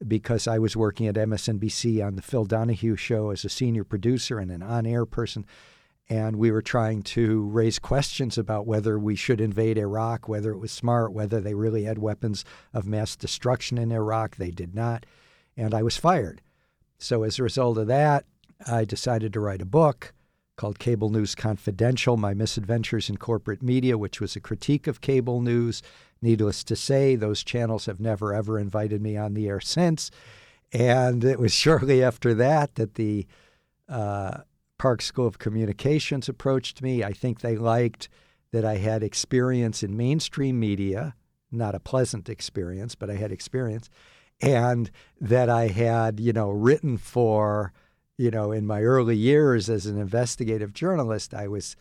because 0.07 0.47
I 0.47 0.59
was 0.59 0.77
working 0.77 1.07
at 1.07 1.17
MSNBC 1.17 2.05
on 2.05 2.15
the 2.17 2.23
Phil 2.23 2.45
Donahue 2.45 2.97
show 2.97 3.31
as 3.31 3.45
a 3.45 3.49
senior 3.49 3.85
producer 3.85 4.39
and 4.39 4.51
an 4.51 4.63
on 4.63 4.87
air 4.87 5.05
person. 5.05 5.45
And 6.09 6.37
we 6.37 6.51
were 6.51 6.63
trying 6.63 7.03
to 7.03 7.45
raise 7.49 7.79
questions 7.79 8.39
about 8.39 8.67
whether 8.67 8.99
we 8.99 9.15
should 9.15 9.41
invade 9.41 9.77
Iraq, 9.77 10.27
whether 10.27 10.53
it 10.53 10.59
was 10.59 10.73
smart, 10.73 11.13
whether 11.13 11.41
they 11.41 11.55
really 11.55 11.85
had 11.85 11.99
weapons 11.99 12.45
of 12.73 12.87
mass 12.87 13.15
destruction 13.15 13.77
in 13.77 13.93
Iraq. 13.93 14.37
They 14.37 14.51
did 14.51 14.75
not. 14.75 15.05
And 15.57 15.75
I 15.75 15.83
was 15.83 15.99
fired. 15.99 16.41
So, 16.97 17.25
as 17.25 17.39
a 17.39 17.43
result 17.43 17.77
of 17.77 17.89
that, 17.89 18.25
I 18.67 18.85
decided 18.85 19.33
to 19.35 19.41
write 19.41 19.61
a 19.61 19.67
book 19.67 20.15
called 20.59 20.79
Cable 20.79 21.09
News 21.09 21.35
Confidential 21.37 22.17
My 22.19 22.35
Misadventures 22.35 23.09
in 23.09 23.17
Corporate 23.17 23.63
Media, 23.63 23.97
which 23.97 24.21
was 24.21 24.35
a 24.35 24.41
critique 24.41 24.89
of 24.89 25.01
cable 25.01 25.41
news. 25.41 25.83
Needless 26.21 26.65
to 26.65 26.75
say, 26.75 27.15
those 27.15 27.45
channels 27.45 27.87
have 27.87 28.01
never, 28.01 28.35
ever 28.35 28.59
invited 28.59 29.01
me 29.01 29.17
on 29.17 29.35
the 29.35 29.47
air 29.47 29.61
since. 29.61 30.11
And 30.73 31.25
it 31.25 31.39
was 31.39 31.53
shortly 31.65 32.03
after 32.03 32.35
that 32.35 32.75
that 32.75 32.97
the 32.97 33.27
uh, 33.89 34.39
Park 34.79 35.01
School 35.01 35.29
of 35.29 35.39
Communications 35.39 36.29
approached 36.29 36.83
me. 36.83 37.05
I 37.05 37.13
think 37.13 37.41
they 37.41 37.57
liked 37.57 38.09
that 38.51 38.65
I 38.65 38.79
had 38.79 39.05
experience 39.05 39.85
in 39.85 39.97
mainstream 39.97 40.59
media, 40.59 41.15
not 41.53 41.77
a 41.77 41.81
pleasant 41.81 42.29
experience, 42.29 42.97
but 42.97 43.09
I 43.09 43.15
had 43.15 43.31
experience, 43.31 43.89
and 44.41 44.91
that 45.21 45.49
I 45.49 45.69
had, 45.69 46.19
you 46.19 46.33
know, 46.33 46.51
written 46.51 46.97
for 46.99 47.73
you 48.19 48.31
know, 48.33 48.51
in 48.53 48.67
my 48.67 48.83
early 48.83 49.17
years 49.17 49.71
as 49.71 49.87
an 49.87 49.99
investigative 49.99 50.73
journalist, 50.75 51.33
I 51.33 51.47
was, 51.47 51.77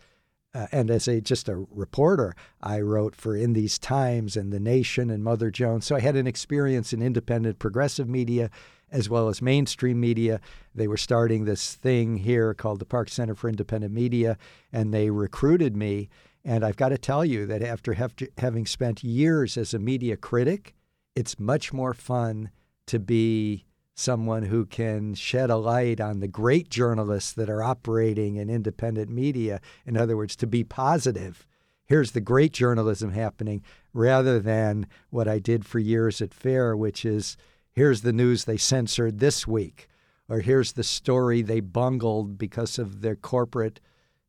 uh, 0.54 0.68
and 0.70 0.88
as 0.90 1.08
a 1.08 1.20
just 1.20 1.48
a 1.48 1.66
reporter, 1.70 2.34
I 2.62 2.80
wrote 2.80 3.16
for 3.16 3.36
In 3.36 3.52
These 3.52 3.78
Times 3.78 4.36
and 4.36 4.52
The 4.52 4.60
Nation 4.60 5.10
and 5.10 5.22
Mother 5.22 5.50
Jones. 5.50 5.84
So 5.84 5.96
I 5.96 6.00
had 6.00 6.16
an 6.16 6.28
experience 6.28 6.92
in 6.92 7.02
independent 7.02 7.58
progressive 7.58 8.08
media 8.08 8.50
as 8.90 9.08
well 9.10 9.28
as 9.28 9.42
mainstream 9.42 10.00
media. 10.00 10.40
They 10.74 10.88
were 10.88 10.96
starting 10.96 11.44
this 11.44 11.74
thing 11.74 12.18
here 12.18 12.54
called 12.54 12.78
the 12.78 12.86
Park 12.86 13.10
Center 13.10 13.34
for 13.34 13.48
Independent 13.48 13.92
Media, 13.92 14.38
and 14.72 14.94
they 14.94 15.10
recruited 15.10 15.76
me. 15.76 16.08
And 16.44 16.64
I've 16.64 16.76
got 16.76 16.90
to 16.90 16.98
tell 16.98 17.24
you 17.24 17.46
that 17.46 17.62
after 17.62 17.94
have, 17.94 18.14
having 18.38 18.64
spent 18.64 19.04
years 19.04 19.56
as 19.56 19.74
a 19.74 19.78
media 19.78 20.16
critic, 20.16 20.74
it's 21.14 21.38
much 21.38 21.72
more 21.72 21.92
fun 21.92 22.50
to 22.86 22.98
be 22.98 23.66
someone 23.98 24.44
who 24.44 24.64
can 24.64 25.12
shed 25.12 25.50
a 25.50 25.56
light 25.56 26.00
on 26.00 26.20
the 26.20 26.28
great 26.28 26.70
journalists 26.70 27.32
that 27.32 27.50
are 27.50 27.64
operating 27.64 28.36
in 28.36 28.48
independent 28.48 29.10
media. 29.10 29.60
In 29.84 29.96
other 29.96 30.16
words, 30.16 30.36
to 30.36 30.46
be 30.46 30.62
positive. 30.62 31.44
Here's 31.84 32.12
the 32.12 32.20
great 32.20 32.52
journalism 32.52 33.10
happening 33.10 33.62
rather 33.92 34.38
than 34.38 34.86
what 35.10 35.26
I 35.26 35.40
did 35.40 35.66
for 35.66 35.80
years 35.80 36.22
at 36.22 36.32
FAIR, 36.32 36.76
which 36.76 37.04
is 37.04 37.36
here's 37.72 38.02
the 38.02 38.12
news 38.12 38.44
they 38.44 38.56
censored 38.56 39.18
this 39.18 39.48
week, 39.48 39.88
or 40.28 40.40
here's 40.40 40.72
the 40.72 40.84
story 40.84 41.42
they 41.42 41.58
bungled 41.58 42.38
because 42.38 42.78
of 42.78 43.00
their 43.00 43.16
corporate 43.16 43.80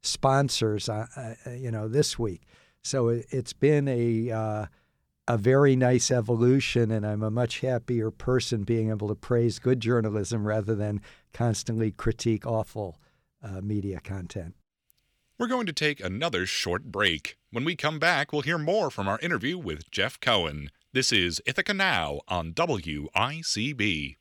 sponsors, 0.02 0.90
uh, 0.90 1.06
uh, 1.16 1.52
you 1.52 1.70
know, 1.70 1.88
this 1.88 2.18
week. 2.18 2.42
So 2.82 3.10
it, 3.10 3.28
has 3.32 3.54
been 3.54 3.88
a 3.88 4.32
uh, 4.32 4.66
a 5.30 5.38
very 5.38 5.76
nice 5.76 6.10
evolution, 6.10 6.90
and 6.90 7.06
I'm 7.06 7.22
a 7.22 7.30
much 7.30 7.60
happier 7.60 8.10
person 8.10 8.64
being 8.64 8.90
able 8.90 9.10
to 9.10 9.16
praise 9.16 9.60
good 9.60 9.80
journalism 9.80 10.46
rather 10.46 10.74
than 10.74 11.02
constantly 11.34 11.92
critique 11.92 12.48
awful 12.48 12.98
uh, 13.44 13.62
media 13.62 14.00
content. 14.00 14.56
We're 15.38 15.46
going 15.46 15.68
to 15.68 15.74
take 15.74 16.04
another 16.04 16.48
short 16.48 16.86
break. 16.86 17.38
When 17.52 17.64
we 17.64 17.76
come 17.76 18.00
back, 18.00 18.34
we'll 18.34 18.42
hear 18.42 18.58
more 18.58 18.90
from 18.90 19.08
our 19.08 19.20
interview 19.20 19.60
with 19.60 19.92
Jeff 19.92 20.20
Cohen. 20.20 20.72
This 20.94 21.14
is 21.14 21.40
Ithaca 21.46 21.76
Now 21.76 22.22
on 22.28 22.52
WICB. 22.54 24.16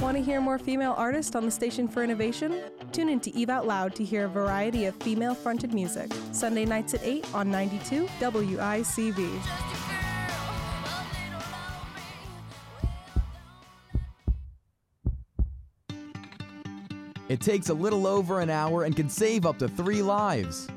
Want 0.00 0.16
to 0.16 0.22
hear 0.22 0.40
more 0.40 0.58
female 0.58 0.94
artists 0.96 1.36
on 1.36 1.44
the 1.44 1.50
Station 1.50 1.86
for 1.86 2.02
Innovation? 2.02 2.62
Tune 2.92 3.10
in 3.10 3.20
to 3.20 3.34
Eve 3.34 3.50
Out 3.50 3.66
Loud 3.66 3.94
to 3.96 4.04
hear 4.04 4.24
a 4.24 4.28
variety 4.28 4.86
of 4.86 4.94
female 4.96 5.34
fronted 5.34 5.74
music. 5.74 6.10
Sunday 6.32 6.64
nights 6.64 6.94
at 6.94 7.04
8 7.04 7.34
on 7.34 7.50
92 7.50 8.06
WICB. 8.20 9.81
It 17.32 17.40
takes 17.40 17.70
a 17.70 17.74
little 17.74 18.06
over 18.06 18.40
an 18.40 18.50
hour 18.50 18.84
and 18.84 18.94
can 18.94 19.08
save 19.08 19.46
up 19.46 19.58
to 19.60 19.66
three 19.66 20.02
lives. 20.02 20.68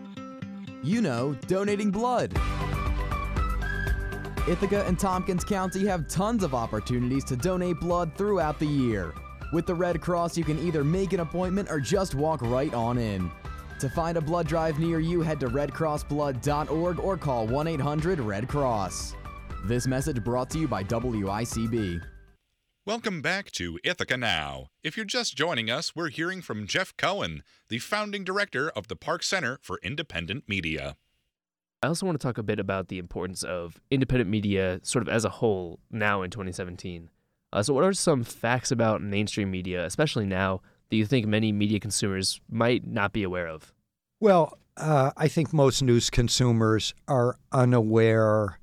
You 0.82 1.02
know, 1.02 1.34
donating 1.48 1.92
blood. 1.92 2.32
Ithaca 4.48 4.86
and 4.88 4.98
Tompkins 4.98 5.44
County 5.44 5.86
have 5.86 6.08
tons 6.08 6.44
of 6.44 6.56
opportunities 6.56 7.26
to 7.26 7.36
donate 7.36 7.82
blood 7.82 8.16
throughout 8.16 8.58
the 8.58 8.66
year. 8.66 9.14
With 9.52 9.66
the 9.66 9.76
Red 9.76 10.00
Cross, 10.00 10.38
you 10.38 10.46
can 10.46 10.58
either 10.66 10.86
make 10.86 11.12
an 11.12 11.20
appointment 11.20 11.70
or 11.70 11.82
just 11.82 12.16
walk 12.16 12.42
right 12.42 12.74
on 12.74 12.98
in. 12.98 13.30
To 13.82 13.90
find 13.90 14.16
a 14.16 14.22
blood 14.22 14.48
drive 14.48 14.80
near 14.80 15.02
you, 15.02 15.22
head 15.22 15.42
to 15.42 15.48
redcrossblood.org 15.48 17.00
or 17.02 17.18
call 17.18 17.48
1 17.48 17.68
800 17.68 18.22
Red 18.22 18.48
Cross. 18.48 19.14
This 19.66 19.88
message 19.88 20.24
brought 20.24 20.50
to 20.52 20.60
you 20.60 20.70
by 20.70 20.86
WICB. 20.86 22.15
Welcome 22.88 23.24
back 23.24 23.50
to 23.54 23.80
Ithaca 23.84 24.16
Now. 24.16 24.68
If 24.84 24.96
you're 24.96 25.08
just 25.08 25.36
joining 25.36 25.72
us, 25.72 25.96
we're 25.96 26.10
hearing 26.10 26.44
from 26.44 26.68
Jeff 26.68 26.96
Cohen, 26.98 27.42
the 27.68 27.80
founding 27.80 28.24
director 28.24 28.70
of 28.70 28.90
the 28.90 28.96
Park 28.96 29.24
Center 29.24 29.58
for 29.64 29.80
Independent 29.82 30.44
Media. 30.48 30.96
I 31.82 31.88
also 31.88 32.06
want 32.06 32.22
to 32.22 32.24
talk 32.24 32.38
a 32.38 32.44
bit 32.44 32.60
about 32.60 32.90
the 32.90 33.00
importance 33.00 33.42
of 33.42 33.82
independent 33.90 34.30
media, 34.30 34.82
sort 34.84 35.02
of 35.02 35.10
as 35.10 35.26
a 35.26 35.30
whole, 35.30 35.80
now 35.90 36.22
in 36.22 36.30
2017. 36.30 37.10
Uh, 37.52 37.64
so, 37.64 37.74
what 37.74 37.84
are 37.84 37.92
some 37.92 38.24
facts 38.24 38.70
about 38.70 39.02
mainstream 39.02 39.50
media, 39.50 39.84
especially 39.84 40.28
now, 40.28 40.62
that 40.92 40.96
you 40.96 41.08
think 41.08 41.26
many 41.26 41.52
media 41.52 41.80
consumers 41.80 42.40
might 42.48 42.86
not 42.86 43.14
be 43.14 43.24
aware 43.24 43.48
of? 43.48 43.74
Well, 44.20 44.60
uh, 44.78 45.10
I 45.18 45.28
think 45.28 45.52
most 45.52 45.82
news 45.82 46.12
consumers 46.12 46.94
are 47.08 47.40
unaware 47.52 48.60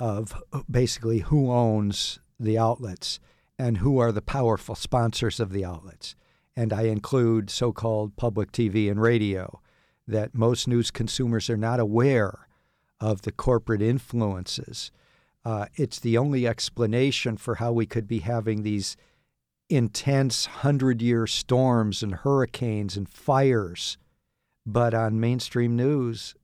of 0.00 0.42
basically 0.70 1.18
who 1.18 1.52
owns 1.52 2.20
the 2.40 2.56
outlets 2.56 3.20
and 3.58 3.78
who 3.78 3.98
are 3.98 4.12
the 4.12 4.22
powerful 4.22 4.74
sponsors 4.74 5.40
of 5.40 5.52
the 5.52 5.64
outlets. 5.64 6.14
And 6.54 6.72
I 6.72 6.82
include 6.82 7.50
so 7.50 7.72
called 7.72 8.16
public 8.16 8.52
TV 8.52 8.90
and 8.90 9.00
radio, 9.00 9.60
that 10.06 10.34
most 10.34 10.68
news 10.68 10.90
consumers 10.90 11.50
are 11.50 11.56
not 11.56 11.80
aware 11.80 12.48
of 13.00 13.22
the 13.22 13.32
corporate 13.32 13.82
influences. 13.82 14.90
Uh, 15.44 15.66
it's 15.74 16.00
the 16.00 16.16
only 16.16 16.46
explanation 16.46 17.36
for 17.36 17.56
how 17.56 17.72
we 17.72 17.86
could 17.86 18.06
be 18.06 18.20
having 18.20 18.62
these 18.62 18.96
intense 19.68 20.46
hundred 20.46 21.02
year 21.02 21.26
storms 21.26 22.02
and 22.02 22.14
hurricanes 22.14 22.96
and 22.96 23.08
fires. 23.08 23.98
But 24.64 24.94
on 24.94 25.20
mainstream 25.20 25.76
news, 25.76 26.34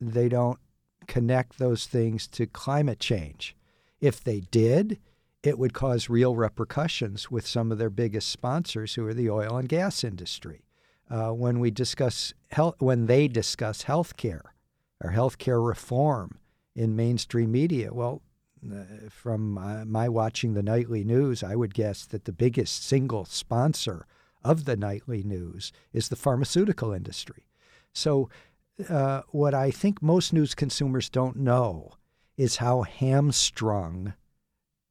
they 0.00 0.28
don't 0.28 0.58
connect 1.06 1.58
those 1.58 1.86
things 1.86 2.26
to 2.28 2.46
climate 2.46 3.00
change. 3.00 3.54
If 4.00 4.22
they 4.22 4.40
did, 4.40 4.98
it 5.44 5.58
would 5.58 5.74
cause 5.74 6.08
real 6.08 6.34
repercussions 6.34 7.30
with 7.30 7.46
some 7.46 7.70
of 7.70 7.76
their 7.76 7.90
biggest 7.90 8.30
sponsors, 8.30 8.94
who 8.94 9.06
are 9.06 9.12
the 9.12 9.28
oil 9.28 9.58
and 9.58 9.68
gas 9.68 10.02
industry. 10.02 10.64
Uh, 11.10 11.30
when 11.30 11.60
we 11.60 11.70
discuss 11.70 12.32
health, 12.50 12.76
when 12.78 13.06
they 13.06 13.28
discuss 13.28 13.82
health 13.82 14.16
care 14.16 14.54
or 15.02 15.10
health 15.10 15.36
care 15.36 15.60
reform 15.60 16.38
in 16.74 16.96
mainstream 16.96 17.52
media, 17.52 17.92
well, 17.92 18.22
uh, 18.72 19.10
from 19.10 19.52
my 19.86 20.08
watching 20.08 20.54
the 20.54 20.62
nightly 20.62 21.04
news, 21.04 21.42
I 21.42 21.54
would 21.56 21.74
guess 21.74 22.06
that 22.06 22.24
the 22.24 22.32
biggest 22.32 22.82
single 22.82 23.26
sponsor 23.26 24.06
of 24.42 24.64
the 24.64 24.76
nightly 24.76 25.22
news 25.22 25.72
is 25.92 26.08
the 26.08 26.16
pharmaceutical 26.16 26.90
industry. 26.90 27.44
So, 27.92 28.30
uh, 28.88 29.22
what 29.28 29.52
I 29.52 29.70
think 29.70 30.02
most 30.02 30.32
news 30.32 30.54
consumers 30.54 31.10
don't 31.10 31.36
know 31.36 31.92
is 32.38 32.56
how 32.56 32.82
hamstrung 32.82 34.14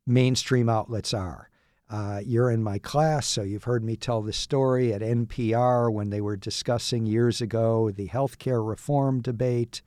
mainstream 0.06 0.70
outlets 0.70 1.14
are. 1.14 1.50
Uh, 1.90 2.22
you're 2.26 2.50
in 2.50 2.64
my 2.64 2.80
class, 2.80 3.28
so 3.28 3.44
you've 3.44 3.66
heard 3.66 3.84
me 3.84 3.96
tell 3.96 4.22
the 4.22 4.34
story 4.34 4.94
at 4.94 5.02
NPR 5.02 5.92
when 5.92 6.10
they 6.10 6.22
were 6.22 6.36
discussing 6.36 7.06
years 7.06 7.40
ago 7.40 7.92
the 7.92 8.08
healthcare 8.08 8.68
reform 8.68 9.22
debate. 9.22 9.82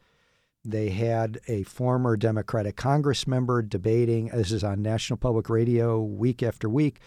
They 0.64 0.90
had 0.90 1.40
a 1.48 1.64
former 1.64 2.16
Democratic 2.16 2.76
Congress 2.76 3.26
member 3.26 3.62
debating, 3.62 4.26
this 4.26 4.52
is 4.52 4.62
on 4.62 4.82
National 4.82 5.16
Public 5.16 5.48
Radio 5.48 6.00
week 6.00 6.42
after 6.42 6.68
week, 6.68 7.00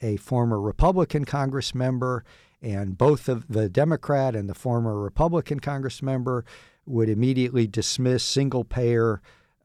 a 0.00 0.16
former 0.16 0.60
Republican 0.60 1.24
Congress 1.24 1.74
member, 1.74 2.24
and 2.62 2.98
both 2.98 3.28
of 3.28 3.46
the 3.48 3.68
Democrat 3.68 4.34
and 4.34 4.48
the 4.48 4.54
former 4.54 4.98
Republican 5.00 5.60
Congress 5.60 6.02
member 6.02 6.44
would 6.86 7.08
immediately 7.08 7.66
dismiss 7.66 8.24
single 8.24 8.64
payer 8.64 9.20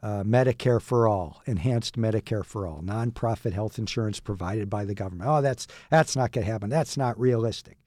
uh, 0.05 0.23
Medicare 0.23 0.79
for 0.79 1.07
all, 1.07 1.41
enhanced 1.47 1.97
Medicare 1.97 2.45
for 2.45 2.67
all, 2.67 2.83
nonprofit 2.83 3.53
health 3.53 3.79
insurance 3.79 4.19
provided 4.19 4.69
by 4.69 4.85
the 4.85 4.93
government. 4.93 5.27
Oh, 5.27 5.41
that's 5.41 5.65
that's 5.89 6.15
not 6.15 6.31
going 6.31 6.45
to 6.45 6.51
happen. 6.51 6.69
That's 6.69 6.95
not 6.95 7.19
realistic. 7.19 7.79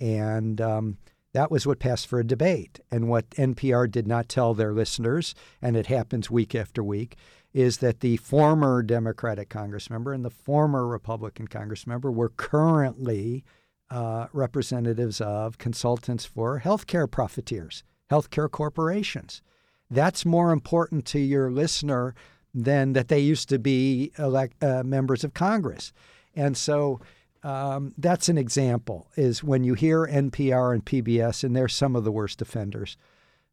And 0.00 0.58
um, 0.58 0.96
that 1.34 1.50
was 1.50 1.66
what 1.66 1.78
passed 1.78 2.06
for 2.06 2.18
a 2.18 2.26
debate. 2.26 2.80
And 2.90 3.10
what 3.10 3.28
NPR 3.32 3.90
did 3.90 4.08
not 4.08 4.26
tell 4.26 4.54
their 4.54 4.72
listeners, 4.72 5.34
and 5.60 5.76
it 5.76 5.88
happens 5.88 6.30
week 6.30 6.54
after 6.54 6.82
week, 6.82 7.16
is 7.52 7.78
that 7.78 8.00
the 8.00 8.16
former 8.16 8.82
Democratic 8.82 9.50
Congress 9.50 9.90
member 9.90 10.14
and 10.14 10.24
the 10.24 10.30
former 10.30 10.86
Republican 10.86 11.46
Congress 11.46 11.86
member 11.86 12.10
were 12.10 12.30
currently 12.30 13.44
uh, 13.90 14.28
representatives 14.32 15.20
of 15.20 15.58
consultants 15.58 16.24
for 16.24 16.60
healthcare 16.60 17.10
profiteers, 17.10 17.84
healthcare 18.10 18.50
corporations. 18.50 19.42
That's 19.90 20.24
more 20.24 20.52
important 20.52 21.04
to 21.06 21.18
your 21.18 21.50
listener 21.50 22.14
than 22.52 22.94
that 22.94 23.08
they 23.08 23.20
used 23.20 23.48
to 23.50 23.58
be 23.58 24.12
elect, 24.18 24.62
uh, 24.62 24.82
members 24.82 25.24
of 25.24 25.34
Congress. 25.34 25.92
And 26.34 26.56
so 26.56 27.00
um, 27.42 27.94
that's 27.96 28.28
an 28.28 28.38
example 28.38 29.08
is 29.16 29.44
when 29.44 29.62
you 29.62 29.74
hear 29.74 30.06
NPR 30.06 30.74
and 30.74 30.84
PBS, 30.84 31.44
and 31.44 31.54
they're 31.54 31.68
some 31.68 31.94
of 31.94 32.04
the 32.04 32.10
worst 32.10 32.42
offenders, 32.42 32.96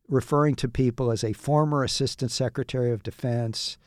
referring 0.07 0.55
to 0.55 0.67
people 0.67 1.11
as 1.11 1.23
a 1.23 1.33
former 1.33 1.83
Assistant 1.83 2.31
Secretary 2.31 2.91
of 2.91 3.03
Defense 3.03 3.77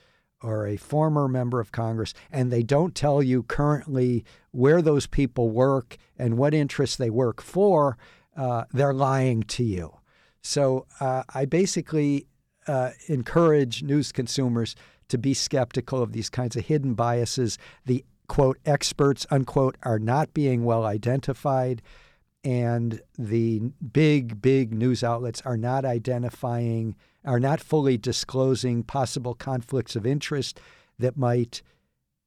or 0.42 0.66
a 0.66 0.76
former 0.76 1.28
member 1.28 1.60
of 1.60 1.72
Congress, 1.72 2.14
and 2.30 2.52
they 2.52 2.62
don't 2.62 2.94
tell 2.94 3.22
you 3.22 3.42
currently 3.42 4.24
where 4.50 4.82
those 4.82 5.06
people 5.06 5.50
work 5.50 5.96
and 6.18 6.36
what 6.38 6.54
interests 6.54 6.96
they 6.96 7.10
work 7.10 7.42
for, 7.42 7.96
uh, 8.36 8.64
they're 8.72 8.94
lying 8.94 9.42
to 9.42 9.64
you. 9.64 9.96
So 10.42 10.86
uh, 11.00 11.24
I 11.34 11.46
basically 11.46 12.26
uh, 12.66 12.90
encourage 13.08 13.82
news 13.82 14.12
consumers 14.12 14.74
to 15.08 15.18
be 15.18 15.34
skeptical 15.34 16.02
of 16.02 16.12
these 16.12 16.28
kinds 16.28 16.56
of 16.56 16.66
hidden 16.66 16.94
biases. 16.94 17.58
The 17.84 18.04
quote 18.26 18.58
experts 18.66 19.26
unquote 19.30 19.76
are 19.82 19.98
not 19.98 20.34
being 20.34 20.64
well 20.64 20.84
identified 20.84 21.82
and 22.42 23.00
the 23.18 23.60
big 23.92 24.40
big 24.40 24.72
news 24.72 25.02
outlets 25.02 25.42
are 25.42 25.56
not 25.56 25.84
identifying 25.84 26.94
are 27.24 27.40
not 27.40 27.60
fully 27.60 27.96
disclosing 27.96 28.82
possible 28.82 29.34
conflicts 29.34 29.96
of 29.96 30.06
interest 30.06 30.60
that 30.98 31.16
might 31.16 31.62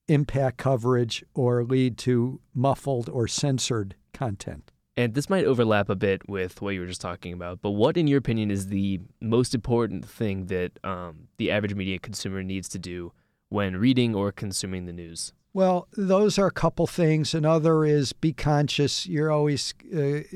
impact 0.08 0.58
coverage 0.58 1.24
or 1.34 1.64
lead 1.64 1.98
to 1.98 2.40
muffled 2.54 3.10
or 3.10 3.28
censored 3.28 3.96
content 4.14 4.72
and 5.00 5.14
this 5.14 5.30
might 5.30 5.46
overlap 5.46 5.88
a 5.88 5.96
bit 5.96 6.28
with 6.28 6.62
what 6.62 6.72
you 6.72 6.82
were 6.82 6.86
just 6.86 7.00
talking 7.00 7.32
about, 7.32 7.62
but 7.62 7.72
what, 7.72 7.96
in 7.96 8.06
your 8.06 8.18
opinion, 8.18 8.52
is 8.52 8.68
the 8.68 9.00
most 9.22 9.56
important 9.56 10.06
thing 10.06 10.48
that 10.48 10.78
um, 10.84 11.30
the 11.38 11.50
average 11.50 11.74
media 11.74 11.98
consumer 12.00 12.44
needs 12.44 12.68
to 12.68 12.78
do 12.78 13.14
when 13.48 13.78
reading 13.78 14.14
or 14.14 14.34
consuming 14.34 14.88
the 14.88 14.92
news? 14.92 15.32
Well, 15.54 15.88
those 15.96 16.38
are 16.38 16.48
a 16.48 16.52
couple 16.52 16.86
things. 16.86 17.34
Another 17.34 17.86
is 17.86 18.12
be 18.12 18.34
conscious. 18.34 19.08
You're 19.08 19.32
always, 19.32 19.74
uh, 19.86 20.28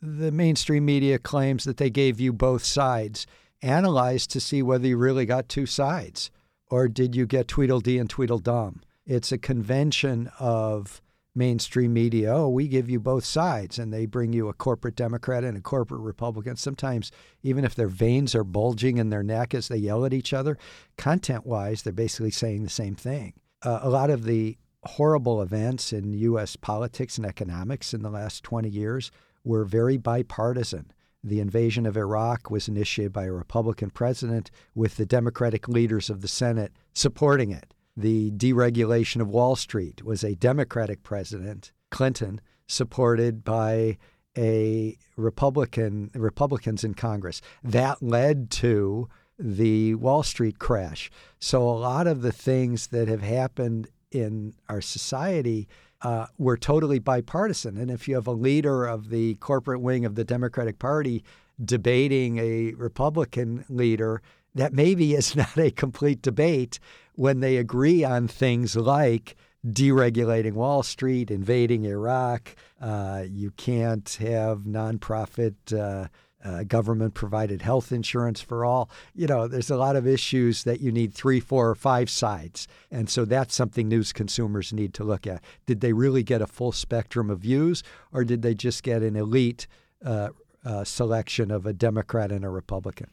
the 0.00 0.30
mainstream 0.32 0.84
media 0.84 1.18
claims 1.18 1.64
that 1.64 1.78
they 1.78 1.90
gave 1.90 2.20
you 2.20 2.32
both 2.32 2.62
sides. 2.62 3.26
Analyze 3.60 4.28
to 4.28 4.38
see 4.38 4.62
whether 4.62 4.86
you 4.86 4.96
really 4.96 5.26
got 5.26 5.48
two 5.48 5.66
sides 5.66 6.30
or 6.70 6.86
did 6.86 7.16
you 7.16 7.26
get 7.26 7.48
Tweedledee 7.48 7.98
and 7.98 8.08
Tweedledum. 8.08 8.82
It's 9.04 9.32
a 9.32 9.38
convention 9.38 10.30
of 10.38 11.02
mainstream 11.34 11.92
media, 11.92 12.32
oh, 12.32 12.48
we 12.48 12.68
give 12.68 12.88
you 12.88 13.00
both 13.00 13.24
sides, 13.24 13.78
and 13.78 13.92
they 13.92 14.06
bring 14.06 14.32
you 14.32 14.48
a 14.48 14.54
corporate 14.54 14.94
Democrat 14.94 15.44
and 15.44 15.56
a 15.56 15.60
corporate 15.60 16.00
Republican. 16.00 16.56
Sometimes, 16.56 17.10
even 17.42 17.64
if 17.64 17.74
their 17.74 17.88
veins 17.88 18.34
are 18.34 18.44
bulging 18.44 18.98
in 18.98 19.10
their 19.10 19.22
neck 19.22 19.54
as 19.54 19.68
they 19.68 19.76
yell 19.76 20.04
at 20.04 20.14
each 20.14 20.32
other, 20.32 20.56
content 20.96 21.44
wise, 21.44 21.82
they're 21.82 21.92
basically 21.92 22.30
saying 22.30 22.62
the 22.62 22.70
same 22.70 22.94
thing. 22.94 23.34
Uh, 23.62 23.80
a 23.82 23.90
lot 23.90 24.10
of 24.10 24.24
the 24.24 24.56
horrible 24.84 25.42
events 25.42 25.92
in 25.92 26.12
U.S. 26.12 26.56
politics 26.56 27.16
and 27.16 27.26
economics 27.26 27.94
in 27.94 28.02
the 28.02 28.10
last 28.10 28.44
20 28.44 28.68
years 28.68 29.10
were 29.42 29.64
very 29.64 29.96
bipartisan. 29.96 30.92
The 31.22 31.40
invasion 31.40 31.86
of 31.86 31.96
Iraq 31.96 32.50
was 32.50 32.68
initiated 32.68 33.12
by 33.12 33.24
a 33.24 33.32
Republican 33.32 33.90
president 33.90 34.50
with 34.74 34.96
the 34.96 35.06
Democratic 35.06 35.68
leaders 35.68 36.10
of 36.10 36.20
the 36.20 36.28
Senate 36.28 36.72
supporting 36.92 37.50
it 37.50 37.73
the 37.96 38.30
deregulation 38.32 39.20
of 39.20 39.28
Wall 39.28 39.56
Street 39.56 40.04
was 40.04 40.24
a 40.24 40.34
Democratic 40.34 41.02
president, 41.02 41.72
Clinton, 41.90 42.40
supported 42.66 43.44
by 43.44 43.98
a 44.36 44.96
Republican 45.16 46.10
Republicans 46.14 46.82
in 46.82 46.94
Congress. 46.94 47.40
That 47.62 48.02
led 48.02 48.50
to 48.52 49.08
the 49.38 49.94
Wall 49.94 50.22
Street 50.22 50.58
crash. 50.58 51.10
So 51.38 51.62
a 51.62 51.70
lot 51.70 52.06
of 52.06 52.22
the 52.22 52.32
things 52.32 52.88
that 52.88 53.08
have 53.08 53.22
happened 53.22 53.88
in 54.10 54.54
our 54.68 54.80
society 54.80 55.68
uh, 56.02 56.26
were 56.38 56.56
totally 56.56 56.98
bipartisan. 56.98 57.76
And 57.76 57.90
if 57.90 58.06
you 58.06 58.14
have 58.14 58.26
a 58.26 58.32
leader 58.32 58.84
of 58.86 59.08
the 59.08 59.34
corporate 59.36 59.80
wing 59.80 60.04
of 60.04 60.14
the 60.14 60.24
Democratic 60.24 60.78
Party 60.78 61.24
debating 61.64 62.38
a 62.38 62.74
Republican 62.74 63.64
leader, 63.68 64.20
that 64.54 64.72
maybe 64.72 65.14
is 65.14 65.34
not 65.36 65.56
a 65.56 65.70
complete 65.70 66.22
debate 66.22 66.78
when 67.14 67.40
they 67.40 67.56
agree 67.56 68.04
on 68.04 68.28
things 68.28 68.76
like 68.76 69.36
deregulating 69.66 70.52
Wall 70.52 70.82
Street, 70.82 71.30
invading 71.30 71.84
Iraq. 71.84 72.54
Uh, 72.80 73.24
you 73.28 73.50
can't 73.52 74.18
have 74.20 74.60
nonprofit 74.60 75.54
uh, 75.72 76.08
uh, 76.44 76.62
government 76.64 77.14
provided 77.14 77.62
health 77.62 77.90
insurance 77.90 78.40
for 78.40 78.64
all. 78.64 78.90
You 79.14 79.26
know, 79.26 79.48
there's 79.48 79.70
a 79.70 79.76
lot 79.76 79.96
of 79.96 80.06
issues 80.06 80.64
that 80.64 80.80
you 80.80 80.92
need 80.92 81.14
three, 81.14 81.40
four, 81.40 81.70
or 81.70 81.74
five 81.74 82.10
sides. 82.10 82.68
And 82.90 83.08
so 83.08 83.24
that's 83.24 83.54
something 83.54 83.88
news 83.88 84.12
consumers 84.12 84.72
need 84.72 84.92
to 84.94 85.04
look 85.04 85.26
at. 85.26 85.42
Did 85.64 85.80
they 85.80 85.94
really 85.94 86.22
get 86.22 86.42
a 86.42 86.46
full 86.46 86.72
spectrum 86.72 87.30
of 87.30 87.40
views, 87.40 87.82
or 88.12 88.24
did 88.24 88.42
they 88.42 88.54
just 88.54 88.82
get 88.82 89.02
an 89.02 89.16
elite 89.16 89.66
uh, 90.04 90.30
uh, 90.64 90.84
selection 90.84 91.50
of 91.50 91.64
a 91.64 91.72
Democrat 91.72 92.30
and 92.30 92.44
a 92.44 92.50
Republican? 92.50 93.08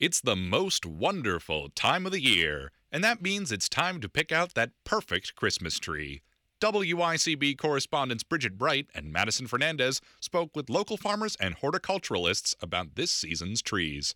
It's 0.00 0.20
the 0.20 0.34
most 0.34 0.84
wonderful 0.84 1.68
time 1.68 2.04
of 2.04 2.10
the 2.10 2.20
year, 2.20 2.72
and 2.90 3.04
that 3.04 3.22
means 3.22 3.52
it's 3.52 3.68
time 3.68 4.00
to 4.00 4.08
pick 4.08 4.32
out 4.32 4.54
that 4.54 4.72
perfect 4.82 5.36
Christmas 5.36 5.78
tree. 5.78 6.22
WICB 6.60 7.56
correspondents 7.56 8.24
Bridget 8.24 8.58
Bright 8.58 8.88
and 8.92 9.12
Madison 9.12 9.46
Fernandez 9.46 10.00
spoke 10.20 10.56
with 10.56 10.68
local 10.68 10.96
farmers 10.96 11.36
and 11.38 11.56
horticulturalists 11.56 12.56
about 12.60 12.96
this 12.96 13.12
season's 13.12 13.62
trees. 13.62 14.14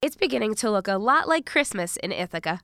It's 0.00 0.16
beginning 0.16 0.54
to 0.56 0.70
look 0.70 0.88
a 0.88 0.96
lot 0.96 1.28
like 1.28 1.44
Christmas 1.44 1.98
in 1.98 2.10
Ithaca. 2.10 2.60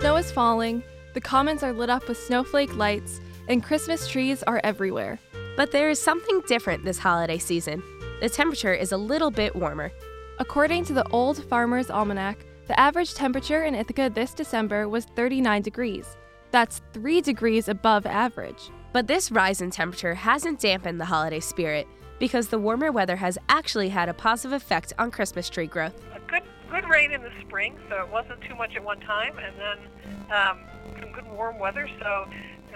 Snow 0.00 0.16
is 0.16 0.32
falling, 0.32 0.82
the 1.12 1.20
commons 1.20 1.62
are 1.62 1.74
lit 1.74 1.90
up 1.90 2.08
with 2.08 2.16
snowflake 2.16 2.74
lights, 2.76 3.20
and 3.46 3.62
Christmas 3.62 4.08
trees 4.08 4.42
are 4.44 4.62
everywhere. 4.64 5.18
But 5.54 5.72
there 5.72 5.90
is 5.90 6.00
something 6.00 6.40
different 6.46 6.86
this 6.86 6.98
holiday 6.98 7.38
season. 7.38 7.82
The 8.20 8.28
temperature 8.28 8.74
is 8.74 8.90
a 8.90 8.96
little 8.96 9.30
bit 9.30 9.54
warmer. 9.54 9.92
According 10.40 10.84
to 10.86 10.92
the 10.92 11.08
Old 11.10 11.44
Farmer's 11.44 11.88
Almanac, 11.88 12.44
the 12.66 12.78
average 12.78 13.14
temperature 13.14 13.62
in 13.62 13.76
Ithaca 13.76 14.10
this 14.12 14.34
December 14.34 14.88
was 14.88 15.04
39 15.04 15.62
degrees. 15.62 16.16
That's 16.50 16.82
3 16.92 17.20
degrees 17.20 17.68
above 17.68 18.06
average. 18.06 18.70
But 18.92 19.06
this 19.06 19.30
rise 19.30 19.60
in 19.60 19.70
temperature 19.70 20.14
hasn't 20.14 20.58
dampened 20.58 21.00
the 21.00 21.04
holiday 21.04 21.38
spirit 21.38 21.86
because 22.18 22.48
the 22.48 22.58
warmer 22.58 22.90
weather 22.90 23.14
has 23.14 23.38
actually 23.48 23.90
had 23.90 24.08
a 24.08 24.14
positive 24.14 24.52
effect 24.52 24.92
on 24.98 25.12
Christmas 25.12 25.48
tree 25.48 25.68
growth. 25.68 25.94
A 26.12 26.20
good 26.28 26.42
good 26.72 26.88
rain 26.88 27.12
in 27.12 27.22
the 27.22 27.30
spring, 27.46 27.78
so 27.88 28.02
it 28.02 28.08
wasn't 28.08 28.40
too 28.42 28.56
much 28.56 28.74
at 28.74 28.82
one 28.82 28.98
time, 29.00 29.38
and 29.38 29.54
then 29.56 30.36
um, 30.36 30.58
some 31.00 31.12
good 31.12 31.26
warm 31.30 31.60
weather. 31.60 31.88
So 32.00 32.26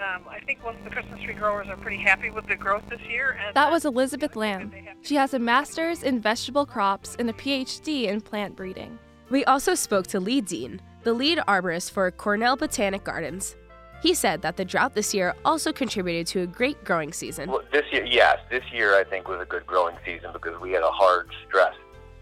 um, 0.03 0.23
I 0.29 0.39
think 0.41 0.63
most 0.63 0.77
of 0.79 0.83
the 0.83 0.89
Christmas 0.89 1.21
tree 1.21 1.33
growers 1.33 1.67
are 1.67 1.77
pretty 1.77 2.01
happy 2.01 2.29
with 2.29 2.47
the 2.47 2.55
growth 2.55 2.83
this 2.89 3.01
year. 3.09 3.37
And 3.45 3.55
that 3.55 3.71
was 3.71 3.85
Elizabeth 3.85 4.35
Lamb. 4.35 4.71
She 5.01 5.15
has 5.15 5.33
a 5.33 5.39
master's 5.39 6.03
in 6.03 6.19
vegetable 6.19 6.65
crops 6.65 7.15
and 7.17 7.29
a 7.29 7.33
PhD 7.33 8.07
in 8.07 8.21
plant 8.21 8.55
breeding. 8.55 8.99
We 9.29 9.45
also 9.45 9.75
spoke 9.75 10.07
to 10.07 10.19
Lee 10.19 10.41
Dean, 10.41 10.81
the 11.03 11.13
lead 11.13 11.39
arborist 11.39 11.91
for 11.91 12.09
Cornell 12.11 12.55
Botanic 12.55 13.03
Gardens. 13.03 13.55
He 14.01 14.13
said 14.13 14.41
that 14.41 14.57
the 14.57 14.65
drought 14.65 14.95
this 14.95 15.13
year 15.13 15.33
also 15.45 15.71
contributed 15.71 16.27
to 16.27 16.41
a 16.41 16.47
great 16.47 16.83
growing 16.83 17.13
season. 17.13 17.49
Well, 17.49 17.63
this 17.71 17.85
year, 17.91 18.05
yes, 18.05 18.37
this 18.49 18.63
year 18.73 18.97
I 18.97 19.05
think 19.05 19.29
was 19.29 19.39
a 19.41 19.45
good 19.45 19.65
growing 19.65 19.95
season 20.05 20.31
because 20.33 20.59
we 20.59 20.71
had 20.71 20.83
a 20.83 20.91
hard 20.91 21.29
stress 21.47 21.73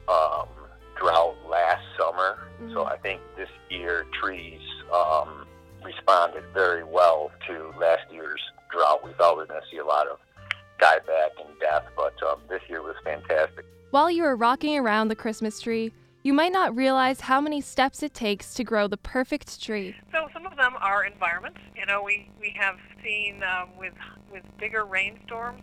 um, 0.07 0.47
drought 0.95 1.35
last 1.49 1.83
summer. 1.97 2.37
Mm-hmm. 2.61 2.73
So 2.73 2.85
I 2.85 2.97
think 2.97 3.19
this 3.35 3.49
year 3.69 4.05
trees 4.21 4.61
um, 4.93 5.47
responded 5.83 6.43
very 6.53 6.83
well 6.83 7.31
to 7.47 7.73
last 7.79 8.03
year's 8.11 8.41
drought. 8.71 9.03
We 9.03 9.13
thought 9.13 9.35
we 9.35 9.43
were 9.43 9.47
going 9.47 9.61
to 9.61 9.67
see 9.71 9.77
a 9.77 9.85
lot 9.85 10.07
of 10.07 10.19
dieback 10.79 11.45
and 11.45 11.59
death, 11.59 11.83
but 11.95 12.13
um, 12.23 12.39
this 12.49 12.61
year 12.67 12.81
was 12.81 12.95
fantastic. 13.03 13.65
While 13.91 14.09
you 14.09 14.23
are 14.23 14.35
rocking 14.35 14.77
around 14.77 15.09
the 15.09 15.15
Christmas 15.15 15.59
tree, 15.59 15.91
you 16.23 16.33
might 16.33 16.51
not 16.51 16.75
realize 16.75 17.21
how 17.21 17.41
many 17.41 17.61
steps 17.61 18.03
it 18.03 18.13
takes 18.13 18.53
to 18.53 18.63
grow 18.63 18.87
the 18.87 18.97
perfect 18.97 19.61
tree. 19.61 19.95
So 20.11 20.27
some 20.33 20.45
of 20.45 20.55
them 20.55 20.73
are 20.79 21.03
environments. 21.03 21.59
You 21.75 21.85
know, 21.85 22.03
we, 22.03 22.29
we 22.39 22.55
have 22.59 22.77
seen 23.03 23.41
um, 23.43 23.69
with 23.77 23.93
with 24.31 24.43
bigger 24.57 24.85
rainstorms 24.85 25.61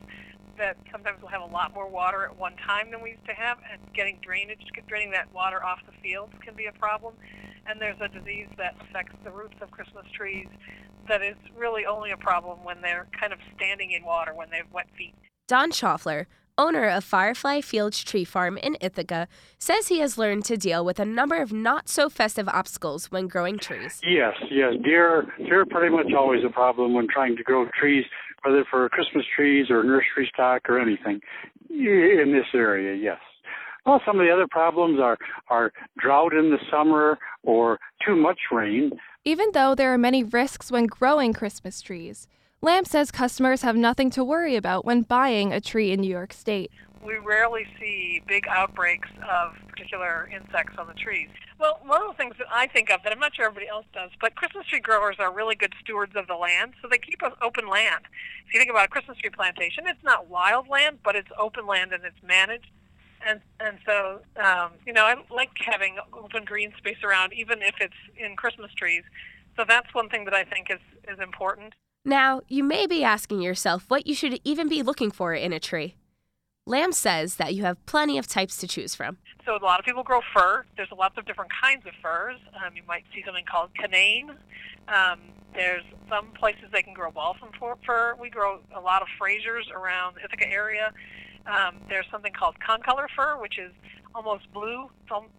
that 0.59 0.77
sometimes 0.93 1.17
we'll 1.23 1.31
have 1.31 1.41
a 1.41 1.53
lot 1.53 1.73
more 1.73 1.89
water 1.89 2.25
at 2.25 2.37
one 2.37 2.55
time 2.57 2.91
than 2.91 3.01
we 3.01 3.11
used 3.11 3.25
to 3.25 3.33
have, 3.33 3.59
and 3.73 3.81
getting 3.95 4.19
drainage, 4.21 4.61
draining 4.89 5.13
that 5.13 5.33
water 5.33 5.65
off 5.65 5.79
the 5.87 5.93
fields 6.03 6.33
can 6.45 6.55
be 6.55 6.67
a 6.67 6.73
problem. 6.73 7.15
And 7.69 7.81
there's 7.81 8.01
a 8.01 8.09
disease 8.09 8.49
that 8.57 8.75
affects 8.81 9.15
the 9.25 9.31
roots 9.31 9.57
of 9.61 9.71
Christmas 9.71 10.07
trees 10.17 10.49
that 11.09 11.23
is 11.23 11.37
really 11.57 11.85
only 11.87 12.11
a 12.11 12.17
problem 12.17 12.65
when 12.65 12.81
they're 12.81 13.07
kind 13.19 13.33
of 13.33 13.39
standing 13.57 13.93
in 13.93 14.05
water, 14.05 14.35
when 14.35 14.51
they 14.51 14.57
have 14.57 14.73
wet 14.73 14.87
feet. 14.97 15.15
Don 15.47 15.71
Schaffler, 15.71 16.27
owner 16.57 16.89
of 16.89 17.05
Firefly 17.05 17.61
Fields 17.61 18.03
Tree 18.03 18.25
Farm 18.25 18.57
in 18.59 18.77
Ithaca, 18.81 19.29
says 19.59 19.89
he 19.89 20.01
has 20.01 20.19
learned 20.19 20.45
to 20.47 20.57
deal 20.57 20.85
with 20.85 20.99
a 20.99 21.05
number 21.05 21.41
of 21.41 21.53
not 21.53 21.89
so 21.89 22.09
festive 22.09 22.49
obstacles 22.49 23.11
when 23.11 23.29
growing 23.29 23.59
trees. 23.59 24.01
Yes, 24.03 24.35
yes. 24.51 24.75
Deer, 24.83 25.27
deer 25.39 25.61
are 25.61 25.67
pretty 25.67 25.95
much 25.95 26.13
always 26.17 26.45
a 26.45 26.51
problem 26.51 26.95
when 26.95 27.07
trying 27.07 27.37
to 27.37 27.43
grow 27.43 27.67
trees 27.79 28.05
whether 28.45 28.65
for 28.71 28.89
Christmas 28.89 29.25
trees 29.35 29.67
or 29.71 29.83
nursery 29.83 30.31
stock 30.33 30.69
or 30.69 30.79
anything 30.79 31.21
in 31.71 32.33
this 32.33 32.47
area, 32.55 32.95
yes. 32.95 33.19
Well, 33.87 34.01
some 34.05 34.21
of 34.21 34.27
the 34.27 34.33
other 34.33 34.47
problems 34.51 35.01
are, 35.01 35.17
are 35.49 35.73
drought 35.99 36.35
in 36.35 36.51
the 36.51 36.59
summer 36.71 37.19
or 37.43 37.79
too 38.05 38.17
much 38.17 38.39
rain. 38.53 38.93
Even 39.25 39.51
though 39.53 39.75
there 39.75 39.93
are 39.93 39.99
many 39.99 40.23
risks 40.23 40.71
when 40.71 40.87
growing 40.87 41.33
Christmas 41.33 41.81
trees, 41.81 42.27
Lamb 42.61 42.85
says 42.85 43.11
customers 43.11 43.63
have 43.63 43.77
nothing 43.77 44.11
to 44.11 44.25
worry 44.25 44.57
about 44.57 44.85
when 44.85 45.03
buying 45.03 45.53
a 45.53 45.61
tree 45.61 45.93
in 45.93 46.01
New 46.01 46.11
York 46.11 46.33
State 46.33 46.71
we 47.05 47.17
rarely 47.17 47.67
see 47.79 48.23
big 48.27 48.47
outbreaks 48.49 49.09
of 49.29 49.55
particular 49.69 50.29
insects 50.33 50.75
on 50.79 50.87
the 50.87 50.95
trees. 50.95 51.29
Well, 51.59 51.81
one 51.85 52.03
of 52.03 52.09
the 52.09 52.15
things 52.15 52.35
that 52.39 52.47
I 52.53 52.67
think 52.67 52.91
of 52.91 53.03
that 53.03 53.13
I'm 53.13 53.19
not 53.19 53.35
sure 53.35 53.47
everybody 53.47 53.69
else 53.69 53.87
does, 53.93 54.11
but 54.21 54.35
Christmas 54.35 54.67
tree 54.67 54.81
growers 54.81 55.17
are 55.19 55.33
really 55.33 55.55
good 55.55 55.73
stewards 55.81 56.17
of 56.17 56.27
the 56.27 56.35
land, 56.35 56.75
so 56.83 56.89
they 56.89 56.99
keep 56.99 57.21
open 57.43 57.69
land. 57.69 58.05
If 58.47 58.55
you 58.55 58.61
think 58.61 58.71
about 58.71 58.87
a 58.87 58.89
Christmas 58.89 59.19
tree 59.19 59.31
plantation, 59.31 59.85
it's 59.87 60.03
not 60.03 60.29
wild 60.29 60.69
land, 60.69 60.99
but 61.05 61.17
it's 61.17 61.31
open 61.39 61.67
land 61.67 61.93
and 61.93 62.05
it's 62.05 62.23
managed. 62.23 62.71
And 63.27 63.41
and 63.61 63.79
so 63.85 64.21
um, 64.43 64.73
you 64.87 64.93
know 64.93 65.05
I 65.05 65.17
like 65.31 65.51
having 65.59 65.97
open 66.13 66.45
green 66.45 66.73
space 66.77 67.03
around, 67.03 67.33
even 67.33 67.63
if 67.63 67.75
it's 67.81 67.95
in 68.17 68.37
Christmas 68.37 68.73
trees. 68.75 69.03
So 69.57 69.65
that's 69.67 69.93
one 69.93 70.09
thing 70.09 70.25
that 70.25 70.35
I 70.35 70.45
think 70.45 70.71
is 70.71 70.81
is 71.09 71.19
important. 71.21 71.75
Now, 72.05 72.41
you 72.49 72.65
may 72.65 72.87
be 72.87 73.05
asking 73.05 73.43
yourself 73.43 73.85
what 73.89 74.07
you 74.07 74.15
should 74.15 74.41
even 74.45 74.69
be 74.69 74.83
looking 74.83 75.11
for 75.11 75.35
in 75.35 75.53
a 75.53 75.61
tree. 75.61 75.95
Lamb 76.65 76.93
says 76.93 77.37
that 77.37 77.55
you 77.55 77.65
have 77.65 77.85
plenty 77.87 78.19
of 78.19 78.27
types 78.27 78.57
to 78.59 78.69
choose 78.69 78.95
from. 78.95 79.19
So 79.45 79.57
a 79.57 79.65
lot 79.65 79.81
of 79.81 79.87
people 79.87 80.03
grow 80.03 80.21
fir. 80.35 80.65
There's 80.77 80.91
lots 80.97 81.17
of 81.17 81.25
different 81.25 81.51
kinds 81.51 81.87
of 81.87 81.93
firs. 82.03 82.39
Um, 82.55 82.77
you 82.77 82.83
might 82.87 83.05
see 83.15 83.23
something 83.25 83.45
called 83.51 83.71
Canaan. 83.79 84.37
Um, 84.89 85.21
there's 85.55 85.85
some 86.09 86.29
places 86.33 86.65
they 86.73 86.83
can 86.83 86.93
grow 86.93 87.11
balsam 87.11 87.49
fir. 87.59 88.15
We 88.21 88.29
grow 88.31 88.61
a 88.75 88.81
lot 88.81 89.03
of 89.03 89.09
Frasers 89.21 89.71
around 89.75 90.17
the 90.17 90.25
Ithaca 90.25 90.47
area. 90.47 90.93
Um, 91.47 91.77
there's 91.89 92.07
something 92.11 92.33
called 92.33 92.57
concolor 92.61 93.09
fir, 93.15 93.41
which 93.41 93.59
is 93.59 93.73
almost 94.15 94.53
blue. 94.53 94.91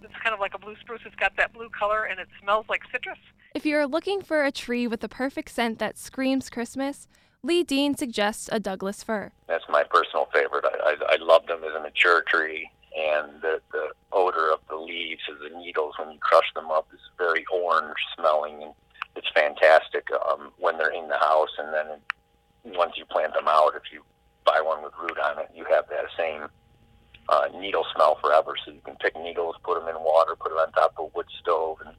It's 0.04 0.14
kind 0.24 0.34
of 0.34 0.40
like 0.40 0.54
a 0.54 0.60
blue 0.60 0.76
spruce. 0.80 1.02
It's 1.06 1.16
got 1.16 1.36
that 1.38 1.54
blue 1.54 1.70
color 1.70 2.06
and 2.06 2.20
it 2.20 2.28
smells 2.42 2.66
like 2.70 2.82
citrus. 2.92 3.18
If 3.54 3.66
you're 3.66 3.88
looking 3.88 4.22
for 4.22 4.46
a 4.46 4.52
tree 4.52 4.88
with 4.88 5.02
the 5.02 5.10
perfect 5.10 5.50
scent 5.50 5.80
that 5.80 5.98
screams 5.98 6.50
Christmas, 6.50 7.08
Lee 7.42 7.64
Dean 7.64 7.96
suggests 7.96 8.50
a 8.52 8.60
Douglas 8.60 9.02
fir. 9.04 9.32
That's 9.48 9.64
my 9.70 9.84
personal 9.84 10.28
favorite. 10.34 10.66
I, 10.66 10.96
I, 11.10 11.14
I 11.14 11.16
love 11.24 11.48
them 11.48 11.64
as 11.64 11.74
a 11.74 11.82
mature 11.82 12.22
tree, 12.28 12.70
and 12.98 13.42
the, 13.42 13.62
the 13.72 13.94
odor 14.12 14.52
of 14.52 14.60
the 14.70 14.76
leaves 14.76 15.22
of 15.32 15.40
the 15.40 15.58
needles 15.58 15.96
when 15.98 16.12
you 16.12 16.20
crush 16.20 16.52
them 16.54 16.70
up 16.70 16.88
is 16.94 17.00
very 17.18 17.46
orange 17.52 17.98
smelling, 18.16 18.62
and 18.62 18.74
it's 19.16 19.30
fantastic 19.34 20.06
um, 20.30 20.52
when 20.60 20.78
they're 20.78 20.92
in 20.92 21.08
the 21.08 21.18
house. 21.18 21.50
And 21.58 21.74
then 21.74 22.76
once 22.76 22.94
you 22.98 23.06
plant 23.06 23.34
them 23.34 23.48
out, 23.48 23.72
if 23.76 23.84
you 23.92 24.04
buy 24.50 24.62
one 24.62 24.84
with 24.84 24.94
root 25.02 25.18
on 25.20 25.40
it, 25.40 25.50
you 25.54 25.66
have 25.66 25.86
that 25.90 26.06
same 26.18 26.48
uh, 27.30 27.48
needle 27.60 27.86
smell 27.94 28.18
forever. 28.22 28.56
So 28.66 28.72
you 28.72 28.82
can 28.84 28.96
pick 28.96 29.16
needles, 29.16 29.56
put 29.64 29.80
them 29.80 29.88
in 29.88 30.02
water, 30.02 30.36
put 30.36 30.50
them 30.50 30.58
on 30.58 30.72
top 30.72 30.94
of 30.98 31.06
a 31.06 31.18
wood 31.18 31.28
stove, 31.40 31.78
and 31.86 31.96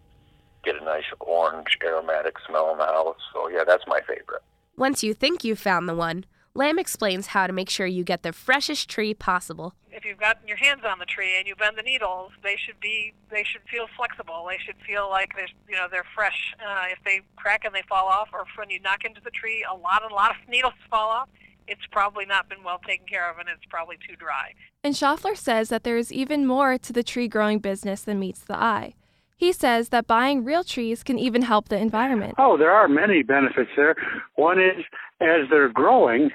get 0.64 0.80
a 0.80 0.84
nice 0.84 1.04
orange 1.20 1.78
aromatic 1.84 2.36
smell 2.46 2.72
in 2.72 2.78
the 2.78 2.86
house. 2.86 3.16
So 3.32 3.48
yeah, 3.48 3.64
that's 3.66 3.84
my 3.86 4.00
favorite. 4.00 4.42
Once 4.76 5.02
you 5.02 5.14
think 5.14 5.44
you've 5.44 5.58
found 5.58 5.88
the 5.88 5.94
one, 5.94 6.24
Lamb 6.52 6.80
explains 6.80 7.28
how 7.28 7.46
to 7.46 7.52
make 7.52 7.70
sure 7.70 7.86
you 7.86 8.02
get 8.02 8.24
the 8.24 8.32
freshest 8.32 8.90
tree 8.90 9.14
possible. 9.14 9.74
If 9.92 10.04
you've 10.04 10.18
got 10.18 10.38
your 10.46 10.56
hands 10.56 10.82
on 10.84 10.98
the 10.98 11.04
tree 11.04 11.38
and 11.38 11.46
you 11.46 11.54
bend 11.54 11.78
the 11.78 11.82
needles, 11.82 12.32
they 12.42 12.56
should 12.56 12.80
be 12.80 13.12
they 13.30 13.44
should 13.44 13.62
feel 13.70 13.86
flexible. 13.96 14.46
They 14.48 14.58
should 14.58 14.76
feel 14.84 15.08
like 15.08 15.34
they're 15.36 15.46
you 15.68 15.76
know 15.76 15.86
they're 15.90 16.06
fresh. 16.14 16.54
Uh, 16.58 16.86
if 16.90 16.98
they 17.04 17.20
crack 17.36 17.64
and 17.64 17.74
they 17.74 17.82
fall 17.88 18.08
off, 18.08 18.30
or 18.32 18.44
when 18.56 18.70
you 18.70 18.80
knock 18.80 19.04
into 19.04 19.20
the 19.20 19.30
tree, 19.30 19.64
a 19.70 19.74
lot 19.74 20.02
and 20.02 20.10
a 20.10 20.14
lot 20.14 20.30
of 20.30 20.48
needles 20.48 20.74
fall 20.90 21.10
off. 21.10 21.28
It's 21.66 21.86
probably 21.90 22.26
not 22.26 22.48
been 22.48 22.64
well 22.64 22.78
taken 22.86 23.06
care 23.06 23.30
of, 23.30 23.38
and 23.38 23.48
it's 23.48 23.64
probably 23.68 23.96
too 23.96 24.16
dry. 24.16 24.54
And 24.82 24.94
Schaffler 24.94 25.36
says 25.36 25.68
that 25.68 25.84
there 25.84 25.96
is 25.96 26.12
even 26.12 26.46
more 26.46 26.78
to 26.78 26.92
the 26.92 27.02
tree 27.02 27.28
growing 27.28 27.58
business 27.58 28.02
than 28.02 28.18
meets 28.18 28.40
the 28.40 28.56
eye. 28.56 28.94
He 29.36 29.52
says 29.52 29.88
that 29.88 30.06
buying 30.06 30.44
real 30.44 30.62
trees 30.62 31.02
can 31.02 31.18
even 31.18 31.42
help 31.42 31.68
the 31.68 31.78
environment. 31.78 32.34
Oh, 32.36 32.58
there 32.58 32.72
are 32.72 32.88
many 32.88 33.22
benefits 33.22 33.70
there. 33.74 33.96
One 34.34 34.60
is 34.60 34.84
as 35.20 35.48
they're 35.50 35.72
growing, 35.72 36.30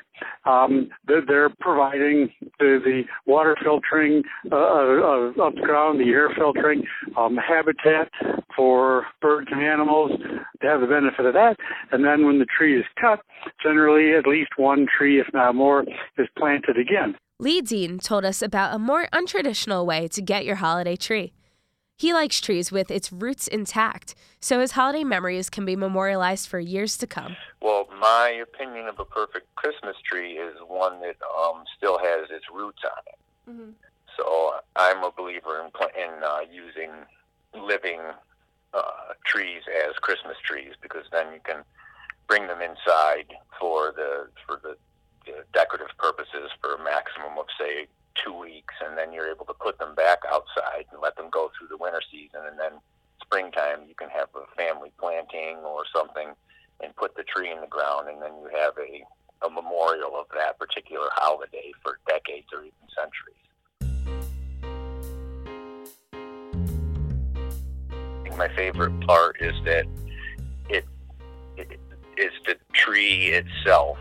um, 0.45 0.89
they're, 1.07 1.25
they're, 1.25 1.49
providing 1.59 2.29
the, 2.59 2.79
the 2.83 3.03
water 3.25 3.55
filtering 3.63 4.23
uh, 4.51 4.55
uh, 4.55 5.45
up 5.45 5.55
the 5.55 5.61
ground, 5.61 5.99
the 5.99 6.09
air 6.09 6.29
filtering, 6.37 6.83
um, 7.17 7.37
habitat 7.37 8.09
for 8.55 9.05
birds 9.21 9.47
and 9.51 9.63
animals. 9.63 10.11
They 10.61 10.67
have 10.67 10.81
the 10.81 10.87
benefit 10.87 11.25
of 11.25 11.33
that. 11.33 11.55
And 11.91 12.05
then 12.05 12.25
when 12.25 12.39
the 12.39 12.45
tree 12.45 12.77
is 12.79 12.85
cut, 12.99 13.21
generally 13.61 14.15
at 14.15 14.27
least 14.27 14.51
one 14.57 14.85
tree, 14.97 15.19
if 15.19 15.27
not 15.33 15.55
more, 15.55 15.83
is 16.17 16.27
planted 16.37 16.77
again. 16.77 17.15
Lee 17.39 17.61
Dean 17.61 17.99
told 17.99 18.23
us 18.23 18.41
about 18.41 18.73
a 18.73 18.79
more 18.79 19.07
untraditional 19.11 19.85
way 19.85 20.07
to 20.09 20.21
get 20.21 20.45
your 20.45 20.55
holiday 20.55 20.95
tree. 20.95 21.33
He 21.97 22.13
likes 22.13 22.41
trees 22.41 22.73
with 22.73 22.91
its 22.91 23.11
roots 23.11 23.47
intact, 23.47 24.15
so 24.41 24.59
his 24.59 24.71
holiday 24.71 25.05
memories 25.05 25.49
can 25.49 25.63
be 25.63 25.77
memorialized 25.77 26.47
for 26.47 26.59
years 26.59 26.97
to 26.97 27.07
come. 27.07 27.37
Well, 27.61 27.87
my 27.99 28.43
opinion 28.43 28.87
of 28.87 28.99
a 28.99 29.05
perfect 29.05 29.53
Christmas 29.55 29.95
tree 30.03 30.33
is 30.33 30.55
one 30.67 30.99
that 30.99 31.15
um, 31.39 31.63
still 31.77 31.97
has 31.97 32.29
its 32.29 32.45
roots 32.53 32.81
on 32.83 33.01
it. 33.07 33.49
Mm-hmm. 33.49 33.71
So 34.17 34.55
I'm 34.75 35.03
a 35.05 35.11
believer 35.11 35.63
in 35.63 35.71
pl- 35.71 35.95
in 35.95 36.21
uh, 36.21 36.39
using 36.51 36.91
living 37.53 38.01
uh, 38.73 39.13
trees 39.25 39.61
as 39.87 39.95
Christmas 39.95 40.35
trees 40.43 40.73
because 40.81 41.05
then 41.13 41.31
you 41.33 41.39
can 41.45 41.63
bring 42.27 42.47
them 42.47 42.61
inside 42.61 43.33
for 43.57 43.93
the 43.95 44.27
for 44.45 44.59
the, 44.61 44.75
the 45.25 45.45
decorative 45.53 45.95
purposes 45.97 46.51
for 46.61 46.75
a 46.75 46.83
maximum 46.83 47.37
of 47.39 47.45
say 47.57 47.87
two 48.23 48.33
weeks, 48.33 48.73
and 48.85 48.97
then 48.97 49.11
you're 49.11 49.29
able 49.29 49.45
to 49.45 49.53
put 49.53 49.77
them 49.79 49.95
back 49.95 50.19
outside 50.31 50.85
and 50.91 51.01
let 51.01 51.15
them 51.15 51.29
go 51.31 51.51
through 51.57 51.67
the 51.67 51.77
winter 51.77 52.01
season, 52.11 52.41
and 52.47 52.59
then 52.59 52.79
springtime 53.21 53.87
you 53.87 53.95
can 53.95 54.09
have 54.09 54.29
a 54.35 54.45
family 54.55 54.91
planting 54.99 55.57
or 55.65 55.83
something 55.93 56.33
and 56.83 56.95
put 56.95 57.15
the 57.15 57.23
tree 57.23 57.51
in 57.51 57.61
the 57.61 57.67
ground, 57.67 58.07
and 58.09 58.21
then 58.21 58.31
you 58.41 58.49
have 58.53 58.73
a 58.77 59.03
a 59.45 59.49
memorial 59.49 60.15
of 60.15 60.25
that 60.33 60.57
particular 60.57 61.09
holiday 61.11 61.71
for 61.83 61.99
decades 62.07 62.47
or 62.53 62.61
even 62.61 62.73
centuries. 62.95 63.35
My 68.37 68.53
favorite 68.53 68.99
part 69.07 69.41
is 69.41 69.53
that 69.63 69.85
it, 70.67 70.85
it 71.55 71.79
is 72.17 72.31
the 72.45 72.57
tree 72.73 73.27
itself 73.27 73.97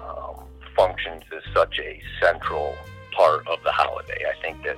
um, 0.00 0.44
functions 0.76 1.24
as 1.36 1.42
such 1.52 1.80
a 1.80 2.00
central 2.20 2.76
part 3.12 3.46
of 3.48 3.62
the 3.62 3.72
holiday. 3.72 4.24
I 4.28 4.40
think 4.42 4.62
that 4.64 4.76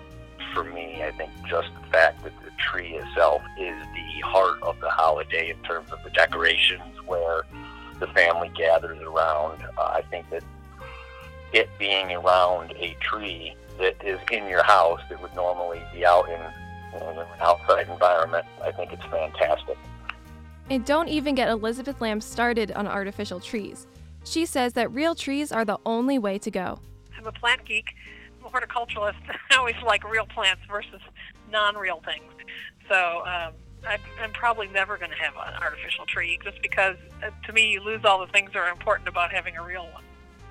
for 0.53 0.64
me, 0.64 1.03
I 1.03 1.11
think 1.12 1.30
just 1.49 1.68
the 1.80 1.89
fact 1.91 2.22
that 2.24 2.32
the 2.45 2.51
tree 2.59 2.95
itself 2.95 3.43
is 3.59 3.76
the 3.95 4.20
heart 4.26 4.62
of 4.62 4.78
the 4.80 4.91
holiday 4.91 5.51
in 5.51 5.59
terms 5.62 5.91
of 5.91 5.99
the 6.05 6.11
decorations 6.11 6.97
where 7.07 7.43
the 7.99 8.07
family 8.09 8.51
gathers 8.57 9.01
around. 9.01 9.62
Uh, 9.76 9.82
I 9.82 10.03
think 10.11 10.30
that 10.30 10.45
it 11.53 11.68
being 11.78 12.12
around 12.12 12.72
a 12.72 12.97
tree 13.01 13.55
that 13.78 13.97
is 14.05 14.20
in 14.30 14.49
your 14.49 14.62
house 14.62 15.01
that 15.09 15.20
would 15.20 15.35
normally 15.35 15.82
be 15.93 16.05
out 16.07 16.28
in, 16.28 17.01
in 17.01 17.18
an 17.18 17.26
outside 17.41 17.89
environment, 17.89 18.47
I 18.62 18.72
think 18.72 18.93
it's 18.93 19.05
fantastic. 19.05 19.76
And 20.70 20.85
don't 20.85 21.09
even 21.09 21.35
get 21.35 21.49
Elizabeth 21.49 22.01
Lamb 22.01 22.20
started 22.20 22.72
on 22.72 22.87
artificial 22.87 23.41
trees. 23.41 23.87
She 24.24 24.47
says 24.47 24.72
that 24.74 24.91
real 24.93 25.14
trees 25.14 25.53
are 25.53 25.64
the 25.64 25.78
only 25.85 26.18
way 26.18 26.39
to 26.39 26.51
go. 26.51 26.78
I'm 27.16 27.26
a 27.26 27.32
plant 27.32 27.64
geek, 27.64 27.95
I'm 28.45 28.51
horticulturalist. 28.51 29.16
I 29.51 29.57
always 29.57 29.76
like 29.84 30.09
real 30.11 30.26
plants 30.26 30.62
versus 30.68 31.01
non-real 31.51 32.03
things. 32.05 32.32
So 32.88 33.22
um, 33.26 33.53
I, 33.86 33.99
I'm 34.20 34.32
probably 34.32 34.68
never 34.68 34.97
going 34.97 35.11
to 35.11 35.16
have 35.16 35.34
an 35.34 35.62
artificial 35.62 36.07
tree 36.07 36.38
just 36.42 36.61
because, 36.62 36.97
uh, 37.22 37.30
to 37.47 37.53
me, 37.53 37.70
you 37.70 37.80
lose 37.80 38.05
all 38.05 38.20
the 38.24 38.32
things 38.32 38.51
that 38.53 38.59
are 38.59 38.70
important 38.70 39.09
about 39.09 39.32
having 39.32 39.57
a 39.57 39.64
real 39.64 39.84
one. 39.92 40.03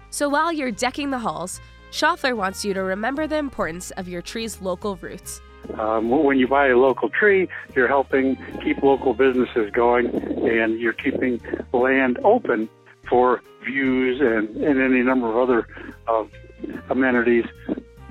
So 0.10 0.30
while 0.30 0.52
you're 0.52 0.72
decking 0.72 1.12
the 1.12 1.20
halls, 1.20 1.60
Schaffler 1.92 2.36
wants 2.36 2.66
you 2.66 2.74
to 2.74 2.84
remember 2.84 3.28
the 3.28 3.38
importance 3.38 3.92
of 3.92 4.08
your 4.08 4.22
tree's 4.22 4.62
local 4.62 4.96
roots. 4.98 5.42
Um, 5.78 6.10
when 6.10 6.38
you 6.38 6.48
buy 6.48 6.68
a 6.68 6.78
local 6.78 7.10
tree, 7.10 7.48
you're 7.76 7.88
helping 7.88 8.36
keep 8.64 8.84
local 8.84 9.14
businesses 9.14 9.72
going, 9.72 10.08
and 10.08 10.80
you're 10.80 10.94
keeping 10.94 11.40
land 11.72 12.20
open 12.24 12.68
for 13.08 13.42
views 13.64 14.20
and, 14.20 14.58
and 14.58 14.82
any 14.82 15.02
number 15.02 15.30
of 15.30 15.38
other 15.38 15.68
uh, 16.08 16.26
amenities 16.90 17.46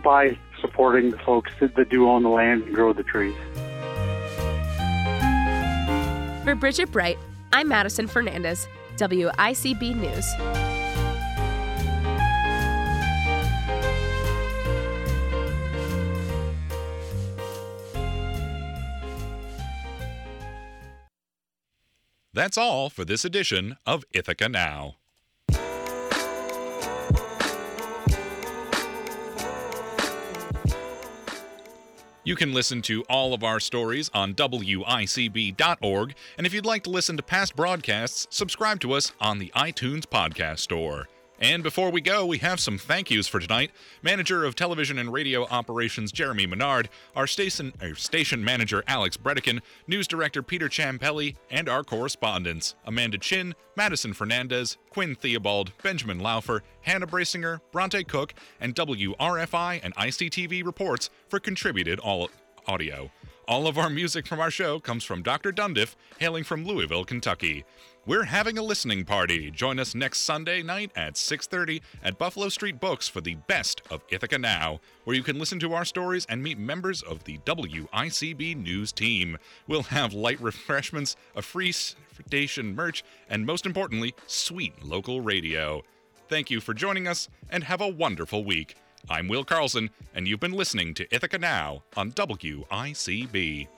by 0.03 0.37
supporting 0.61 1.11
the 1.11 1.19
folks 1.19 1.51
that, 1.61 1.75
that 1.77 1.89
do 1.89 2.09
own 2.09 2.23
the 2.23 2.29
land 2.29 2.65
and 2.65 2.75
grow 2.75 2.93
the 2.93 3.03
trees. 3.03 3.35
For 6.45 6.55
Bridget 6.55 6.91
Bright, 6.91 7.19
I'm 7.53 7.69
Madison 7.69 8.07
Fernandez, 8.07 8.67
WICB 8.97 9.95
News. 9.97 10.35
That's 22.35 22.57
all 22.57 22.89
for 22.89 23.05
this 23.05 23.27
edition 23.27 23.77
of 23.85 24.05
Ithaca 24.11 24.49
Now. 24.49 24.97
You 32.25 32.37
can 32.37 32.53
listen 32.53 32.83
to 32.83 33.03
all 33.09 33.35
of 33.35 33.43
our 33.43 33.59
stories 33.59 34.09
on 34.15 34.35
WICB.org, 34.35 36.15
and 36.39 36.47
if 36.47 36.55
you'd 36.55 36.65
like 36.65 36.85
to 36.85 36.91
listen 36.91 37.17
to 37.17 37.23
past 37.23 37.57
broadcasts, 37.57 38.29
subscribe 38.31 38.79
to 38.81 38.93
us 38.93 39.13
on 39.21 39.41
the 39.41 39.51
iTunes 39.57 40.05
Podcast 40.05 40.61
Store. 40.61 41.09
And 41.43 41.65
before 41.65 41.91
we 41.91 42.01
go, 42.01 42.25
we 42.25 42.39
have 42.39 42.61
some 42.61 42.79
thank 42.79 43.11
yous 43.11 43.27
for 43.27 43.41
tonight. 43.41 43.73
Manager 44.01 44.45
of 44.45 44.55
Television 44.55 44.97
and 44.97 45.13
Radio 45.13 45.45
Operations 45.49 46.13
Jeremy 46.13 46.47
Menard, 46.47 46.89
our 47.17 47.27
station, 47.27 47.73
our 47.83 47.97
station 47.97 48.45
manager 48.45 48.85
Alex 48.87 49.17
Bredican, 49.17 49.61
News 49.89 50.07
Director 50.07 50.45
Peter 50.45 50.69
Champelli, 50.69 51.35
and 51.51 51.69
our 51.69 51.83
correspondents 51.83 52.77
Amanda 52.87 53.19
Chin, 53.19 53.57
Madison 53.75 54.13
Fernandez, 54.13 54.79
Quinn 54.91 55.17
Theobald, 55.17 55.73
Benjamin 55.83 56.21
Laufer, 56.21 56.61
Hannah 56.83 57.09
Brasinger, 57.09 57.59
Bronte 57.73 58.05
Cook, 58.05 58.35
and 58.61 58.77
WRFI 58.77 59.81
and 59.83 59.97
ICTV 59.97 60.65
reports 60.65 61.11
for 61.29 61.41
contributed 61.41 61.99
all 61.99 62.31
audio. 62.69 63.11
All 63.49 63.67
of 63.67 63.77
our 63.77 63.91
music 63.91 64.29
from 64.29 64.39
our 64.39 64.53
show 64.53 64.79
comes 64.79 65.03
from 65.03 65.25
Dr. 65.25 65.51
Dundiff, 65.51 65.97
hailing 66.19 66.45
from 66.45 66.65
Louisville, 66.65 67.05
Kentucky. 67.05 67.65
We're 68.05 68.25
having 68.25 68.59
a 68.59 68.63
listening 68.63 69.05
party. 69.05 69.49
Join 69.53 69.79
us 69.79 69.95
next 69.95 70.23
Sunday 70.23 70.61
night 70.61 70.91
at 70.97 71.17
6:30 71.17 71.81
at 72.03 72.19
Buffalo 72.19 72.49
Street 72.49 72.81
Books 72.81 73.07
for 73.07 73.21
the 73.21 73.37
best 73.37 73.81
of 73.91 74.03
Ithaca 74.09 74.39
Now, 74.39 74.81
where 75.05 75.15
you 75.15 75.23
can 75.23 75.39
listen 75.39 75.61
to 75.61 75.73
our 75.75 75.85
stories 75.85 76.27
and 76.29 76.43
meet 76.43 76.59
members 76.59 77.01
of 77.01 77.23
the 77.23 77.39
WICB 77.47 78.57
news 78.57 78.91
team. 78.91 79.39
We'll 79.69 79.85
have 79.85 80.15
light 80.15 80.41
refreshments, 80.41 81.15
a 81.37 81.43
free 81.43 81.71
station 81.71 82.75
merch, 82.75 83.05
and 83.31 83.47
most 83.47 83.67
importantly, 83.67 84.17
sweet 84.27 84.85
local 84.85 85.21
radio. 85.21 85.85
Thank 86.29 86.51
you 86.51 86.61
for 86.61 86.75
joining 86.75 87.07
us 87.07 87.29
and 87.51 87.63
have 87.63 87.81
a 87.81 87.87
wonderful 87.87 88.45
week. 88.45 88.75
I'm 89.09 89.29
Will 89.29 89.45
Carlson, 89.45 89.91
and 90.13 90.27
you've 90.27 90.41
been 90.41 90.51
listening 90.51 90.95
to 90.95 91.15
Ithaca 91.15 91.39
Now 91.39 91.85
on 91.97 92.11
WICB. 92.11 93.69